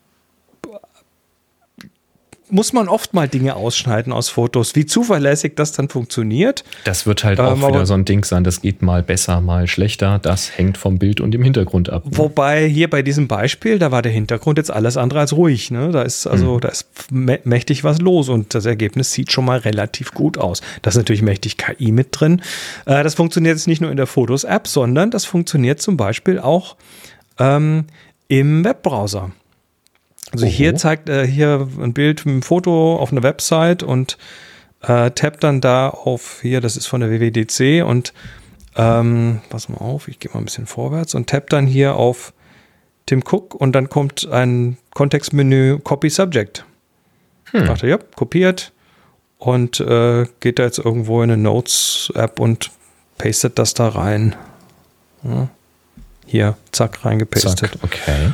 [2.51, 4.75] muss man oft mal Dinge ausschneiden aus Fotos.
[4.75, 6.65] Wie zuverlässig das dann funktioniert.
[6.85, 9.67] Das wird halt auch ähm, wieder so ein Ding sein, das geht mal besser, mal
[9.67, 10.19] schlechter.
[10.21, 12.05] Das hängt vom Bild und dem Hintergrund ab.
[12.07, 12.17] Ne?
[12.17, 15.71] Wobei hier bei diesem Beispiel, da war der Hintergrund jetzt alles andere als ruhig.
[15.71, 15.91] Ne?
[15.91, 16.61] Da ist also, mhm.
[16.61, 20.61] da ist mächtig was los und das Ergebnis sieht schon mal relativ gut aus.
[20.83, 22.43] Da ist natürlich mächtig KI mit drin.
[22.87, 26.77] Äh, das funktioniert jetzt nicht nur in der Fotos-App, sondern das funktioniert zum Beispiel auch
[27.39, 27.87] ähm,
[28.29, 29.33] im Webbrowser.
[30.33, 30.53] Also Oho.
[30.53, 34.17] hier zeigt er hier ein Bild mit einem Foto auf einer Website und
[34.83, 38.13] äh, tappt dann da auf hier, das ist von der WWDC und
[38.77, 42.33] ähm, pass mal auf, ich gehe mal ein bisschen vorwärts und tappt dann hier auf
[43.07, 46.65] Tim Cook und dann kommt ein Kontextmenü Copy Subject.
[47.51, 47.67] Hm.
[47.67, 48.73] Dachte, ja, kopiert
[49.39, 52.71] und äh, geht da jetzt irgendwo in eine Notes-App und
[53.19, 54.37] pastet das da rein.
[55.25, 55.49] Ja.
[56.27, 57.59] Hier, zack, reingepastet.
[57.59, 58.33] Zack, okay.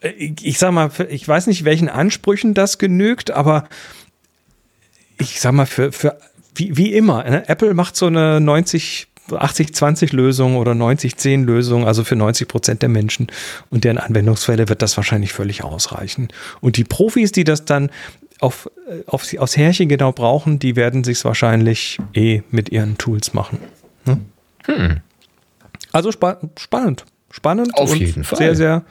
[0.00, 3.68] Äh, ich sag mal, ich weiß nicht, welchen Ansprüchen das genügt, aber
[5.18, 6.18] ich sag mal, für, für
[6.54, 7.48] wie, wie immer, ne?
[7.48, 12.88] Apple macht so eine 90, 80-20 Lösung oder 90-10 Lösung, also für 90 Prozent der
[12.88, 13.26] Menschen
[13.70, 16.28] und deren Anwendungsfälle wird das wahrscheinlich völlig ausreichen.
[16.60, 17.90] Und die Profis, die das dann
[18.40, 23.34] auf, äh, auf, aufs Härchen genau brauchen, die werden sich wahrscheinlich eh mit ihren Tools
[23.34, 23.58] machen.
[24.04, 24.20] Ne?
[24.64, 25.00] Hm.
[25.92, 28.38] Also spa spannend spannend Auf und jeden Fall.
[28.38, 28.84] sehr, sehr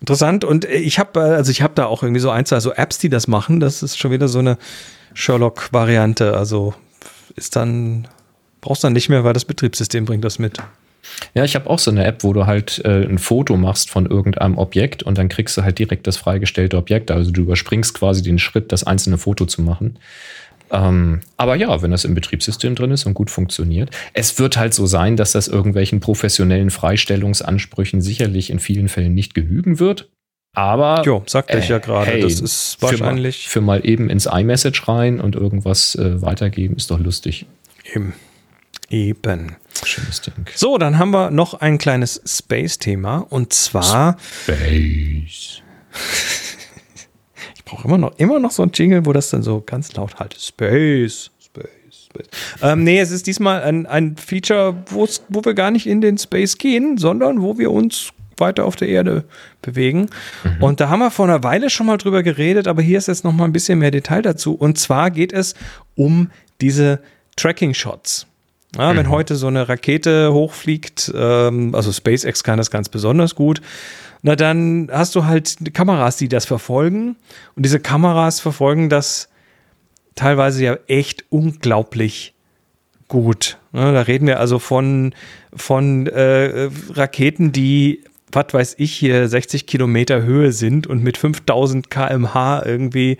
[0.00, 0.44] interessant.
[0.44, 2.98] Und ich habe, äh, also ich habe da auch irgendwie so ein, zwei so Apps,
[2.98, 3.60] die das machen.
[3.60, 4.58] Das ist schon wieder so eine
[5.14, 6.36] Sherlock-Variante.
[6.36, 6.74] Also
[7.36, 8.08] ist dann,
[8.60, 10.58] brauchst dann nicht mehr, weil das Betriebssystem bringt das mit.
[11.34, 14.06] Ja, ich habe auch so eine App, wo du halt äh, ein Foto machst von
[14.06, 17.10] irgendeinem Objekt und dann kriegst du halt direkt das freigestellte Objekt.
[17.10, 19.98] Also du überspringst quasi den Schritt, das einzelne Foto zu machen.
[20.70, 23.90] Ähm, aber ja, wenn das im Betriebssystem drin ist und gut funktioniert.
[24.12, 29.34] Es wird halt so sein, dass das irgendwelchen professionellen Freistellungsansprüchen sicherlich in vielen Fällen nicht
[29.34, 30.08] genügen wird.
[30.54, 31.02] Aber.
[31.04, 32.10] Jo, sagte äh, ich ja gerade.
[32.10, 33.48] Hey, das ist wahrscheinlich.
[33.48, 37.46] Für mal, für mal, eben ins iMessage rein und irgendwas äh, weitergeben, ist doch lustig.
[37.94, 38.14] Eben.
[38.88, 39.56] Eben.
[39.84, 40.46] Schönes Ding.
[40.54, 44.16] So, dann haben wir noch ein kleines Space-Thema und zwar.
[44.42, 45.62] Space.
[47.70, 50.34] Brauche immer noch, immer noch so ein Jingle, wo das dann so ganz laut halt
[50.38, 51.68] Space, Space,
[52.06, 52.28] Space.
[52.62, 56.58] Ähm, nee, es ist diesmal ein, ein Feature, wo wir gar nicht in den Space
[56.58, 59.24] gehen, sondern wo wir uns weiter auf der Erde
[59.62, 60.08] bewegen.
[60.42, 60.62] Mhm.
[60.62, 63.22] Und da haben wir vor einer Weile schon mal drüber geredet, aber hier ist jetzt
[63.22, 64.54] noch mal ein bisschen mehr Detail dazu.
[64.54, 65.54] Und zwar geht es
[65.94, 66.30] um
[66.60, 67.00] diese
[67.36, 68.26] Tracking-Shots.
[68.76, 68.96] Ja, mhm.
[68.98, 73.60] Wenn heute so eine Rakete hochfliegt, ähm, also SpaceX kann das ganz besonders gut,
[74.22, 77.16] na dann hast du halt Kameras, die das verfolgen.
[77.56, 79.28] Und diese Kameras verfolgen das
[80.14, 82.34] teilweise ja echt unglaublich
[83.08, 83.58] gut.
[83.72, 85.14] Ne, da reden wir also von,
[85.54, 91.90] von äh, Raketen, die, was weiß ich, hier 60 Kilometer Höhe sind und mit 5000
[91.90, 93.18] kmh irgendwie,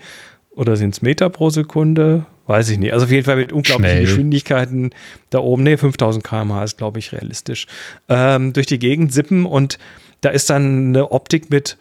[0.51, 2.25] oder sind es Meter pro Sekunde?
[2.47, 2.91] Weiß ich nicht.
[2.91, 4.05] Also auf jeden Fall mit unglaublichen Schnell.
[4.05, 4.89] Geschwindigkeiten
[5.29, 5.63] da oben.
[5.63, 7.67] Nee, 5000 kmh ist, glaube ich, realistisch.
[8.09, 9.77] Ähm, durch die Gegend sippen und
[10.21, 11.77] da ist dann eine Optik mit,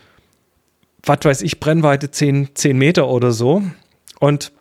[1.02, 3.62] was weiß ich, Brennweite 10, 10 Meter oder so.
[4.18, 4.52] Und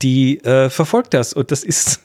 [0.00, 1.32] die äh, verfolgt das.
[1.32, 2.00] Und das ist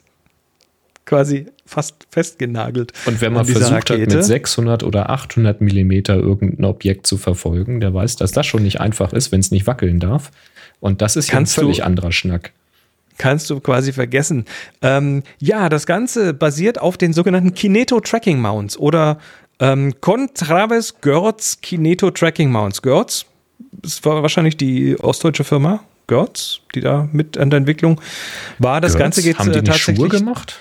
[1.05, 2.93] quasi fast festgenagelt.
[3.05, 4.01] Und wenn man versucht Rakete.
[4.01, 8.63] hat, mit 600 oder 800 Millimeter irgendein Objekt zu verfolgen, der weiß, dass das schon
[8.63, 10.31] nicht einfach ist, wenn es nicht wackeln darf.
[10.79, 12.51] Und das ist ja ein völlig du, anderer Schnack.
[13.17, 14.45] Kannst du quasi vergessen.
[14.81, 19.19] Ähm, ja, das Ganze basiert auf den sogenannten Kineto Tracking Mounts oder
[19.59, 22.81] ähm, Contraves Görz Kineto Tracking Mounts.
[22.81, 23.25] Görz,
[23.71, 27.99] das war wahrscheinlich die ostdeutsche Firma Görz, die da mit an der Entwicklung
[28.59, 28.81] war.
[28.81, 29.97] Das Görz, Ganze geht haben die tatsächlich.
[29.97, 30.59] Schuhe gemacht?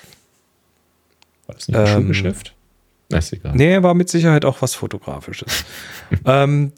[1.47, 2.55] War das nicht ein ähm, Schuhgeschäft?
[3.11, 3.53] ist egal.
[3.55, 5.65] Nee, war mit Sicherheit auch was Fotografisches.
[6.25, 6.73] ähm,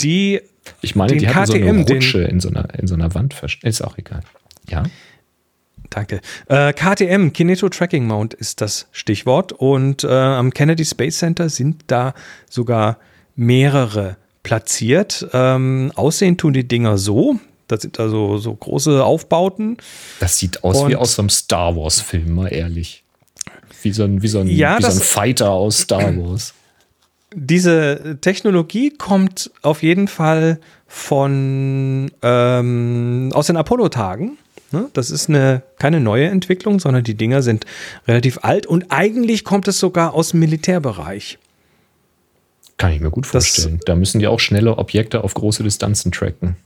[0.00, 0.40] die
[0.80, 3.14] Ich meine, die hatten so KTM, eine den- Rutsche in so einer, in so einer
[3.14, 3.34] Wand.
[3.62, 4.22] Ist auch egal.
[4.68, 4.84] Ja.
[5.94, 6.20] Danke.
[6.48, 9.52] Äh, KTM, Kineto Tracking Mount ist das Stichwort.
[9.52, 12.14] Und äh, am Kennedy Space Center sind da
[12.48, 12.96] sogar
[13.36, 15.26] mehrere platziert.
[15.32, 17.36] Ähm, aussehen tun die Dinger so.
[17.68, 19.76] Das sind also so große Aufbauten.
[20.20, 23.04] Das sieht aus wie Und- aus so einem Star Wars-Film, mal ehrlich.
[23.82, 26.54] Wie so ein, wie so ein, Ja, wie so ein Fighter aus Star Wars.
[27.34, 34.36] Diese Technologie kommt auf jeden Fall von ähm, aus den Apollo-Tagen.
[34.72, 34.88] Ne?
[34.92, 37.64] Das ist eine, keine neue Entwicklung, sondern die Dinger sind
[38.08, 41.38] relativ alt und eigentlich kommt es sogar aus dem Militärbereich.
[42.78, 43.80] Kann ich mir gut Das- vorstellen.
[43.86, 46.56] da müssen die auch schnelle Objekte auf große Distanzen tracken.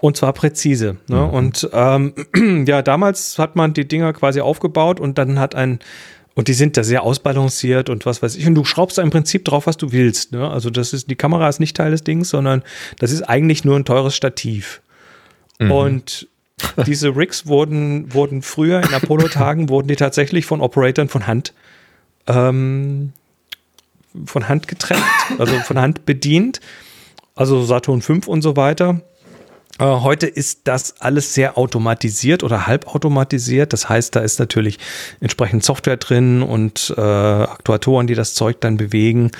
[0.00, 0.96] Und zwar präzise.
[1.08, 1.16] Ne?
[1.16, 1.30] Mhm.
[1.30, 2.14] Und ähm,
[2.66, 5.80] ja, damals hat man die Dinger quasi aufgebaut und dann hat ein,
[6.34, 8.46] und die sind da sehr ausbalanciert und was weiß ich.
[8.46, 10.30] Und du schraubst da im Prinzip drauf, was du willst.
[10.32, 10.48] Ne?
[10.48, 12.62] Also das ist, die Kamera ist nicht Teil des Dings, sondern
[13.00, 14.80] das ist eigentlich nur ein teures Stativ.
[15.58, 15.70] Mhm.
[15.72, 16.28] Und
[16.86, 21.54] diese Rigs wurden, wurden früher in Apollo-Tagen, wurden die tatsächlich von Operatoren von Hand
[22.26, 23.12] ähm,
[24.24, 25.02] von Hand getrennt,
[25.38, 26.60] also von Hand bedient.
[27.34, 29.00] Also Saturn 5 und so weiter.
[29.78, 33.72] Äh, Heute ist das alles sehr automatisiert oder halbautomatisiert.
[33.72, 34.78] Das heißt, da ist natürlich
[35.20, 39.30] entsprechend Software drin und äh, Aktuatoren, die das Zeug dann bewegen.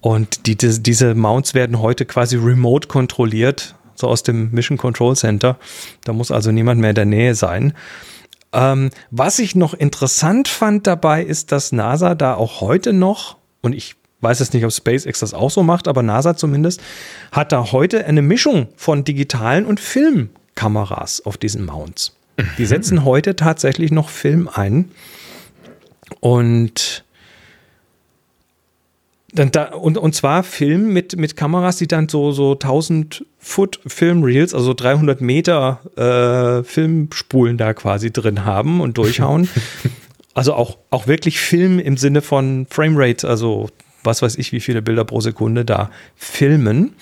[0.00, 5.16] Und die, die, diese Mounts werden heute quasi remote kontrolliert, so aus dem Mission Control
[5.16, 5.58] Center.
[6.04, 7.74] Da muss also niemand mehr in der Nähe sein.
[8.52, 13.74] Ähm, was ich noch interessant fand dabei, ist, dass NASA da auch heute noch, und
[13.74, 16.80] ich weiß jetzt nicht, ob SpaceX das auch so macht, aber NASA zumindest,
[17.30, 22.16] hat da heute eine Mischung von digitalen und Filmkameras auf diesen Mounts.
[22.56, 24.90] Die setzen heute tatsächlich noch Film ein.
[26.20, 27.04] Und
[29.38, 33.80] dann da, und, und zwar Film mit, mit Kameras, die dann so, so 1000 Foot
[33.86, 39.48] Filmreels, also 300 Meter äh, Filmspulen da quasi drin haben und durchhauen.
[40.34, 43.68] also auch, auch wirklich Film im Sinne von Framerate, also
[44.02, 46.94] was weiß ich, wie viele Bilder pro Sekunde da filmen.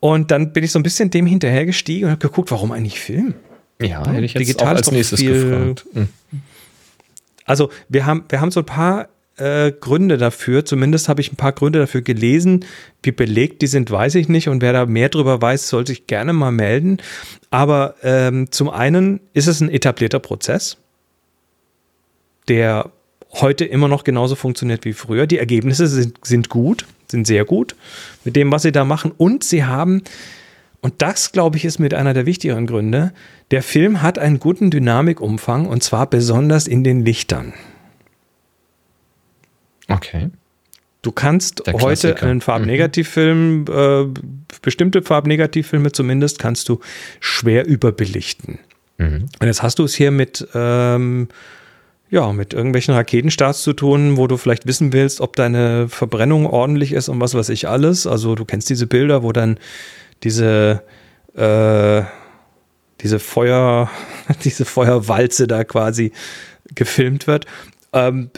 [0.00, 3.34] Und dann bin ich so ein bisschen dem hinterhergestiegen und habe geguckt, warum eigentlich Film?
[3.80, 5.86] Ja, hätte ich jetzt Digital auch als nächstes gefragt.
[5.92, 6.08] Hm.
[7.44, 10.64] Also wir haben, wir haben so ein paar äh, Gründe dafür.
[10.64, 12.64] Zumindest habe ich ein paar Gründe dafür gelesen.
[13.02, 14.48] Wie belegt die sind, weiß ich nicht.
[14.48, 16.98] Und wer da mehr drüber weiß, soll sich gerne mal melden.
[17.50, 20.76] Aber ähm, zum einen ist es ein etablierter Prozess,
[22.48, 22.90] der
[23.32, 25.26] heute immer noch genauso funktioniert wie früher.
[25.26, 27.74] Die Ergebnisse sind, sind gut, sind sehr gut
[28.24, 29.12] mit dem, was sie da machen.
[29.16, 30.02] Und sie haben,
[30.80, 33.12] und das glaube ich ist mit einer der wichtigeren Gründe,
[33.50, 37.52] der Film hat einen guten Dynamikumfang und zwar besonders in den Lichtern.
[39.88, 40.30] Okay.
[41.02, 44.06] Du kannst heute einen Farbnegativfilm, äh,
[44.62, 46.80] bestimmte Farbnegativfilme zumindest, kannst du
[47.20, 48.58] schwer überbelichten.
[48.96, 49.28] Mhm.
[49.38, 51.28] Und jetzt hast du es hier mit, ähm,
[52.08, 56.92] ja, mit irgendwelchen Raketenstarts zu tun, wo du vielleicht wissen willst, ob deine Verbrennung ordentlich
[56.92, 58.06] ist und was weiß ich alles.
[58.06, 59.58] Also du kennst diese Bilder, wo dann
[60.22, 60.84] diese,
[61.36, 62.02] äh,
[63.02, 63.90] diese Feuer,
[64.44, 66.12] diese Feuerwalze da quasi
[66.74, 67.44] gefilmt wird.
[67.92, 68.30] Ähm,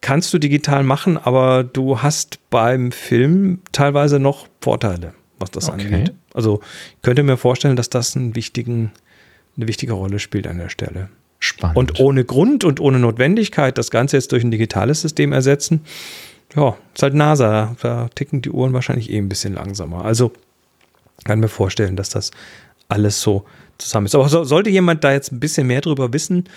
[0.00, 5.82] kannst du digital machen, aber du hast beim Film teilweise noch Vorteile, was das Okay.
[5.84, 6.12] angeht.
[6.34, 6.60] Also
[6.96, 8.92] ich könnte mir vorstellen, dass das einen wichtigen,
[9.56, 11.08] eine wichtige Rolle spielt an der Stelle.
[11.40, 11.76] Spannend.
[11.76, 15.82] Und ohne Grund und ohne Notwendigkeit das Ganze jetzt durch ein digitales System ersetzen,
[16.56, 17.76] ja, ist halt NASA.
[17.82, 20.04] Da ticken die Uhren wahrscheinlich eh ein bisschen langsamer.
[20.04, 20.32] Also
[21.24, 22.30] kann mir vorstellen, dass das
[22.88, 23.44] alles so
[23.78, 24.14] zusammen ist.
[24.14, 26.48] Aber so, sollte jemand da jetzt ein bisschen mehr drüber wissen,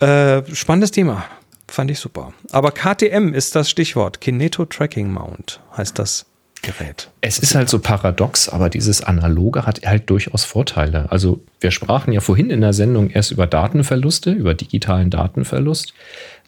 [0.00, 1.24] äh, spannendes Thema.
[1.68, 2.32] Fand ich super.
[2.50, 4.20] Aber KTM ist das Stichwort.
[4.20, 6.26] Kineto Tracking Mount heißt das
[6.62, 7.10] Gerät.
[7.20, 11.10] Es ist halt so paradox, aber dieses Analoge hat halt durchaus Vorteile.
[11.12, 15.92] Also wir sprachen ja vorhin in der Sendung erst über Datenverluste, über digitalen Datenverlust.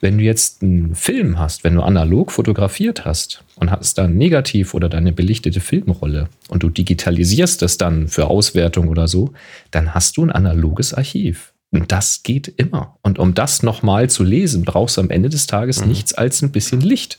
[0.01, 4.75] Wenn du jetzt einen Film hast, wenn du analog fotografiert hast und hast dann negativ
[4.75, 9.33] oder deine belichtete Filmrolle und du digitalisierst das dann für Auswertung oder so,
[9.71, 11.53] dann hast du ein analoges Archiv.
[11.71, 12.97] Und das geht immer.
[13.03, 16.51] Und um das nochmal zu lesen, brauchst du am Ende des Tages nichts als ein
[16.51, 17.19] bisschen Licht.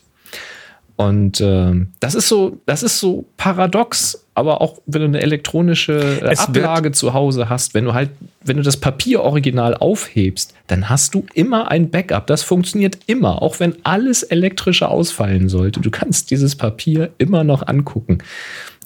[0.99, 6.19] Und ähm, das ist so, das ist so paradox, aber auch wenn du eine elektronische
[6.21, 8.09] äh, Ablage zu Hause hast, wenn du halt,
[8.43, 12.27] wenn du das Papier original aufhebst, dann hast du immer ein Backup.
[12.27, 15.80] Das funktioniert immer, auch wenn alles elektrische ausfallen sollte.
[15.80, 18.17] Du kannst dieses Papier immer noch angucken.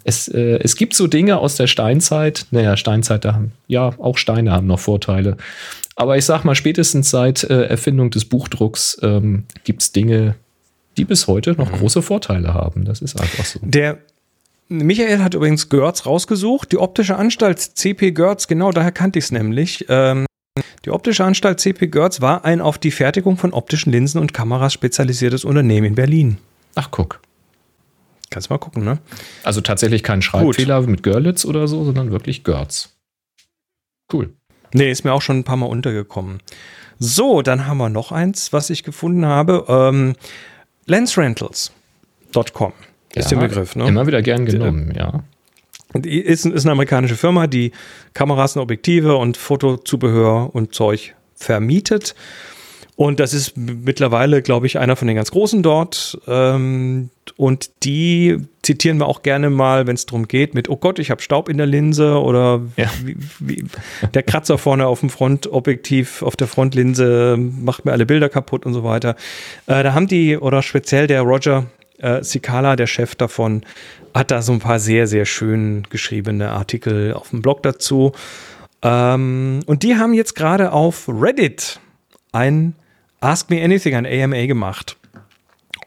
[0.04, 4.18] Es, äh, es gibt so Dinge aus der Steinzeit, naja, Steinzeit, da haben, ja, auch
[4.18, 5.38] Steine haben noch Vorteile.
[5.96, 10.36] Aber ich sag mal, spätestens seit äh, Erfindung des Buchdrucks ähm, gibt es Dinge,
[10.98, 12.86] die bis heute noch große Vorteile haben.
[12.86, 13.60] Das ist einfach so.
[13.62, 14.00] Der,
[14.70, 16.72] Michael hat übrigens Görz rausgesucht.
[16.72, 19.86] Die optische Anstalt CP Görz, genau daher kannte ich es nämlich.
[19.90, 20.26] Ähm,
[20.86, 24.74] die optische Anstalt CP Görz war ein auf die Fertigung von optischen Linsen und Kameras
[24.74, 26.38] spezialisiertes Unternehmen in Berlin.
[26.76, 27.22] Ach, guck.
[28.34, 28.98] Kannst mal gucken, ne?
[29.44, 32.98] Also tatsächlich kein Schreibfehler mit Görlitz oder so, sondern wirklich Görz.
[34.12, 34.34] Cool.
[34.74, 36.40] Nee, ist mir auch schon ein paar Mal untergekommen.
[36.98, 39.66] So, dann haben wir noch eins, was ich gefunden habe.
[39.70, 40.16] Ähm,
[40.88, 42.74] LensRentals.com
[43.14, 43.88] ist Ja, der Begriff, ne?
[43.88, 45.24] Immer wieder gern genommen, ja.
[45.94, 47.72] Die ist, ist eine amerikanische Firma, die
[48.16, 52.16] Kameras und Objektive und Fotozubehör und Zeug vermietet.
[52.96, 56.20] Und das ist mittlerweile, glaube ich, einer von den ganz Großen dort.
[56.28, 61.00] Ähm, und die zitieren wir auch gerne mal, wenn es darum geht, mit, oh Gott,
[61.00, 62.90] ich habe Staub in der Linse oder Ja.
[63.04, 63.66] wie, wie,
[64.14, 68.74] der Kratzer vorne auf dem Frontobjektiv, auf der Frontlinse macht mir alle Bilder kaputt und
[68.74, 69.16] so weiter.
[69.66, 71.66] Äh, da haben die, oder speziell der Roger
[71.98, 73.64] äh, Sikala, der Chef davon,
[74.14, 78.12] hat da so ein paar sehr, sehr schön geschriebene Artikel auf dem Blog dazu.
[78.84, 81.80] Ähm, und die haben jetzt gerade auf Reddit
[82.32, 82.76] ein
[83.24, 84.98] Ask Me Anything, ein AMA gemacht.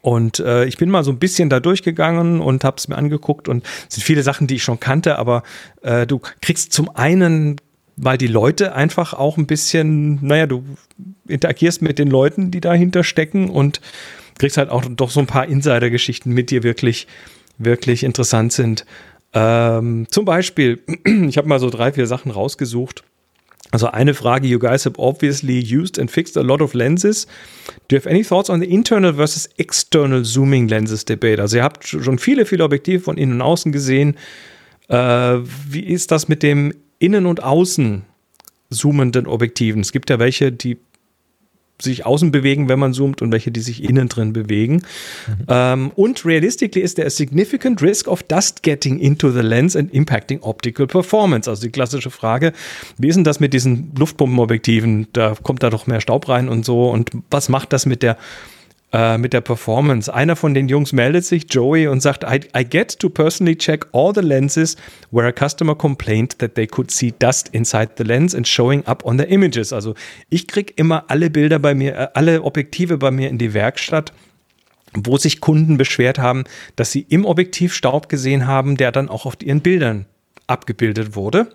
[0.01, 3.47] Und äh, ich bin mal so ein bisschen da durchgegangen und habe es mir angeguckt
[3.47, 5.43] und es sind viele Sachen, die ich schon kannte, aber
[5.81, 7.57] äh, du kriegst zum einen,
[7.95, 10.63] weil die Leute einfach auch ein bisschen, naja, du
[11.27, 13.81] interagierst mit den Leuten, die dahinter stecken und
[14.39, 17.07] kriegst halt auch doch so ein paar Insider-Geschichten mit, die wirklich,
[17.57, 18.85] wirklich interessant sind.
[19.33, 20.79] Ähm, zum Beispiel,
[21.27, 23.03] ich habe mal so drei, vier Sachen rausgesucht.
[23.71, 27.27] Also eine Frage, you guys have obviously used and fixed a lot of lenses.
[27.87, 31.39] Do you have any thoughts on the internal versus external zooming lenses debate?
[31.39, 34.15] Also ihr habt schon viele, viele Objektive von innen und außen gesehen.
[34.87, 34.95] Äh,
[35.69, 38.03] wie ist das mit dem innen und außen
[38.69, 39.81] zoomenden Objektiven?
[39.81, 40.77] Es gibt ja welche, die
[41.79, 44.81] sich außen bewegen, wenn man zoomt und welche, die sich innen drin bewegen.
[45.47, 49.93] Ähm, und realistically is there a significant risk of dust getting into the lens and
[49.93, 51.49] impacting optical performance?
[51.49, 52.53] Also die klassische Frage,
[52.97, 55.07] wie ist denn das mit diesen Luftpumpenobjektiven?
[55.13, 56.89] Da kommt da doch mehr Staub rein und so.
[56.89, 58.17] Und was macht das mit der
[58.97, 60.11] äh, mit der Performance.
[60.11, 63.85] Einer von den Jungs meldet sich, Joey, und sagt, I, I get to personally check
[63.91, 64.75] all the lenses
[65.11, 69.05] where a customer complained that they could see dust inside the lens and showing up
[69.05, 69.71] on the images.
[69.71, 69.93] Also
[70.29, 74.13] ich kriege immer alle Bilder bei mir, äh, alle Objektive bei mir in die Werkstatt
[74.93, 76.45] wo sich Kunden beschwert haben,
[76.75, 80.07] dass sie im Objektiv Staub gesehen haben, der dann auch auf ihren Bildern
[80.47, 81.49] abgebildet wurde.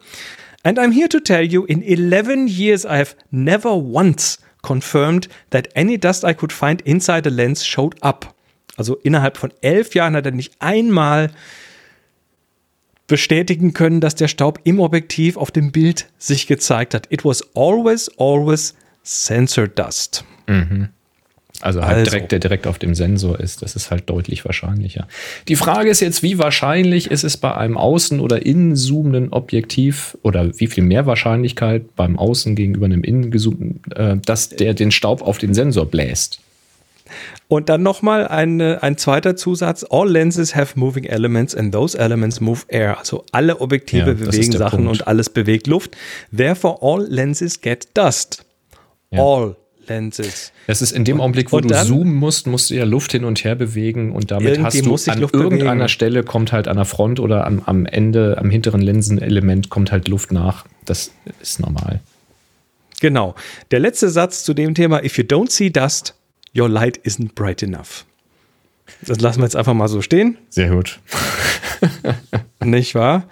[0.62, 5.68] And I'm here to tell you, in 11 years I have never once confirmed that
[5.76, 8.34] any dust I could find inside a lens showed up.
[8.76, 11.30] Also innerhalb von elf Jahren hat er nicht einmal
[13.06, 17.06] bestätigen können, dass der Staub im Objektiv auf dem Bild sich gezeigt hat.
[17.10, 20.24] It was always, always sensor dust.
[21.62, 22.10] Also halt Also.
[22.10, 23.62] direkt, der direkt auf dem Sensor ist.
[23.62, 25.06] Das ist halt deutlich wahrscheinlicher.
[25.48, 30.16] Die Frage ist jetzt, wie wahrscheinlich ist es bei einem außen- oder innen zoomenden Objektiv
[30.22, 34.90] oder wie viel mehr Wahrscheinlichkeit beim Außen gegenüber einem innen gezoomten, äh, dass der den
[34.90, 36.40] Staub auf den Sensor bläst?
[37.48, 39.84] Und dann nochmal eine, ein zweiter Zusatz.
[39.90, 42.98] All lenses have moving elements and those elements move air.
[42.98, 45.00] Also alle Objektive Ja, bewegen Sachen Punkt.
[45.02, 45.96] und alles bewegt Luft.
[46.34, 48.46] Therefore all lenses get dust.
[49.10, 49.22] Ja.
[49.22, 49.56] All
[49.88, 50.52] lenses.
[50.66, 53.12] Das ist in dem Augenblick, wo und du dann- zoomen musst, musst du ja Luft
[53.12, 55.88] hin und her bewegen und damit hast du an Luft irgendeiner bewegen.
[55.88, 60.08] Stelle kommt halt an der Front oder am, am Ende, am hinteren Linsenelement kommt halt
[60.08, 60.66] Luft nach.
[60.84, 61.10] Das
[61.40, 62.00] ist normal.
[63.00, 63.34] Genau.
[63.70, 65.02] Der letzte Satz zu dem Thema.
[65.04, 66.14] If you don't see dust,
[66.56, 68.04] your light isn't bright enough.
[69.06, 70.38] Das lassen wir jetzt einfach mal so stehen.
[70.50, 71.00] Sehr gut.
[72.64, 73.24] Nicht wahr?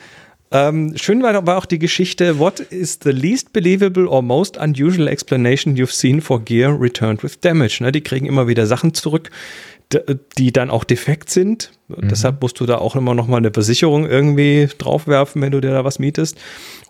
[0.52, 5.06] Ähm, schön war, war auch die Geschichte, what is the least believable or most unusual
[5.06, 7.81] explanation you've seen for gear returned with damage?
[7.81, 9.31] Ne, die kriegen immer wieder Sachen zurück,
[10.38, 11.72] die dann auch defekt sind.
[11.88, 15.70] Deshalb musst du da auch immer noch mal eine Versicherung irgendwie draufwerfen, wenn du dir
[15.70, 16.38] da was mietest.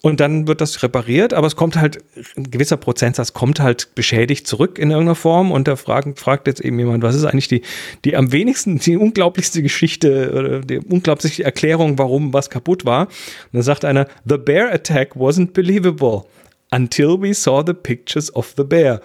[0.03, 2.05] Und dann wird das repariert, aber es kommt halt,
[2.37, 6.61] ein gewisser Prozentsatz kommt halt beschädigt zurück in irgendeiner Form und da fragen, fragt jetzt
[6.61, 7.63] eben jemand, was ist eigentlich die,
[8.05, 13.07] die am wenigsten, die unglaublichste Geschichte oder die unglaublichste Erklärung, warum was kaputt war.
[13.07, 16.25] Und dann sagt einer, the bear attack wasn't believable
[16.71, 19.01] until we saw the pictures of the bear.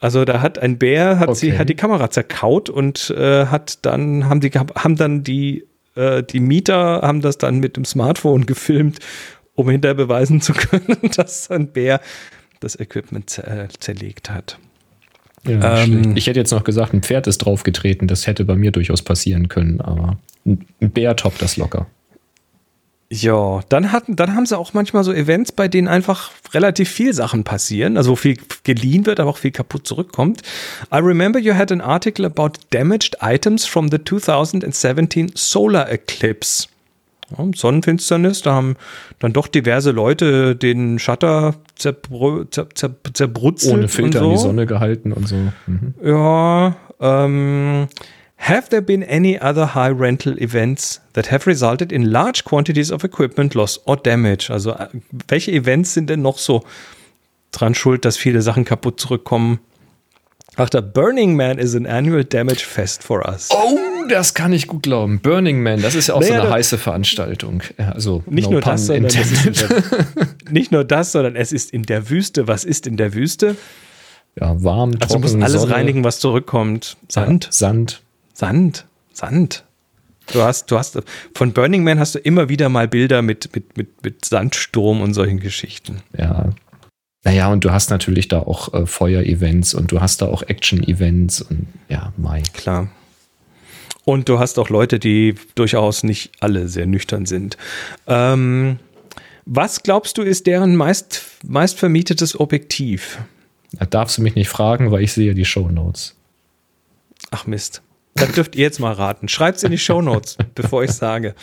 [0.00, 1.58] Also da hat ein Bär hat sie Okay.
[1.58, 5.64] hat die Kamera zerkaut und äh, hat dann haben die haben dann die
[5.96, 8.98] äh, die Mieter haben das dann mit dem Smartphone gefilmt,
[9.54, 12.00] um hinterher beweisen zu können, dass ein Bär
[12.60, 14.58] das Equipment zer zerlegt hat.
[15.46, 16.18] Ja, Ähm, schlecht.
[16.18, 18.06] ich hätte jetzt noch gesagt, ein Pferd ist draufgetreten.
[18.08, 21.86] Das hätte bei mir durchaus passieren können, aber ein ein Bär toppt das locker.
[23.10, 27.14] Ja, dann hatten, dann haben sie auch manchmal so Events, bei denen einfach relativ viel
[27.14, 30.42] Sachen passieren, also wo viel geliehen wird, aber auch viel kaputt zurückkommt.
[30.92, 36.68] I remember you had an article about damaged items from the 2017 solar eclipse.
[37.30, 38.76] Ja, Sonnenfinsternis, da haben
[39.20, 43.74] dann doch diverse Leute den Shutter zerbrö zer zer zerbrutzelt.
[43.74, 44.24] Ohne Filter so.
[44.26, 45.36] in die Sonne gehalten und so.
[45.66, 45.94] Mhm.
[46.02, 47.88] Ja, ähm,
[48.38, 53.04] have there been any other high rental events that have resulted in large quantities of
[53.04, 54.50] equipment loss or damage?
[54.50, 54.88] Also, äh,
[55.28, 56.62] welche Events sind denn noch so
[57.52, 59.58] dran schuld, dass viele Sachen kaputt zurückkommen?
[60.56, 63.48] Ach, der Burning Man is an annual damage fest for us.
[63.52, 63.78] Oh,
[64.08, 65.20] das kann ich gut glauben.
[65.20, 67.62] Burning Man, das ist ja auch so Naja, eine da- heiße Veranstaltung.
[67.76, 69.84] Also Nicht no nur das, sondern es ist in intended.
[70.16, 72.48] der, nicht nur das, sondern es ist in der Wüste.
[72.48, 73.56] Was ist in der Wüste?
[74.40, 76.96] Ja, warm, Also trocken, musst alles Sonne, reinigen, was zurückkommt.
[77.08, 78.02] Sand, Ja, Sand.
[78.38, 79.64] Sand, Sand.
[80.32, 81.00] Du hast, du hast,
[81.34, 85.12] von Burning Man hast du immer wieder mal Bilder mit, mit, mit, mit Sandsturm und
[85.12, 86.02] solchen Geschichten.
[86.16, 86.50] Ja.
[87.24, 91.42] Naja, und du hast natürlich da auch äh, Feuer-Events und du hast da auch Action-Events
[91.42, 92.42] und ja, Mai.
[92.52, 92.88] Klar.
[94.04, 97.56] Und du hast auch Leute, die durchaus nicht alle sehr nüchtern sind.
[98.06, 98.78] Ähm,
[99.46, 103.18] was glaubst du, ist deren meist, meist vermietetes Objektiv?
[103.72, 106.14] Da darfst du mich nicht fragen, weil ich sehe die Shownotes.
[107.32, 107.82] Ach Mist.
[108.20, 109.28] Das dürft ihr jetzt mal raten.
[109.28, 111.34] Schreibt's in die Shownotes, bevor ich sage.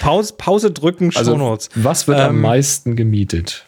[0.00, 1.68] Pause, Pause drücken, Shownotes.
[1.74, 3.64] Also, was wird am Ähm, meisten gemietet?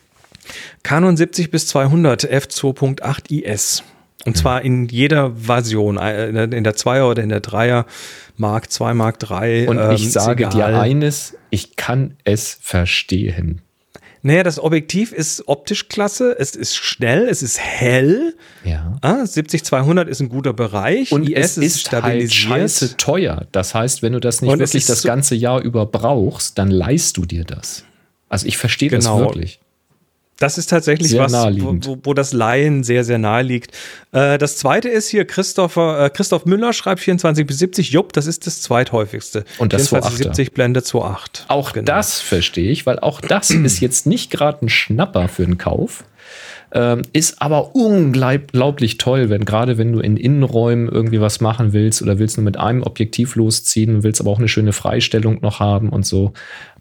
[0.83, 3.83] Canon 70 bis 200 f2.8 IS.
[4.27, 7.87] Und zwar in jeder Version, äh, in der- 2er oder in der 3er,
[8.37, 9.69] Mark 2, Mark 3.
[9.69, 10.75] Und ähm, ich ist sage dir egal.
[10.75, 13.63] eines, ich kann es verstehen.
[14.23, 18.35] Naja, das Objektiv ist optisch klasse, es ist schnell, es ist hell.
[18.65, 18.99] Ja.
[19.01, 21.11] Ah, 70-200 ist ein guter Bereich.
[21.13, 23.47] Und IS es ist halt scheiße teuer.
[23.53, 26.71] Das heißt, wenn du das nicht Und wirklich ist das ganze Jahr über brauchst, dann
[26.71, 27.85] leihst du dir das.
[28.29, 29.19] Also ich verstehe Genau.
[29.19, 29.61] das wirklich.
[30.41, 33.77] Das ist tatsächlich Sehr was, wo, wo, das Laien sehr, sehr nahe liegt.
[34.11, 37.91] Äh, das zweite ist hier Christopher, äh, Christoph Müller schreibt 24 bis 70.
[37.91, 39.45] Jupp, das ist das zweithäufigste.
[39.59, 40.35] Und das 24 2.8er.
[40.35, 41.45] 70 Blende 2.8.
[41.49, 41.85] Auch Genau.
[41.85, 46.05] das verstehe ich, weil auch das ist jetzt nicht gerade ein Schnapper für einen Kauf.
[46.73, 52.01] Ähm, ist aber unglaublich toll, wenn gerade wenn du in Innenräumen irgendwie was machen willst
[52.01, 55.89] oder willst nur mit einem Objektiv losziehen, willst aber auch eine schöne Freistellung noch haben
[55.89, 56.33] und so.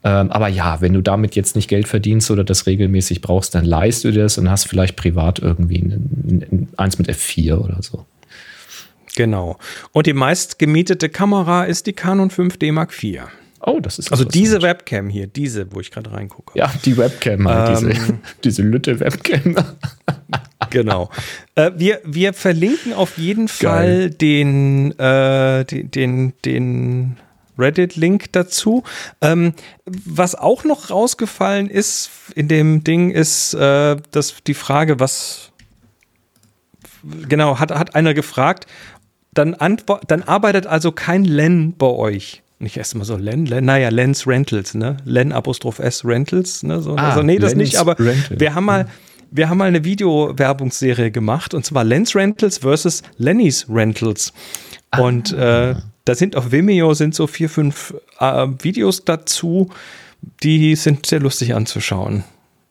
[0.03, 3.65] Ähm, aber ja, wenn du damit jetzt nicht Geld verdienst oder das regelmäßig brauchst, dann
[3.65, 7.57] leihst du dir das und hast vielleicht privat irgendwie ein, ein, ein, eins mit F4
[7.57, 8.05] oder so.
[9.15, 9.57] Genau.
[9.91, 13.23] Und die meist gemietete Kamera ist die Canon 5D Mark IV.
[13.61, 16.57] Oh, das ist Also diese Webcam hier, diese, wo ich gerade reingucke.
[16.57, 17.89] Ja, die Webcam, halt, Ähm.
[17.89, 19.55] diese, diese Lütte-Webcam.
[20.71, 21.09] Genau.
[21.55, 27.17] äh, wir, wir verlinken auf jeden Fall den, äh, den, den, den
[27.59, 28.83] Reddit-Link dazu.
[29.21, 29.53] Ähm,
[29.85, 35.51] was auch noch rausgefallen ist in dem Ding, ist äh, dass die Frage, was
[37.27, 38.65] genau, hat, hat einer gefragt,
[39.33, 39.55] dann,
[40.07, 42.43] dann arbeitet also kein Len bei euch.
[42.59, 44.97] Nicht erstmal so Len, Len, naja, Lens Rentals, ne?
[45.05, 46.81] Len Apostroph S Rentals, ne?
[46.81, 48.39] So, Ah, also, nee, das Lens nicht, aber Rental.
[48.39, 48.87] wir haben mal,
[49.31, 54.33] wir haben mal eine Videowerbungsserie gemacht und zwar Lens Rentals versus Lennys Rentals.
[54.97, 55.75] Und äh,
[56.09, 59.69] da sind auf Vimeo sind so vier, fünf äh, Videos dazu,
[60.41, 62.23] die sind sehr lustig anzuschauen.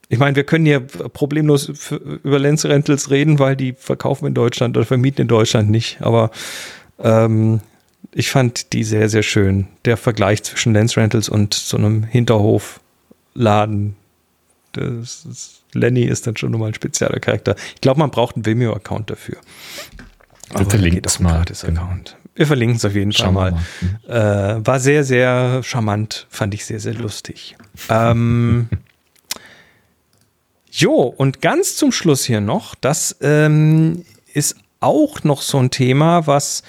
[0.09, 1.93] Ich meine, wir können hier problemlos
[2.24, 5.98] über Lens Rentals reden, weil die verkaufen in Deutschland oder vermieten in Deutschland nicht.
[6.01, 6.32] Aber
[6.98, 7.60] ähm,
[8.10, 9.69] ich fand die sehr, sehr schön.
[9.85, 13.94] Der Vergleich zwischen Lens Rentals und so einem Hinterhofladen.
[14.73, 17.55] Das ist, Lenny ist dann schon nochmal ein spezieller Charakter.
[17.77, 19.36] Ich glaube, man braucht einen Vimeo-Account dafür.
[20.56, 21.36] Wir verlinken es mal.
[21.36, 22.16] Gratis-Account.
[22.39, 23.59] Wir verlinken es auf jeden Schauen Fall
[24.06, 24.59] mal.
[24.60, 26.28] Äh, war sehr, sehr charmant.
[26.31, 27.56] Fand ich sehr, sehr lustig.
[27.89, 28.69] ähm,
[30.70, 34.05] jo, und ganz zum Schluss hier noch, das ähm,
[34.35, 36.62] ist auch noch so ein Thema, was,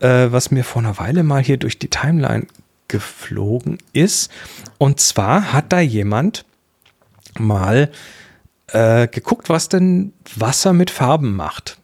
[0.00, 2.46] äh, was mir vor einer Weile mal hier durch die Timeline
[2.88, 4.30] geflogen ist.
[4.78, 6.46] Und zwar hat da jemand
[7.38, 7.90] mal
[8.68, 11.78] äh, geguckt, was denn Wasser mit Farben macht.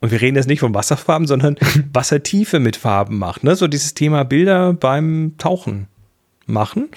[0.00, 1.56] Und wir reden jetzt nicht von Wasserfarben, sondern
[1.92, 3.44] Wassertiefe mit Farben macht.
[3.44, 3.54] Ne?
[3.56, 5.88] So dieses Thema Bilder beim Tauchen
[6.46, 6.88] machen.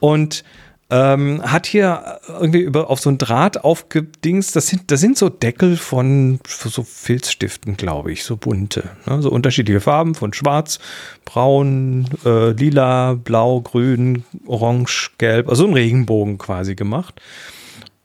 [0.00, 0.44] Und
[0.90, 4.56] ähm, hat hier irgendwie über, auf so ein Draht aufgedingst.
[4.56, 8.88] Das sind, das sind so Deckel von so Filzstiften, glaube ich, so bunte.
[9.06, 9.20] Ne?
[9.20, 10.78] So unterschiedliche Farben von schwarz,
[11.26, 15.50] braun, äh, lila, blau, grün, orange, gelb.
[15.50, 17.20] Also ein Regenbogen quasi gemacht.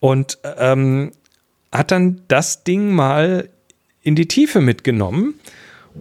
[0.01, 1.11] Und ähm,
[1.71, 3.47] hat dann das Ding mal
[4.03, 5.35] in die Tiefe mitgenommen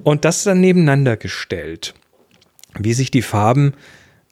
[0.05, 1.95] und das dann nebeneinander gestellt,
[2.79, 3.75] wie sich die Farben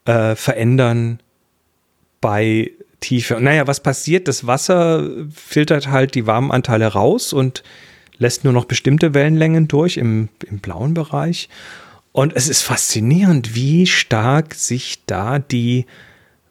[0.05, 1.21] äh, verändern
[2.21, 3.37] bei Tiefe.
[3.37, 4.29] Und naja, was passiert?
[4.29, 7.63] Das Wasser filtert halt die Warmanteile raus und
[8.19, 11.49] lässt nur noch bestimmte Wellenlängen durch im, im blauen Bereich.
[12.13, 15.87] Und es ist faszinierend, wie stark sich da die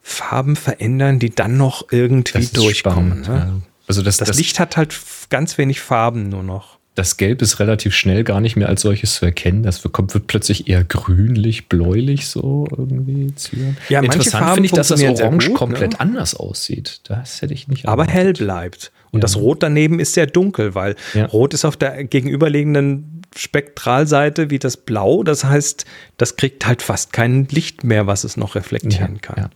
[0.02, 3.24] Farben verändern, die dann noch irgendwie durchkommen.
[3.24, 3.36] Spannend, ne?
[3.36, 3.62] ja.
[3.88, 4.96] Also das, Das, das, Licht hat halt
[5.30, 6.79] ganz wenig Farben nur noch.
[7.00, 9.64] Das Gelb ist relativ schnell gar nicht mehr als solches zu erkennen.
[9.64, 13.34] Das wird, wird plötzlich eher grünlich, bläulich so irgendwie.
[13.36, 13.78] Zieren.
[13.88, 16.00] Ja, Interessant finde ich, dass das Orange gut, komplett ne?
[16.02, 17.02] anders aussieht.
[17.06, 18.16] Das hätte ich nicht aber erwartet.
[18.24, 18.92] hell bleibt.
[19.12, 19.22] Und Ja.
[19.22, 21.26] das Rot daneben ist sehr dunkel, weil Ja.
[21.28, 25.24] Rot ist auf der gegenüberliegenden Spektralseite wie das Blau.
[25.24, 25.86] Das heißt,
[26.18, 29.50] das kriegt halt fast kein Licht mehr, was es noch reflektieren Ja, kann.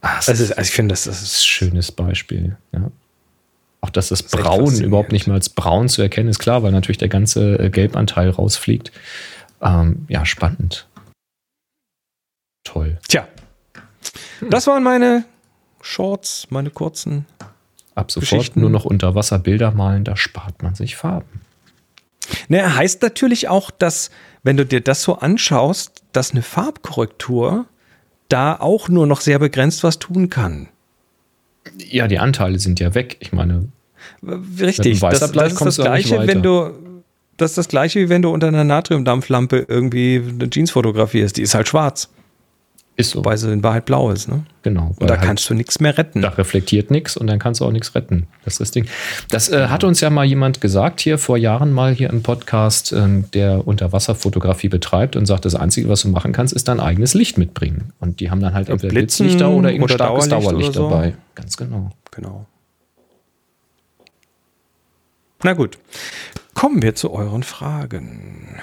[0.00, 2.56] Ah, Also, ist also ich finde, das, das ein ist schönes Beispiel.
[2.72, 2.90] Ja.
[3.86, 6.72] Auch dass das echt Braun überhaupt nicht mehr als braun zu erkennen ist, klar, weil
[6.72, 8.90] natürlich der ganze äh, Gelbanteil rausfliegt.
[9.62, 10.88] Ähm, ja, spannend.
[12.64, 12.98] Toll.
[13.06, 13.28] Tja,
[14.50, 15.24] das waren meine
[15.80, 17.26] Shorts, meine kurzen.
[17.94, 21.42] Ab sofort nur noch unter Wasser Bilder malen, da spart man sich Farben.
[22.48, 24.10] Ne, heißt natürlich auch, dass,
[24.42, 27.66] wenn du dir das so anschaust, dass eine Farbkorrektur
[28.28, 30.68] da auch nur noch sehr begrenzt was tun kann.
[31.78, 33.16] Ja, die Anteile sind ja weg.
[33.20, 33.68] Ich meine,
[34.60, 36.40] Richtig, das, das ist das Gleiche, wenn weiter.
[36.40, 36.86] du
[37.36, 41.36] das ist das gleiche, wie wenn du unter einer Natriumdampflampe irgendwie eine Jeans fotografierst.
[41.36, 42.08] Die ist halt schwarz,
[42.96, 43.18] ist so.
[43.18, 44.28] wobei sie in Wahrheit blau ist.
[44.28, 44.44] Ne?
[44.62, 44.94] genau.
[44.98, 46.22] Und da kannst du nichts mehr retten.
[46.22, 48.26] Da reflektiert nichts und dann kannst du auch nichts retten.
[48.44, 48.86] Das ist das Ding.
[49.28, 52.92] Das äh, hat uns ja mal jemand gesagt hier vor Jahren mal hier im Podcast,
[52.92, 57.12] ähm, der Unterwasserfotografie betreibt und sagt, das Einzige, was du machen kannst, ist dein eigenes
[57.12, 57.92] Licht mitbringen.
[58.00, 60.88] Und die haben dann halt entweder Blitzen Blitzlichter oder irgendein oder starkes Dauerlicht Dauerlicht, so.
[60.88, 61.14] dabei.
[61.34, 61.90] Ganz genau.
[62.12, 62.46] Genau.
[65.46, 65.78] Na gut.
[66.54, 68.60] Kommen wir zu euren Fragen.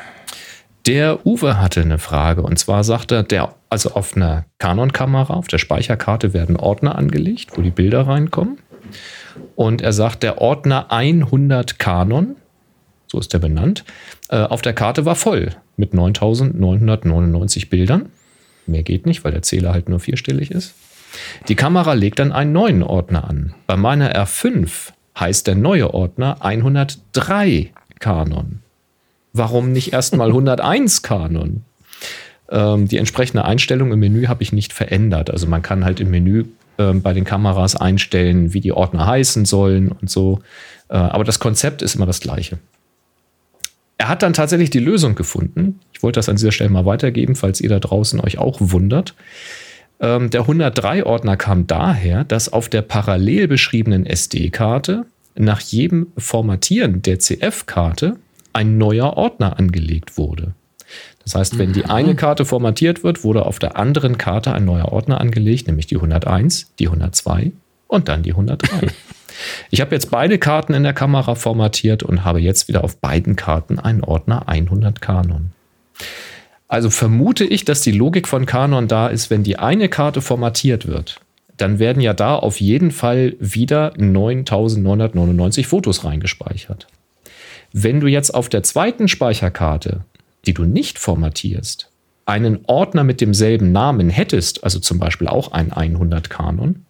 [0.85, 5.47] Der Uwe hatte eine Frage und zwar sagt er, der, also auf einer Canon-Kamera, auf
[5.47, 8.57] der Speicherkarte werden Ordner angelegt, wo die Bilder reinkommen.
[9.55, 12.35] Und er sagt, der Ordner 100 Canon,
[13.07, 13.85] so ist der benannt,
[14.27, 18.09] äh, auf der Karte war voll mit 9999 Bildern.
[18.65, 20.73] Mehr geht nicht, weil der Zähler halt nur vierstellig ist.
[21.47, 23.55] Die Kamera legt dann einen neuen Ordner an.
[23.67, 28.63] Bei meiner R5 heißt der neue Ordner 103 Canon
[29.33, 31.63] warum nicht erstmal 101 Kanon?
[32.49, 35.31] Ähm, die entsprechende Einstellung im Menü habe ich nicht verändert.
[35.31, 36.45] Also man kann halt im Menü
[36.77, 40.39] ähm, bei den Kameras einstellen, wie die Ordner heißen sollen und so.
[40.89, 42.59] Äh, aber das Konzept ist immer das gleiche.
[43.97, 45.79] Er hat dann tatsächlich die Lösung gefunden.
[45.93, 49.15] Ich wollte das an dieser Stelle mal weitergeben, falls ihr da draußen euch auch wundert.
[50.03, 55.05] Ähm, der 103-Ordner kam daher, dass auf der parallel beschriebenen SD-Karte
[55.35, 58.17] nach jedem Formatieren der CF-Karte
[58.51, 60.53] ein neuer Ordner angelegt wurde.
[61.23, 64.91] Das heißt, wenn die eine Karte formatiert wird, wurde auf der anderen Karte ein neuer
[64.91, 67.53] Ordner angelegt, nämlich die 101, die 102
[67.87, 68.87] und dann die 103.
[69.71, 73.35] Ich habe jetzt beide Karten in der Kamera formatiert und habe jetzt wieder auf beiden
[73.35, 75.53] Karten einen Ordner 100 Kanon.
[76.73, 80.87] Also vermute ich, dass die Logik von Canon da ist, wenn die eine Karte formatiert
[80.87, 81.21] wird,
[81.55, 86.87] dann werden ja da auf jeden Fall wieder 9999 Fotos reingespeichert.
[87.73, 90.03] Wenn du jetzt auf der zweiten Speicherkarte,
[90.47, 91.91] die du nicht formatierst,
[92.25, 96.87] einen Ordner mit demselben Namen hättest, also zum Beispiel auch ein 100 Kanon,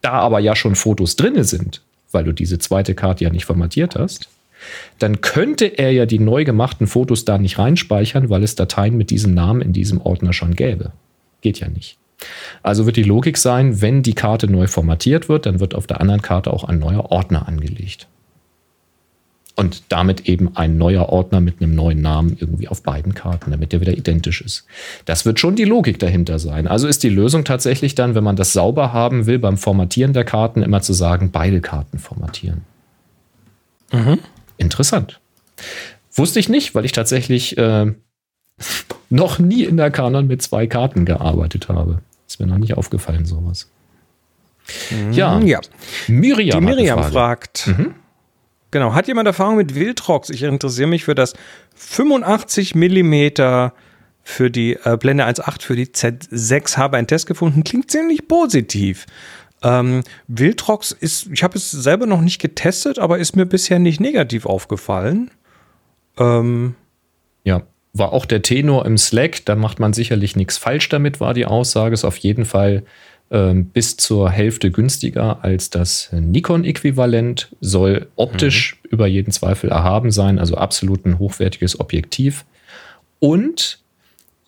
[0.00, 3.96] da aber ja schon Fotos drinne sind, weil du diese zweite Karte ja nicht formatiert
[3.96, 4.30] hast,
[4.98, 9.10] dann könnte er ja die neu gemachten Fotos da nicht reinspeichern, weil es Dateien mit
[9.10, 10.92] diesem Namen in diesem Ordner schon gäbe.
[11.40, 11.98] Geht ja nicht.
[12.62, 16.00] Also wird die Logik sein, wenn die Karte neu formatiert wird, dann wird auf der
[16.00, 18.08] anderen Karte auch ein neuer Ordner angelegt.
[19.56, 23.72] Und damit eben ein neuer Ordner mit einem neuen Namen irgendwie auf beiden Karten, damit
[23.72, 24.66] der wieder identisch ist.
[25.04, 26.66] Das wird schon die Logik dahinter sein.
[26.66, 30.24] Also ist die Lösung tatsächlich dann, wenn man das sauber haben will, beim Formatieren der
[30.24, 32.62] Karten immer zu sagen, beide Karten formatieren.
[34.64, 35.20] Interessant.
[36.14, 37.92] Wusste ich nicht, weil ich tatsächlich äh,
[39.10, 42.00] noch nie in der Canon mit zwei Karten gearbeitet habe.
[42.26, 43.70] Ist mir noch nicht aufgefallen, sowas.
[45.12, 45.60] Ja, Ja.
[46.08, 47.70] Miriam, Die Miriam fragt.
[48.70, 50.30] Genau, hat jemand Erfahrung mit Wildrox?
[50.30, 51.34] Ich interessiere mich für das
[51.76, 53.74] 85 Millimeter
[54.22, 56.78] für die äh, Blende 1.8 für die Z6.
[56.78, 59.06] Habe einen Test gefunden, klingt ziemlich positiv.
[59.64, 63.98] Ähm, Wildrox ist, ich habe es selber noch nicht getestet, aber ist mir bisher nicht
[63.98, 65.30] negativ aufgefallen.
[66.18, 66.74] Ähm,
[67.44, 67.62] Ja,
[67.94, 71.46] war auch der Tenor im Slack, da macht man sicherlich nichts falsch damit, war die
[71.46, 71.94] Aussage.
[71.94, 72.82] Ist auf jeden Fall
[73.30, 80.38] ähm, bis zur Hälfte günstiger als das Nikon-Äquivalent, soll optisch über jeden Zweifel erhaben sein,
[80.38, 82.44] also absolut ein hochwertiges Objektiv.
[83.18, 83.83] Und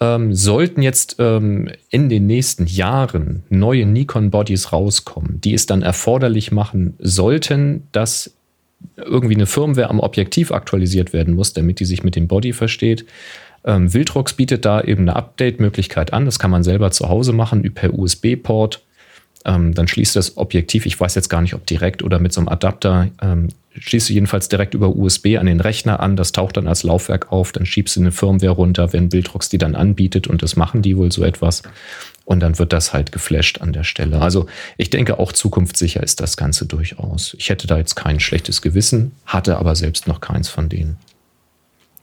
[0.01, 6.53] ähm, sollten jetzt ähm, in den nächsten Jahren neue Nikon-Bodies rauskommen, die es dann erforderlich
[6.53, 8.35] machen sollten, dass
[8.97, 13.07] irgendwie eine Firmware am Objektiv aktualisiert werden muss, damit die sich mit dem Body versteht,
[13.69, 16.25] Ähm, Wildrox bietet da eben eine Update-Möglichkeit an.
[16.25, 18.81] Das kann man selber zu Hause machen per USB-Port.
[19.45, 22.41] Ähm, dann schließt das Objektiv, ich weiß jetzt gar nicht, ob direkt oder mit so
[22.41, 23.49] einem Adapter, ähm,
[23.79, 26.17] schließt du jedenfalls direkt über USB an den Rechner an.
[26.17, 27.53] Das taucht dann als Laufwerk auf.
[27.53, 30.97] Dann schiebst du eine Firmware runter, wenn Wildrox die dann anbietet und das machen die
[30.97, 31.63] wohl so etwas.
[32.25, 34.21] Und dann wird das halt geflasht an der Stelle.
[34.21, 34.47] Also
[34.77, 37.35] ich denke auch zukunftssicher ist das Ganze durchaus.
[37.39, 40.97] Ich hätte da jetzt kein schlechtes Gewissen, hatte aber selbst noch keins von denen.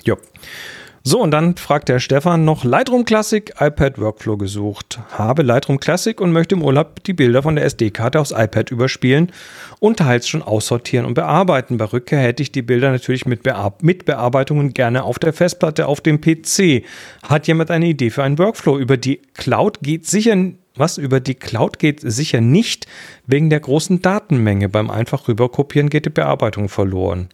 [0.06, 0.16] Ja.
[1.06, 5.02] So, und dann fragt der Stefan noch Lightroom Classic iPad Workflow gesucht.
[5.12, 9.30] Habe Lightroom Classic und möchte im Urlaub die Bilder von der SD-Karte aufs iPad überspielen
[9.80, 11.76] und teils schon aussortieren und bearbeiten.
[11.76, 15.88] Bei Rückkehr hätte ich die Bilder natürlich mit, Bear mit Bearbeitungen gerne auf der Festplatte
[15.88, 16.86] auf dem PC.
[17.22, 18.80] Hat jemand eine Idee für einen Workflow?
[18.80, 20.38] Über die Cloud geht sicher
[20.76, 22.88] was über die Cloud geht sicher nicht
[23.28, 24.70] wegen der großen Datenmenge.
[24.70, 27.30] Beim einfach rüberkopieren geht die Bearbeitung verloren.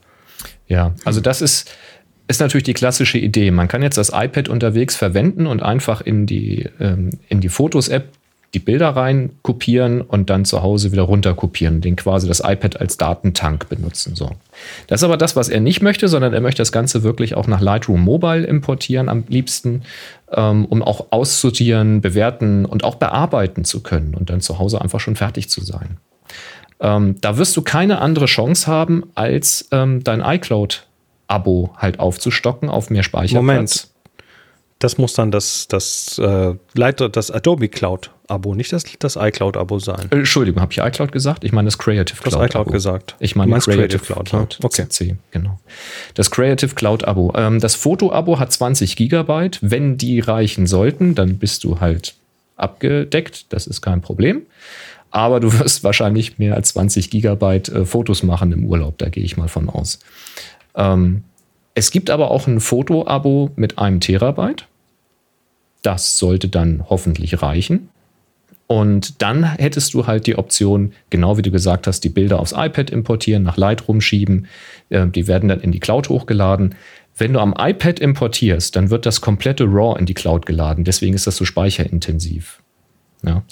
[0.67, 1.71] Ja, also das ist
[2.29, 3.49] ist natürlich die klassische Idee.
[3.49, 8.07] Man kann jetzt das iPad unterwegs verwenden und einfach in die, ähm, in die Fotos-App
[8.53, 12.79] die Bilder rein kopieren und dann zu Hause wieder runter kopieren, den quasi das iPad
[12.79, 14.15] als Datentank benutzen.
[14.15, 14.31] So.
[14.87, 17.47] Das ist aber das, was er nicht möchte, sondern er möchte das Ganze wirklich auch
[17.47, 19.81] nach Lightroom Mobile importieren am liebsten,
[20.31, 24.99] ähm, um auch aussortieren, bewerten und auch bearbeiten zu können und dann zu Hause einfach
[24.99, 25.97] schon fertig zu sein.
[26.79, 30.85] Ähm, da wirst du keine andere Chance haben, als ähm, dein iCloud
[31.29, 33.35] Abo halt aufzustocken auf mehr Speicherplatz.
[33.35, 33.87] Moment.
[34.79, 39.57] Das muss dann das, das, äh, Leiter, das Adobe Cloud Abo, nicht das, das iCloud
[39.57, 40.07] Abo sein.
[40.09, 41.43] Äh, Entschuldigung, habe ich iCloud gesagt?
[41.43, 42.33] Ich meine das Creative Cloud.
[42.33, 42.71] Das iCloud Abo.
[42.71, 43.15] gesagt.
[43.19, 44.29] Ich meine Creative, Creative, Cloud.
[44.29, 44.65] Cloud ja.
[44.65, 44.87] Okay.
[44.87, 45.59] CC, genau.
[46.13, 47.33] Das Creative Cloud Abo.
[47.35, 49.59] Ähm, das Foto Abo hat 20 Gigabyte.
[49.61, 52.15] Wenn die reichen sollten, dann bist du halt
[52.55, 53.51] abgedeckt.
[53.51, 54.43] Das ist kein Problem.
[55.11, 58.97] Aber du wirst wahrscheinlich mehr als 20 Gigabyte äh, Fotos machen im Urlaub.
[58.97, 59.99] Da gehe ich mal von aus.
[60.75, 61.23] Ähm,
[61.75, 64.67] es gibt aber auch ein Foto-Abo mit einem Terabyte.
[65.81, 67.89] Das sollte dann hoffentlich reichen.
[68.67, 72.51] Und dann hättest du halt die Option, genau wie du gesagt hast, die Bilder aufs
[72.51, 74.45] iPad importieren, nach Lightroom schieben.
[74.89, 76.75] Äh, die werden dann in die Cloud hochgeladen.
[77.17, 80.83] Wenn du am iPad importierst, dann wird das komplette RAW in die Cloud geladen.
[80.83, 82.61] Deswegen ist das so speicherintensiv.
[83.23, 83.43] Ja.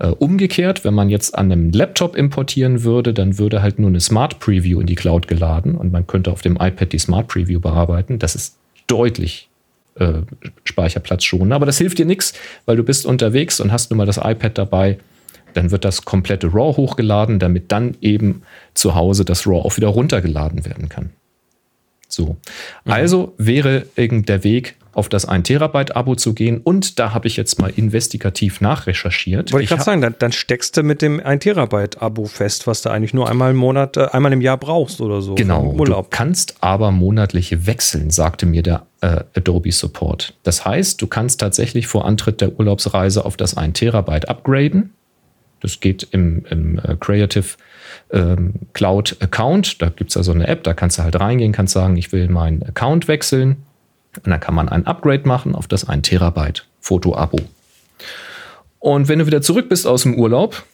[0.00, 4.00] Äh, umgekehrt, wenn man jetzt an einem Laptop importieren würde, dann würde halt nur eine
[4.00, 7.60] Smart Preview in die Cloud geladen und man könnte auf dem iPad die Smart Preview
[7.60, 8.18] bearbeiten.
[8.18, 8.56] Das ist
[8.86, 9.50] deutlich
[9.96, 10.22] äh,
[10.64, 11.52] Speicherplatz schon.
[11.52, 12.32] Aber das hilft dir nichts,
[12.64, 14.98] weil du bist unterwegs und hast nun mal das iPad dabei.
[15.52, 18.40] Dann wird das komplette RAW hochgeladen, damit dann eben
[18.72, 21.10] zu Hause das RAW auch wieder runtergeladen werden kann.
[22.08, 22.38] So.
[22.86, 22.92] Mhm.
[22.92, 26.58] Also wäre der Weg, auf das 1 Terabyte Abo zu gehen.
[26.58, 29.52] Und da habe ich jetzt mal investigativ nachrecherchiert.
[29.52, 32.82] Wollte ich gerade sagen, dann, dann, steckst du mit dem 1 Terabyte Abo fest, was
[32.82, 35.34] du eigentlich nur einmal im Monat, äh, einmal im Jahr brauchst oder so.
[35.34, 35.72] Genau.
[35.72, 40.34] Du kannst aber monatliche wechseln, sagte mir der äh, Adobe Support.
[40.42, 44.92] Das heißt, du kannst tatsächlich vor Antritt der Urlaubsreise auf das 1 Terabyte upgraden.
[45.60, 47.44] Das geht im, im äh, Creative
[48.10, 49.80] ähm, Cloud Account.
[49.82, 52.28] Da gibt es also eine App, da kannst du halt reingehen, kannst sagen, ich will
[52.28, 53.58] meinen Account wechseln.
[54.16, 57.40] Und dann kann man ein Upgrade machen auf das 1 Terabyte Foto-Abo.
[58.78, 60.64] Und wenn du wieder zurück bist aus dem Urlaub,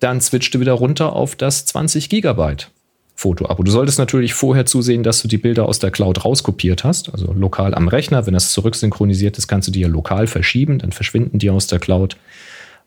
[0.00, 2.70] dann switcht du wieder runter auf das 20 Gigabyte
[3.14, 3.62] Foto-Abo.
[3.62, 7.32] Du solltest natürlich vorher zusehen, dass du die Bilder aus der Cloud rauskopiert hast, also
[7.32, 8.26] lokal am Rechner.
[8.26, 11.78] Wenn das zurücksynchronisiert ist, kannst du die ja lokal verschieben, dann verschwinden die aus der
[11.78, 12.16] Cloud.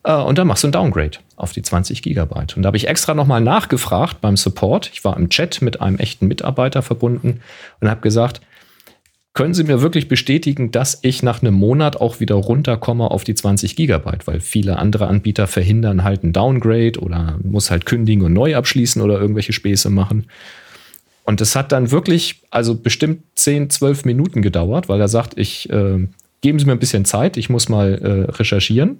[0.03, 2.57] Äh, und dann machst du ein Downgrade auf die 20 Gigabyte.
[2.57, 4.89] Und da habe ich extra nochmal nachgefragt beim Support.
[4.93, 7.41] Ich war im Chat mit einem echten Mitarbeiter verbunden
[7.79, 8.41] und habe gesagt,
[9.35, 13.35] können Sie mir wirklich bestätigen, dass ich nach einem Monat auch wieder runterkomme auf die
[13.35, 14.25] 20 Gigabyte?
[14.27, 19.01] Weil viele andere Anbieter verhindern halt ein Downgrade oder muss halt kündigen und neu abschließen
[19.01, 20.27] oder irgendwelche Späße machen.
[21.25, 25.69] Und das hat dann wirklich, also bestimmt 10, 12 Minuten gedauert, weil er sagt, ich
[25.69, 26.07] äh,
[26.39, 28.99] geben Sie mir ein bisschen Zeit, ich muss mal äh, recherchieren.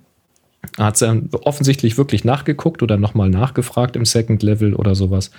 [0.78, 5.32] Er hat dann offensichtlich wirklich nachgeguckt oder nochmal nachgefragt im Second Level oder sowas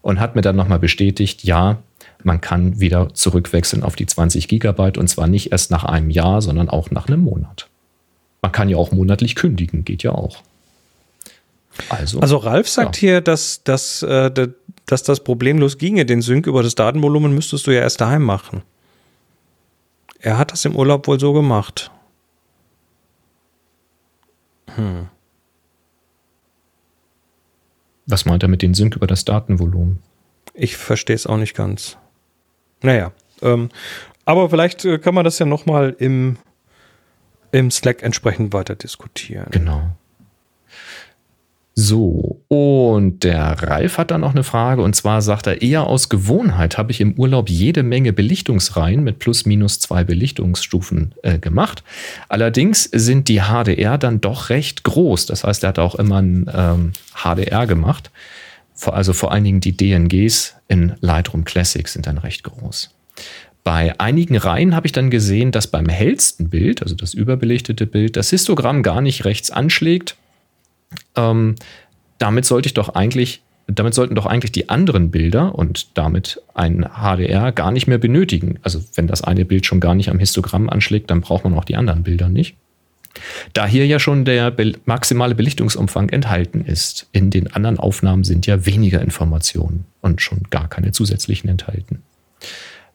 [0.00, 1.82] und hat mir dann nochmal bestätigt, ja,
[2.24, 6.42] man kann wieder zurückwechseln auf die 20 Gigabyte und zwar nicht erst nach einem Jahr,
[6.42, 7.68] sondern auch nach einem Monat.
[8.42, 10.42] Man kann ja auch monatlich kündigen, geht ja auch.
[11.88, 13.00] Also, also Ralf sagt ja.
[13.00, 14.48] hier, dass, dass, äh,
[14.86, 16.04] dass das problemlos ginge.
[16.06, 18.62] Den Sync über das Datenvolumen müsstest du ja erst daheim machen.
[20.18, 21.90] Er hat das im Urlaub wohl so gemacht.
[24.74, 25.08] Hm.
[28.06, 30.00] Was meint er mit dem Sync über das Datenvolumen?
[30.54, 31.98] Ich verstehe es auch nicht ganz.
[32.82, 33.68] Naja, ähm,
[34.24, 36.36] aber vielleicht äh, kann man das ja nochmal im,
[37.52, 39.46] im Slack entsprechend weiter diskutieren.
[39.50, 39.90] Genau.
[41.80, 46.08] So, und der Ralf hat dann noch eine Frage und zwar sagt er, eher aus
[46.08, 51.84] Gewohnheit habe ich im Urlaub jede Menge Belichtungsreihen mit plus minus zwei Belichtungsstufen äh, gemacht.
[52.28, 55.26] Allerdings sind die HDR dann doch recht groß.
[55.26, 58.10] Das heißt, er hat auch immer ein ähm, HDR gemacht.
[58.86, 62.94] Also vor allen Dingen die DNGs in Lightroom Classic sind dann recht groß.
[63.64, 68.16] Bei einigen Reihen habe ich dann gesehen, dass beim hellsten Bild, also das überbelichtete Bild,
[68.16, 70.16] das Histogramm gar nicht rechts anschlägt
[71.16, 71.56] ähm,
[72.18, 76.84] damit sollte ich doch eigentlich, damit sollten doch eigentlich die anderen Bilder und damit ein
[76.84, 78.58] HDR gar nicht mehr benötigen.
[78.62, 81.64] Also wenn das eine Bild schon gar nicht am Histogramm anschlägt, dann braucht man auch
[81.64, 82.56] die anderen Bilder nicht.
[83.52, 84.54] Da hier ja schon der
[84.84, 90.68] maximale Belichtungsumfang enthalten ist, in den anderen Aufnahmen sind ja weniger Informationen und schon gar
[90.68, 92.02] keine zusätzlichen enthalten.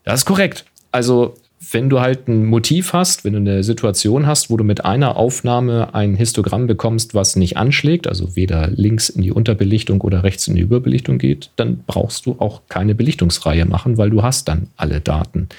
[0.03, 0.65] Das ist korrekt.
[0.91, 1.35] Also
[1.71, 5.15] wenn du halt ein Motiv hast, wenn du eine Situation hast, wo du mit einer
[5.15, 10.47] Aufnahme ein Histogramm bekommst, was nicht anschlägt, also weder links in die Unterbelichtung oder rechts
[10.47, 14.67] in die Überbelichtung geht, dann brauchst du auch keine Belichtungsreihe machen, weil du hast dann
[14.75, 15.49] alle Daten.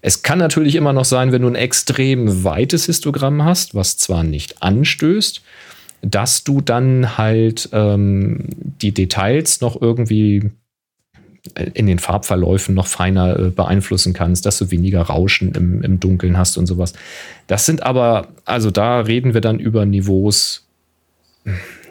[0.00, 4.24] Es kann natürlich immer noch sein, wenn du ein extrem weites Histogramm hast, was zwar
[4.24, 5.42] nicht anstößt,
[6.02, 8.48] dass du dann halt ähm,
[8.80, 10.50] die Details noch irgendwie
[11.74, 16.38] in den Farbverläufen noch feiner äh, beeinflussen kannst, dass du weniger Rauschen im, im Dunkeln
[16.38, 16.92] hast und sowas.
[17.48, 20.66] Das sind aber, also da reden wir dann über Niveaus,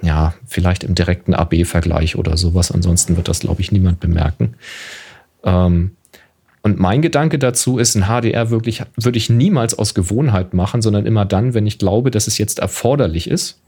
[0.01, 2.71] ja, vielleicht im direkten AB-Vergleich oder sowas.
[2.71, 4.55] Ansonsten wird das, glaube ich, niemand bemerken.
[5.43, 5.91] Ähm,
[6.63, 11.05] und mein Gedanke dazu ist, ein HDR wirklich, würde ich niemals aus Gewohnheit machen, sondern
[11.05, 13.59] immer dann, wenn ich glaube, dass es jetzt erforderlich ist.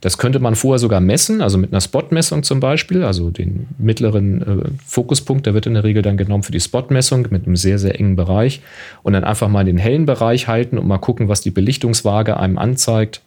[0.00, 4.42] Das könnte man vorher sogar messen, also mit einer Spot-Messung zum Beispiel, also den mittleren
[4.42, 7.78] äh, Fokuspunkt, der wird in der Regel dann genommen für die Spot-Messung mit einem sehr,
[7.78, 8.60] sehr engen Bereich
[9.02, 12.58] und dann einfach mal den hellen Bereich halten und mal gucken, was die Belichtungswaage einem
[12.58, 13.22] anzeigt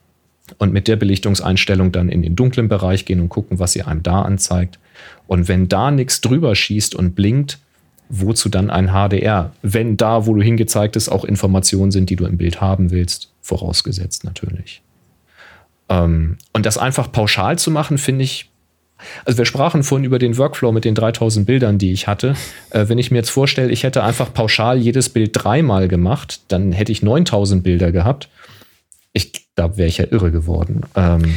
[0.58, 4.04] und mit der Belichtungseinstellung dann in den dunklen Bereich gehen und gucken, was sie einem
[4.04, 4.80] da anzeigt.
[5.28, 7.60] Und wenn da nichts drüber schießt und blinkt,
[8.10, 9.54] wozu dann ein HDR?
[9.62, 13.32] Wenn da, wo du hingezeigt hast, auch Informationen sind, die du im Bild haben willst,
[13.42, 14.82] vorausgesetzt natürlich.
[15.90, 18.50] Ähm, und das einfach pauschal zu machen, finde ich.
[19.24, 22.36] Also wir sprachen vorhin über den Workflow mit den 3000 Bildern, die ich hatte.
[22.70, 26.72] Äh, wenn ich mir jetzt vorstelle, ich hätte einfach pauschal jedes Bild dreimal gemacht, dann
[26.72, 28.30] hätte ich 9000 Bilder gehabt.
[29.14, 30.82] Ich glaube, wäre ich ja irre geworden.
[30.96, 31.36] Ähm,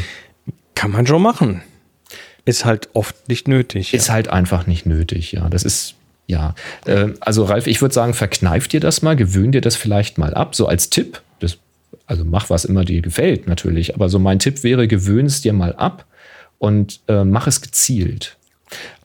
[0.75, 1.63] Kann man schon machen.
[2.45, 3.95] Ist halt oft nicht nötig.
[3.95, 4.15] Ist ja.
[4.15, 5.49] halt einfach nicht nötig, ja.
[5.49, 5.95] Das ist,
[6.27, 6.55] ja.
[6.85, 10.35] Äh, also Ralf, ich würde sagen, verkneif dir das mal, gewöhn dir das vielleicht mal
[10.35, 11.23] ab, so als Tipp.
[12.13, 13.95] Also mach, was immer dir gefällt, natürlich.
[13.95, 16.05] Aber so mein Tipp wäre, gewöhn es dir mal ab
[16.59, 18.37] und äh, mach es gezielt.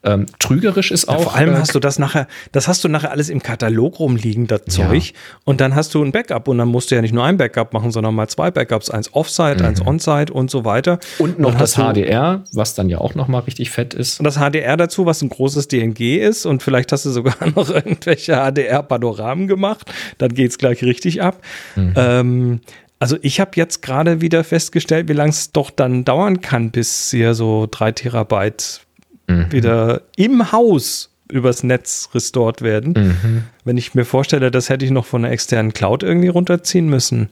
[0.04, 1.14] Ähm, trügerisch ist auch.
[1.14, 3.98] Ja, vor allem äh, hast du das nachher, das hast du nachher alles im Katalog
[3.98, 5.06] rumliegen, das Zeug.
[5.06, 5.12] Ja.
[5.44, 7.72] Und dann hast du ein Backup und dann musst du ja nicht nur ein Backup
[7.72, 9.64] machen, sondern mal zwei Backups, eins Offsite, mhm.
[9.64, 10.98] eins Onsite und so weiter.
[11.18, 14.20] Und noch das HDR, was dann ja auch noch mal richtig fett ist.
[14.20, 17.68] Und das HDR dazu, was ein großes DNG ist und vielleicht hast du sogar noch
[17.68, 19.90] irgendwelche HDR-Panoramen gemacht.
[20.18, 21.42] Dann geht es gleich richtig ab.
[21.74, 21.94] Mhm.
[21.96, 22.60] Ähm,
[22.98, 27.10] also ich habe jetzt gerade wieder festgestellt, wie lange es doch dann dauern kann, bis
[27.10, 28.80] hier so drei Terabyte
[29.28, 29.52] mhm.
[29.52, 32.94] wieder im Haus übers Netz restored werden.
[32.96, 33.44] Mhm.
[33.64, 37.28] Wenn ich mir vorstelle, das hätte ich noch von einer externen Cloud irgendwie runterziehen müssen.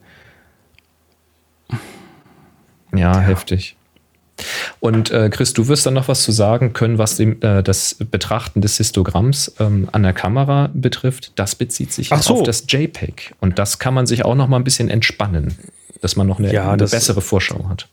[2.93, 3.19] Ja, ja.
[3.19, 3.75] heftig.
[4.79, 7.95] Und äh, Chris, du wirst dann noch was zu sagen können, was dem, äh, das
[7.95, 11.31] Betrachten des Histogramms ähm, an der Kamera betrifft.
[11.35, 12.35] Das bezieht sich so.
[12.35, 13.33] auf das JPEG.
[13.39, 15.57] Und das kann man sich auch noch mal ein bisschen entspannen,
[16.01, 17.87] dass man noch eine, ja, eine bessere Vorschau hat.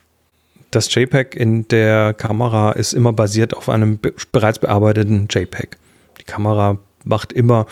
[0.71, 5.77] Das JPEG in der Kamera ist immer basiert auf einem be bereits bearbeiteten JPEG.
[6.19, 7.65] Die Kamera macht immer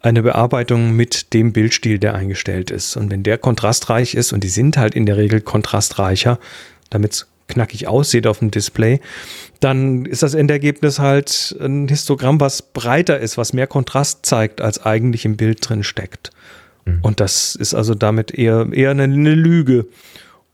[0.00, 2.96] eine Bearbeitung mit dem Bildstil, der eingestellt ist.
[2.96, 6.38] Und wenn der kontrastreich ist, und die sind halt in der Regel kontrastreicher,
[6.90, 9.00] damit es knackig aussieht auf dem Display,
[9.60, 14.84] dann ist das Endergebnis halt ein Histogramm, was breiter ist, was mehr Kontrast zeigt, als
[14.84, 16.30] eigentlich im Bild drin steckt.
[16.84, 16.98] Mhm.
[17.02, 19.86] Und das ist also damit eher, eher eine, eine Lüge.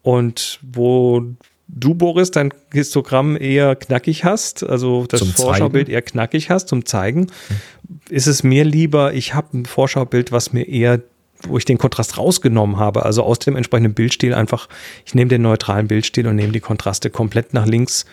[0.02, 1.24] Und wo
[1.69, 5.94] du, Boris, dein Histogramm eher knackig hast, also das zum Vorschaubild Zeigen.
[5.94, 8.01] eher knackig hast zum Zeigen, mhm.
[8.10, 11.01] ist es mir lieber, ich habe ein Vorschaubild, was mir eher
[11.48, 14.69] wo ich den Kontrast rausgenommen habe, also aus dem entsprechenden Bildstil einfach,
[15.05, 18.05] ich nehme den neutralen Bildstil und nehme die Kontraste komplett nach links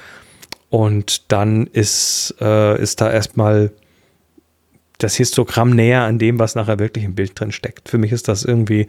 [0.69, 3.71] und dann ist, äh, ist da erstmal
[4.99, 7.89] das Histogramm näher an dem, was nachher wirklich im Bild drin steckt.
[7.89, 8.87] Für mich ist das irgendwie,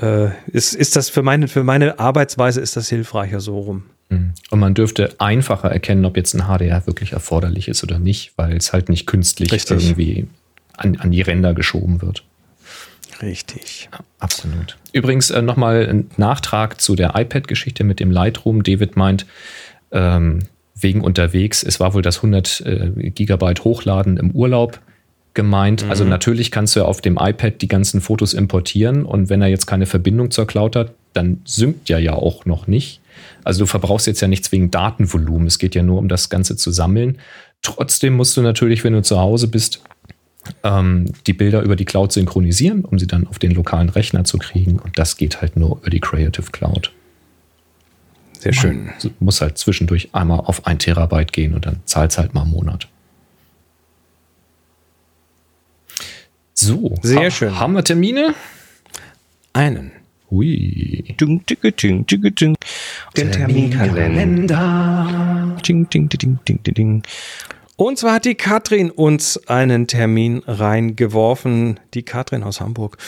[0.00, 3.84] äh, ist, ist das für meine, für meine Arbeitsweise ist das hilfreicher so rum.
[4.08, 4.32] Mhm.
[4.50, 8.56] Und man dürfte einfacher erkennen, ob jetzt ein HDR wirklich erforderlich ist oder nicht, weil
[8.56, 9.84] es halt nicht künstlich Richtig.
[9.84, 10.26] irgendwie
[10.76, 12.24] an, an die Ränder geschoben wird.
[13.22, 13.88] Richtig.
[13.92, 14.76] Ja, absolut.
[14.92, 18.62] Übrigens äh, nochmal ein Nachtrag zu der iPad-Geschichte mit dem Lightroom.
[18.62, 19.26] David meint,
[19.90, 20.40] ähm,
[20.74, 21.62] wegen unterwegs.
[21.62, 24.80] Es war wohl das 100 äh, Gigabyte Hochladen im Urlaub
[25.34, 25.84] gemeint.
[25.88, 26.10] Also Mhm.
[26.10, 29.66] natürlich kannst du ja auf dem iPad die ganzen Fotos importieren und wenn er jetzt
[29.66, 33.00] keine Verbindung zur Cloud hat, dann synkt er ja auch noch nicht.
[33.44, 35.46] Also du verbrauchst jetzt ja nicht zwingend Datenvolumen.
[35.46, 37.18] Es geht ja nur um das Ganze zu sammeln.
[37.62, 39.80] Trotzdem musst du natürlich, wenn du zu Hause bist,
[40.62, 44.38] ähm, die Bilder über die Cloud synchronisieren, um sie dann auf den lokalen Rechner zu
[44.38, 44.78] kriegen.
[44.78, 46.92] Und das geht halt nur über die Creative Cloud.
[48.38, 48.90] Sehr schön.
[48.94, 52.42] Also muss halt zwischendurch einmal auf ein Terabyte gehen und dann zahlt es halt mal
[52.42, 52.88] im Monat.
[56.54, 56.94] So.
[57.02, 57.58] Sehr schön.
[57.58, 58.34] Haben wir Termine?
[59.52, 59.92] Einen.
[60.30, 61.16] Hui.
[61.20, 62.56] Ding, ding, ding, ding, ding.
[63.16, 65.56] Den Terminkalender.
[65.66, 67.02] Ding, ding, ding, ding, ding, ding.
[67.80, 71.78] Und zwar hat die Katrin uns einen Termin reingeworfen.
[71.94, 72.98] Die Katrin aus Hamburg.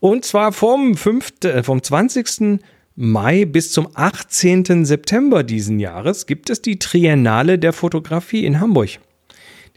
[0.00, 2.58] Und zwar vom, 5., äh, vom 20.
[2.96, 4.84] Mai bis zum 18.
[4.84, 8.98] September diesen Jahres gibt es die Triennale der Fotografie in Hamburg.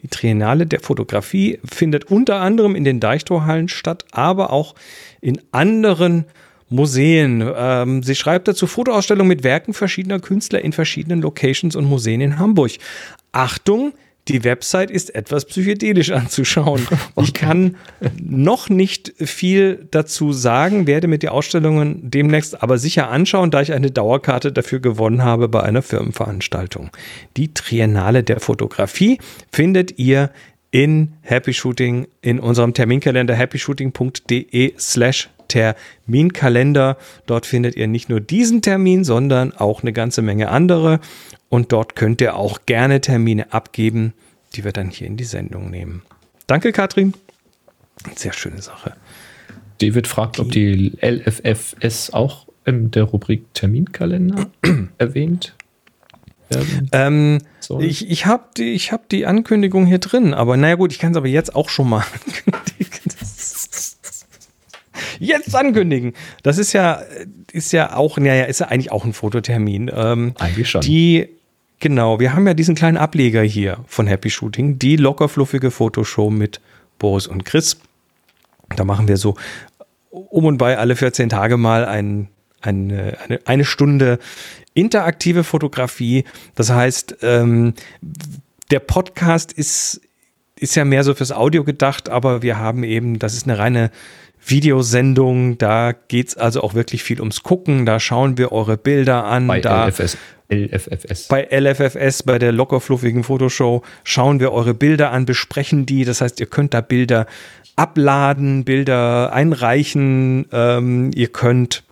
[0.01, 4.73] Die Triennale der Fotografie findet unter anderem in den Deichtorhallen statt, aber auch
[5.21, 6.25] in anderen
[6.69, 7.47] Museen.
[7.55, 12.39] Ähm, sie schreibt dazu Fotoausstellung mit Werken verschiedener Künstler in verschiedenen Locations und Museen in
[12.39, 12.71] Hamburg.
[13.31, 13.93] Achtung,
[14.27, 16.87] die Website ist etwas psychedelisch anzuschauen.
[17.21, 17.77] Ich kann
[18.21, 23.73] noch nicht viel dazu sagen, werde mir die Ausstellungen demnächst aber sicher anschauen, da ich
[23.73, 26.91] eine Dauerkarte dafür gewonnen habe bei einer Firmenveranstaltung.
[27.37, 29.19] Die Triennale der Fotografie
[29.51, 30.31] findet ihr
[30.71, 36.97] in Happy Shooting in unserem Terminkalender happyshooting.de slash Terminkalender.
[37.25, 40.99] Dort findet ihr nicht nur diesen Termin, sondern auch eine ganze Menge andere.
[41.49, 44.13] Und dort könnt ihr auch gerne Termine abgeben,
[44.55, 46.03] die wir dann hier in die Sendung nehmen.
[46.47, 47.13] Danke, Katrin.
[48.15, 48.95] Sehr schöne Sache.
[49.81, 54.47] David fragt, ob die LFFS auch in der Rubrik Terminkalender
[54.97, 55.55] erwähnt
[56.49, 56.89] werden.
[56.91, 57.85] Ähm, Sorry.
[57.85, 61.11] ich ich habe die, ich hab die Ankündigung hier drin, aber naja gut, ich kann
[61.11, 62.99] es aber jetzt auch schon mal ankündigen.
[65.19, 66.13] Jetzt ankündigen.
[66.43, 67.01] Das ist ja,
[67.51, 69.91] ist ja auch, naja, ist ja eigentlich auch ein Fototermin.
[69.93, 70.81] Ähm, Eigentlich schon.
[70.81, 71.29] Die,
[71.79, 76.61] genau, wir haben ja diesen kleinen Ableger hier von Happy Shooting, die lockerfluffige Fotoshow mit
[76.97, 77.79] Boris und Chris.
[78.75, 79.35] Da machen wir so
[80.11, 82.29] um und bei alle 14 Tage mal ein,
[82.61, 84.19] eine, eine, eine Stunde
[84.73, 86.25] interaktive Fotografie.
[86.55, 87.73] Das heißt, ähm,
[88.71, 90.01] der Podcast ist,
[90.55, 93.91] ist ja mehr so fürs Audio gedacht, aber wir haben eben, das ist eine reine
[94.45, 99.47] Videosendung, da geht's also auch wirklich viel ums Gucken, da schauen wir eure Bilder an.
[99.47, 100.17] Bei da, LFS,
[100.51, 101.27] LFFS.
[101.27, 106.05] bei LFFS, bei der lockerfluffigen Fotoshow, schauen wir eure Bilder an, besprechen die.
[106.05, 107.27] Das heißt, ihr könnt da Bilder
[107.75, 110.47] abladen, Bilder einreichen.
[110.51, 111.83] Ähm, ihr könnt,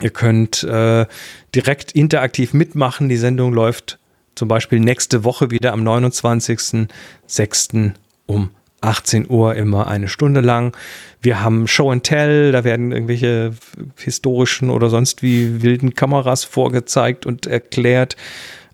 [0.00, 1.06] ihr könnt äh,
[1.54, 3.08] direkt interaktiv mitmachen.
[3.08, 3.98] Die Sendung läuft
[4.34, 7.92] zum Beispiel nächste Woche wieder am 29.06.
[8.26, 8.50] um
[8.80, 10.76] 18 Uhr immer eine Stunde lang.
[11.20, 13.52] Wir haben Show and Tell, da werden irgendwelche
[13.96, 18.16] historischen oder sonst wie wilden Kameras vorgezeigt und erklärt.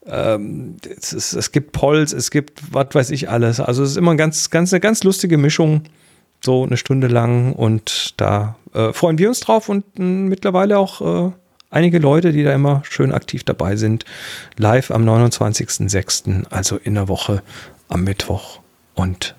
[0.06, 3.60] Ähm, es, ist, es gibt Polls, es gibt was weiß ich alles.
[3.60, 5.82] Also es ist immer ein ganz, ganz, eine ganz lustige Mischung,
[6.40, 11.28] so eine Stunde lang und da äh, freuen wir uns drauf und mh, mittlerweile auch
[11.28, 11.32] äh,
[11.70, 14.04] einige Leute, die da immer schön aktiv dabei sind.
[14.56, 17.42] Live am 29.06., also in der Woche
[17.88, 18.60] am Mittwoch
[18.94, 19.36] und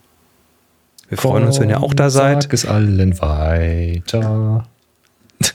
[1.09, 2.43] wir freuen uns, wenn ihr auch da seid.
[2.43, 4.65] Sag es allen weiter.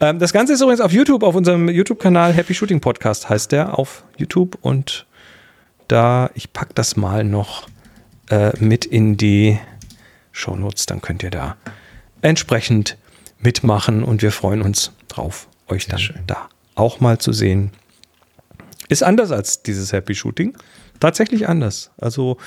[0.00, 3.78] Ähm, das Ganze ist übrigens auf YouTube, auf unserem YouTube-Kanal Happy Shooting Podcast heißt der
[3.78, 5.06] auf YouTube und
[5.88, 7.68] da, ich pack das mal noch
[8.30, 9.58] äh, mit in die
[10.32, 11.56] Shownotes, dann könnt ihr da
[12.22, 12.96] entsprechend
[13.40, 16.22] mitmachen und wir freuen uns drauf, euch dann schön.
[16.26, 17.72] da auch mal zu sehen.
[18.88, 20.56] Ist anders als dieses Happy Shooting.
[21.00, 21.90] Tatsächlich anders.
[21.98, 22.38] Also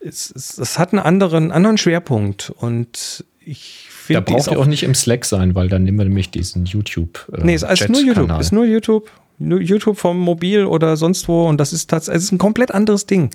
[0.00, 4.60] es, es, es hat einen anderen, anderen Schwerpunkt und ich Da finde, ist braucht ihr
[4.60, 7.26] auch nicht im Slack sein, weil dann nehmen wir nämlich diesen YouTube.
[7.32, 8.14] Äh, Nee, es ist nur YouTube.
[8.16, 8.40] Chat-Kanal.
[8.40, 9.10] Ist nur YouTube.
[9.38, 11.48] Nur YouTube vom Mobil oder sonst wo.
[11.48, 13.30] Und das ist tatsächlich, es ist ein komplett anderes Ding.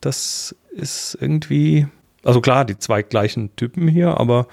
[0.00, 1.86] Das ist irgendwie,
[2.24, 4.46] also klar, die zwei gleichen Typen hier, aber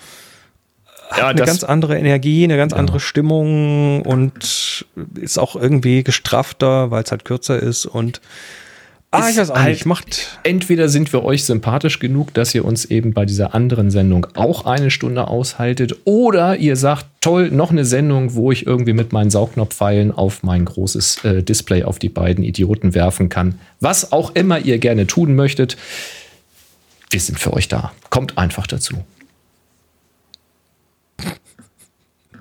[1.18, 2.78] ja, eine ganz andere Energie, eine ganz Ja.
[2.78, 8.22] andere Stimmung und ist auch irgendwie gestrafter, weil es halt kürzer ist und
[9.12, 12.64] ah, ich weiß auch halt- nicht, macht entweder sind wir euch sympathisch genug, dass ihr
[12.66, 17.72] uns eben bei dieser anderen Sendung auch eine Stunde aushaltet, oder ihr sagt, toll, noch
[17.72, 22.10] eine Sendung, wo ich irgendwie mit meinen Saugnopfpfeilen auf mein großes äh, Display auf die
[22.10, 23.60] beiden Idioten werfen kann.
[23.80, 25.78] Was auch immer ihr gerne tun möchtet,
[27.10, 27.92] wir sind für euch da.
[28.10, 29.04] Kommt einfach dazu.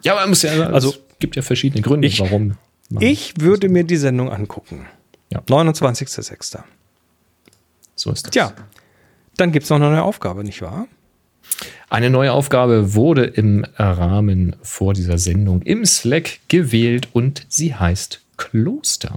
[0.02, 2.56] Ja, man muss ja, also es gibt ja verschiedene Gründe, ich- warum.
[2.98, 4.86] Ich würde mir die Sendung angucken.
[5.30, 5.40] Ja.
[5.40, 6.58] 29.06.
[7.94, 8.32] So ist das.
[8.32, 8.52] Tja,
[9.36, 10.86] dann gibt es noch eine neue Aufgabe, nicht wahr?
[11.88, 18.22] Eine neue Aufgabe wurde im Rahmen vor dieser Sendung im Slack gewählt und sie heißt
[18.36, 19.14] Kloster.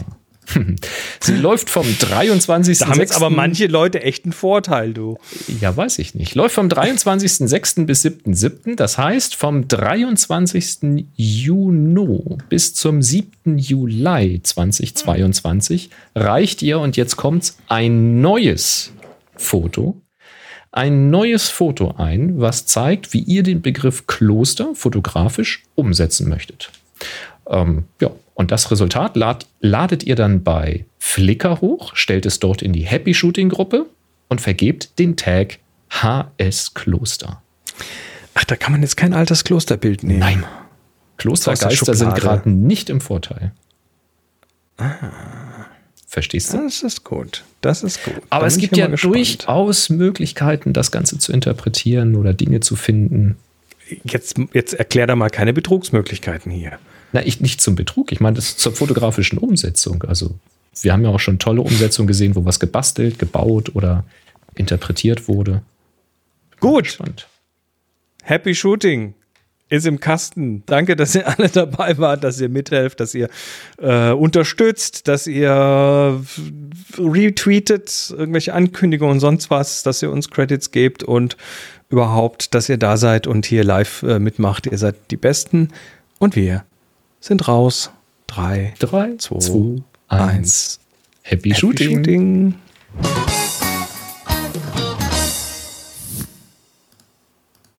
[1.19, 2.77] Sie läuft vom 23.
[2.79, 5.17] Da haben jetzt aber manche Leute echt einen Vorteil, du.
[5.61, 6.35] Ja, weiß ich nicht.
[6.35, 7.85] Läuft vom 23.06.
[7.85, 8.75] bis 7.07.
[8.75, 11.05] Das heißt, vom 23.
[11.15, 13.57] Juni bis zum 7.
[13.57, 18.91] Juli 2022 reicht ihr, und jetzt kommt's, ein neues
[19.35, 20.01] Foto.
[20.71, 26.71] Ein neues Foto ein, was zeigt, wie ihr den Begriff Kloster fotografisch umsetzen möchtet.
[27.47, 32.61] Ähm, ja, und das Resultat lad, ladet ihr dann bei Flickr hoch, stellt es dort
[32.61, 33.85] in die Happy Shooting Gruppe
[34.27, 37.41] und vergebt den Tag HS Kloster.
[38.33, 40.19] Ach, da kann man jetzt kein altes Klosterbild nehmen.
[40.19, 40.43] Nein.
[41.17, 43.51] Klostergeister sind gerade nicht im Vorteil.
[46.07, 46.57] Verstehst du?
[46.57, 47.43] Das ist gut.
[47.61, 48.15] Das ist gut.
[48.29, 53.37] Aber Da es gibt ja durchaus Möglichkeiten, das Ganze zu interpretieren oder Dinge zu finden.
[54.03, 56.79] Jetzt, jetzt erklär da mal keine Betrugsmöglichkeiten hier.
[57.13, 60.03] Na, ich nicht zum Betrug, ich meine das zur fotografischen Umsetzung.
[60.03, 60.35] Also,
[60.81, 64.03] wir haben ja auch schon tolle Umsetzungen gesehen, wo was gebastelt, gebaut oder
[64.55, 65.61] interpretiert wurde.
[66.59, 66.87] Gut.
[66.87, 67.27] Spannend.
[68.23, 69.13] Happy Shooting
[69.69, 70.63] ist im Kasten.
[70.65, 73.29] Danke, dass ihr alle dabei wart, dass ihr mithelft, dass ihr
[73.77, 76.19] äh, unterstützt, dass ihr
[76.97, 81.37] retweetet, irgendwelche Ankündigungen und sonst was, dass ihr uns Credits gebt und
[81.89, 84.65] überhaupt, dass ihr da seid und hier live äh, mitmacht.
[84.67, 85.69] Ihr seid die Besten
[86.17, 86.63] und wir
[87.23, 87.89] sind raus.
[88.27, 90.79] Drei, drei zwei, zwei eins.
[91.21, 91.95] Happy, Happy Shooting.
[91.97, 92.55] Shooting.